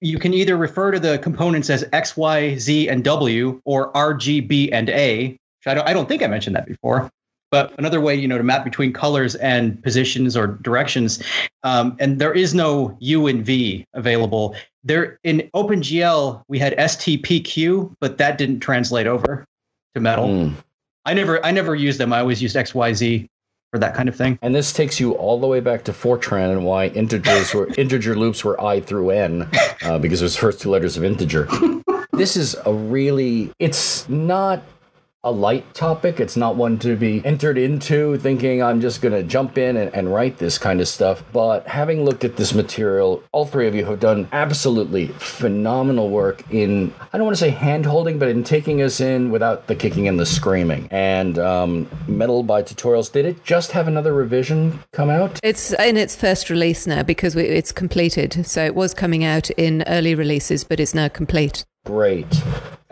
you 0.03 0.19
can 0.19 0.33
either 0.33 0.57
refer 0.57 0.91
to 0.91 0.99
the 0.99 1.17
components 1.19 1.69
as 1.69 1.85
X, 1.93 2.17
Y, 2.17 2.57
Z, 2.57 2.89
and 2.89 3.03
W, 3.03 3.61
or 3.63 3.95
R, 3.95 4.13
G, 4.13 4.41
B, 4.41 4.71
and 4.71 4.89
A. 4.89 5.37
I 5.65 5.73
don't, 5.73 5.87
I 5.87 5.93
don't 5.93 6.09
think 6.09 6.21
I 6.21 6.27
mentioned 6.27 6.55
that 6.57 6.65
before. 6.65 7.09
But 7.51 7.73
another 7.77 8.01
way, 8.01 8.15
you 8.15 8.27
know, 8.27 8.37
to 8.37 8.43
map 8.43 8.65
between 8.65 8.91
colors 8.91 9.35
and 9.35 9.81
positions 9.81 10.35
or 10.35 10.47
directions, 10.47 11.23
um, 11.63 11.95
and 11.99 12.19
there 12.19 12.33
is 12.33 12.53
no 12.53 12.97
U 12.99 13.27
and 13.27 13.45
V 13.45 13.85
available. 13.93 14.55
There 14.83 15.19
in 15.23 15.49
OpenGL 15.55 16.43
we 16.47 16.59
had 16.59 16.75
STPQ, 16.77 17.95
but 18.01 18.17
that 18.17 18.37
didn't 18.37 18.59
translate 18.59 19.07
over 19.07 19.45
to 19.93 20.01
metal. 20.01 20.27
Mm. 20.27 20.55
I 21.05 21.13
never, 21.13 21.45
I 21.45 21.51
never 21.51 21.75
used 21.75 21.99
them. 21.99 22.11
I 22.11 22.19
always 22.19 22.41
used 22.41 22.57
X, 22.57 22.73
Y, 22.73 22.93
Z 22.93 23.29
or 23.73 23.79
that 23.79 23.95
kind 23.95 24.07
of 24.07 24.15
thing. 24.15 24.37
And 24.41 24.53
this 24.53 24.71
takes 24.71 24.99
you 24.99 25.13
all 25.13 25.39
the 25.39 25.47
way 25.47 25.59
back 25.59 25.83
to 25.85 25.91
Fortran 25.91 26.51
and 26.51 26.63
why 26.63 26.87
integers 26.87 27.53
were 27.53 27.67
integer 27.77 28.15
loops 28.15 28.45
were 28.45 28.59
i 28.61 28.79
through 28.79 29.09
n 29.09 29.49
uh, 29.83 29.97
because 29.99 30.21
it 30.21 30.25
was 30.25 30.35
first 30.35 30.61
two 30.61 30.69
letters 30.69 30.95
of 30.95 31.03
integer. 31.03 31.47
this 32.13 32.37
is 32.37 32.55
a 32.65 32.73
really 32.73 33.51
it's 33.59 34.07
not 34.07 34.61
a 35.25 35.31
light 35.31 35.73
topic. 35.73 36.19
It's 36.19 36.35
not 36.35 36.57
one 36.57 36.77
to 36.79 36.97
be 36.97 37.23
entered 37.23 37.57
into 37.57 38.17
thinking 38.17 38.61
I'm 38.61 38.81
just 38.81 39.01
going 39.01 39.13
to 39.13 39.23
jump 39.23 39.57
in 39.57 39.77
and, 39.77 39.93
and, 39.95 40.13
write 40.13 40.37
this 40.37 40.57
kind 40.57 40.81
of 40.81 40.87
stuff. 40.89 41.23
But 41.31 41.65
having 41.65 42.03
looked 42.03 42.25
at 42.25 42.35
this 42.35 42.53
material, 42.53 43.23
all 43.31 43.45
three 43.45 43.65
of 43.67 43.73
you 43.73 43.85
have 43.85 44.01
done 44.01 44.27
absolutely 44.33 45.07
phenomenal 45.07 46.09
work 46.09 46.43
in, 46.51 46.93
I 47.13 47.17
don't 47.17 47.25
want 47.25 47.37
to 47.37 47.39
say 47.39 47.51
hand 47.51 47.85
holding, 47.85 48.19
but 48.19 48.27
in 48.27 48.43
taking 48.43 48.81
us 48.81 48.99
in 48.99 49.31
without 49.31 49.67
the 49.67 49.75
kicking 49.75 50.09
and 50.09 50.19
the 50.19 50.25
screaming. 50.25 50.89
And 50.91 51.39
um, 51.39 51.89
Metal 52.05 52.43
by 52.43 52.61
Tutorials, 52.61 53.09
did 53.09 53.25
it 53.25 53.45
just 53.45 53.71
have 53.71 53.87
another 53.87 54.13
revision 54.13 54.83
come 54.91 55.09
out? 55.09 55.39
It's 55.41 55.71
in 55.71 55.95
its 55.95 56.17
first 56.17 56.49
release 56.49 56.85
now 56.85 57.01
because 57.01 57.33
we, 57.33 57.43
it's 57.43 57.71
completed. 57.71 58.45
So 58.45 58.65
it 58.65 58.75
was 58.75 58.93
coming 58.93 59.23
out 59.23 59.49
in 59.51 59.83
early 59.87 60.15
releases, 60.15 60.65
but 60.65 60.81
it's 60.81 60.93
now 60.93 61.07
complete. 61.07 61.63
Great. 61.85 62.41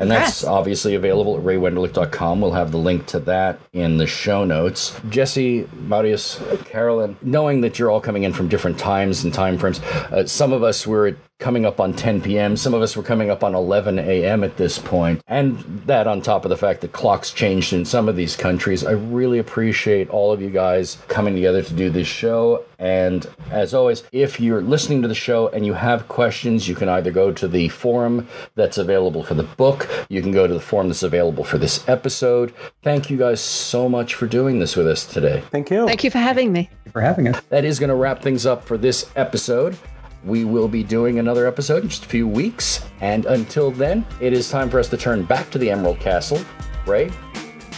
And 0.01 0.09
that's 0.09 0.43
obviously 0.43 0.95
available 0.95 1.37
at 1.37 1.43
raywenderlich.com. 1.43 2.41
We'll 2.41 2.53
have 2.53 2.71
the 2.71 2.77
link 2.77 3.05
to 3.07 3.19
that 3.19 3.59
in 3.71 3.97
the 3.97 4.07
show 4.07 4.43
notes. 4.45 4.99
Jessy, 5.09 5.69
Marius, 5.73 6.41
Caroline, 6.65 7.17
knowing 7.21 7.61
that 7.61 7.77
you're 7.77 7.91
all 7.91 8.01
coming 8.01 8.23
in 8.23 8.33
from 8.33 8.47
different 8.47 8.79
times 8.79 9.23
and 9.23 9.31
time 9.31 9.59
frames, 9.59 9.79
uh, 9.79 10.25
some 10.25 10.53
of 10.53 10.63
us 10.63 10.87
were 10.87 11.07
at 11.07 11.15
coming 11.41 11.65
up 11.65 11.79
on 11.81 11.91
10 11.93 12.21
p.m. 12.21 12.55
Some 12.55 12.73
of 12.73 12.81
us 12.81 12.95
were 12.95 13.03
coming 13.03 13.29
up 13.29 13.43
on 13.43 13.53
11 13.53 13.99
a.m. 13.99 14.43
at 14.43 14.55
this 14.57 14.79
point. 14.79 15.21
And 15.27 15.57
that 15.87 16.07
on 16.07 16.21
top 16.21 16.45
of 16.45 16.49
the 16.49 16.57
fact 16.57 16.81
that 16.81 16.93
clocks 16.93 17.31
changed 17.31 17.73
in 17.73 17.83
some 17.83 18.07
of 18.07 18.15
these 18.15 18.35
countries. 18.35 18.85
I 18.85 18.91
really 18.91 19.39
appreciate 19.39 20.09
all 20.09 20.31
of 20.31 20.41
you 20.41 20.49
guys 20.49 20.97
coming 21.07 21.33
together 21.33 21.61
to 21.63 21.73
do 21.73 21.89
this 21.89 22.07
show. 22.07 22.63
And 22.79 23.27
as 23.49 23.73
always, 23.73 24.03
if 24.11 24.39
you're 24.39 24.61
listening 24.61 25.01
to 25.01 25.07
the 25.07 25.15
show 25.15 25.49
and 25.49 25.65
you 25.65 25.73
have 25.73 26.07
questions, 26.07 26.67
you 26.67 26.75
can 26.75 26.89
either 26.89 27.11
go 27.11 27.31
to 27.31 27.47
the 27.47 27.69
forum 27.69 28.27
that's 28.55 28.77
available 28.77 29.23
for 29.23 29.33
the 29.33 29.43
book, 29.43 29.87
you 30.09 30.21
can 30.21 30.31
go 30.31 30.47
to 30.47 30.53
the 30.53 30.59
forum 30.59 30.87
that's 30.87 31.03
available 31.03 31.43
for 31.43 31.57
this 31.57 31.87
episode. 31.89 32.53
Thank 32.83 33.09
you 33.09 33.17
guys 33.17 33.41
so 33.41 33.89
much 33.89 34.15
for 34.15 34.25
doing 34.27 34.59
this 34.59 34.75
with 34.75 34.87
us 34.87 35.05
today. 35.05 35.43
Thank 35.51 35.69
you. 35.69 35.85
Thank 35.85 36.03
you 36.03 36.11
for 36.11 36.17
having 36.19 36.51
me. 36.51 36.69
for 36.91 37.01
having 37.01 37.27
us. 37.27 37.41
That 37.49 37.65
is 37.65 37.79
going 37.79 37.89
to 37.89 37.95
wrap 37.95 38.21
things 38.21 38.45
up 38.45 38.63
for 38.63 38.77
this 38.77 39.09
episode. 39.15 39.77
We 40.23 40.45
will 40.45 40.67
be 40.67 40.83
doing 40.83 41.19
another 41.19 41.47
episode 41.47 41.83
in 41.83 41.89
just 41.89 42.05
a 42.05 42.07
few 42.07 42.27
weeks. 42.27 42.85
And 42.99 43.25
until 43.25 43.71
then, 43.71 44.05
it 44.19 44.33
is 44.33 44.49
time 44.49 44.69
for 44.69 44.79
us 44.79 44.89
to 44.89 44.97
turn 44.97 45.23
back 45.23 45.49
to 45.51 45.57
the 45.57 45.71
Emerald 45.71 45.99
Castle. 45.99 46.39
Ray, 46.85 47.11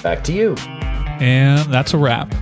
back 0.01 0.23
to 0.25 0.33
you. 0.33 0.55
And 1.19 1.59
that's 1.71 1.93
a 1.93 1.97
wrap. 1.97 2.33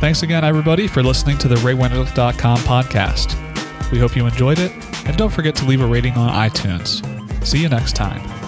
Thanks 0.00 0.22
again, 0.22 0.44
everybody, 0.44 0.86
for 0.86 1.02
listening 1.02 1.38
to 1.38 1.48
the 1.48 1.56
RayWenderlich.com 1.56 2.58
podcast. 2.58 3.38
We 3.92 3.98
hope 3.98 4.16
you 4.16 4.26
enjoyed 4.26 4.58
it, 4.58 4.72
and 5.06 5.16
don't 5.16 5.30
forget 5.30 5.54
to 5.56 5.64
leave 5.64 5.80
a 5.80 5.86
rating 5.86 6.14
on 6.14 6.30
iTunes. 6.32 7.06
See 7.46 7.60
you 7.60 7.68
next 7.68 7.94
time. 7.94 8.41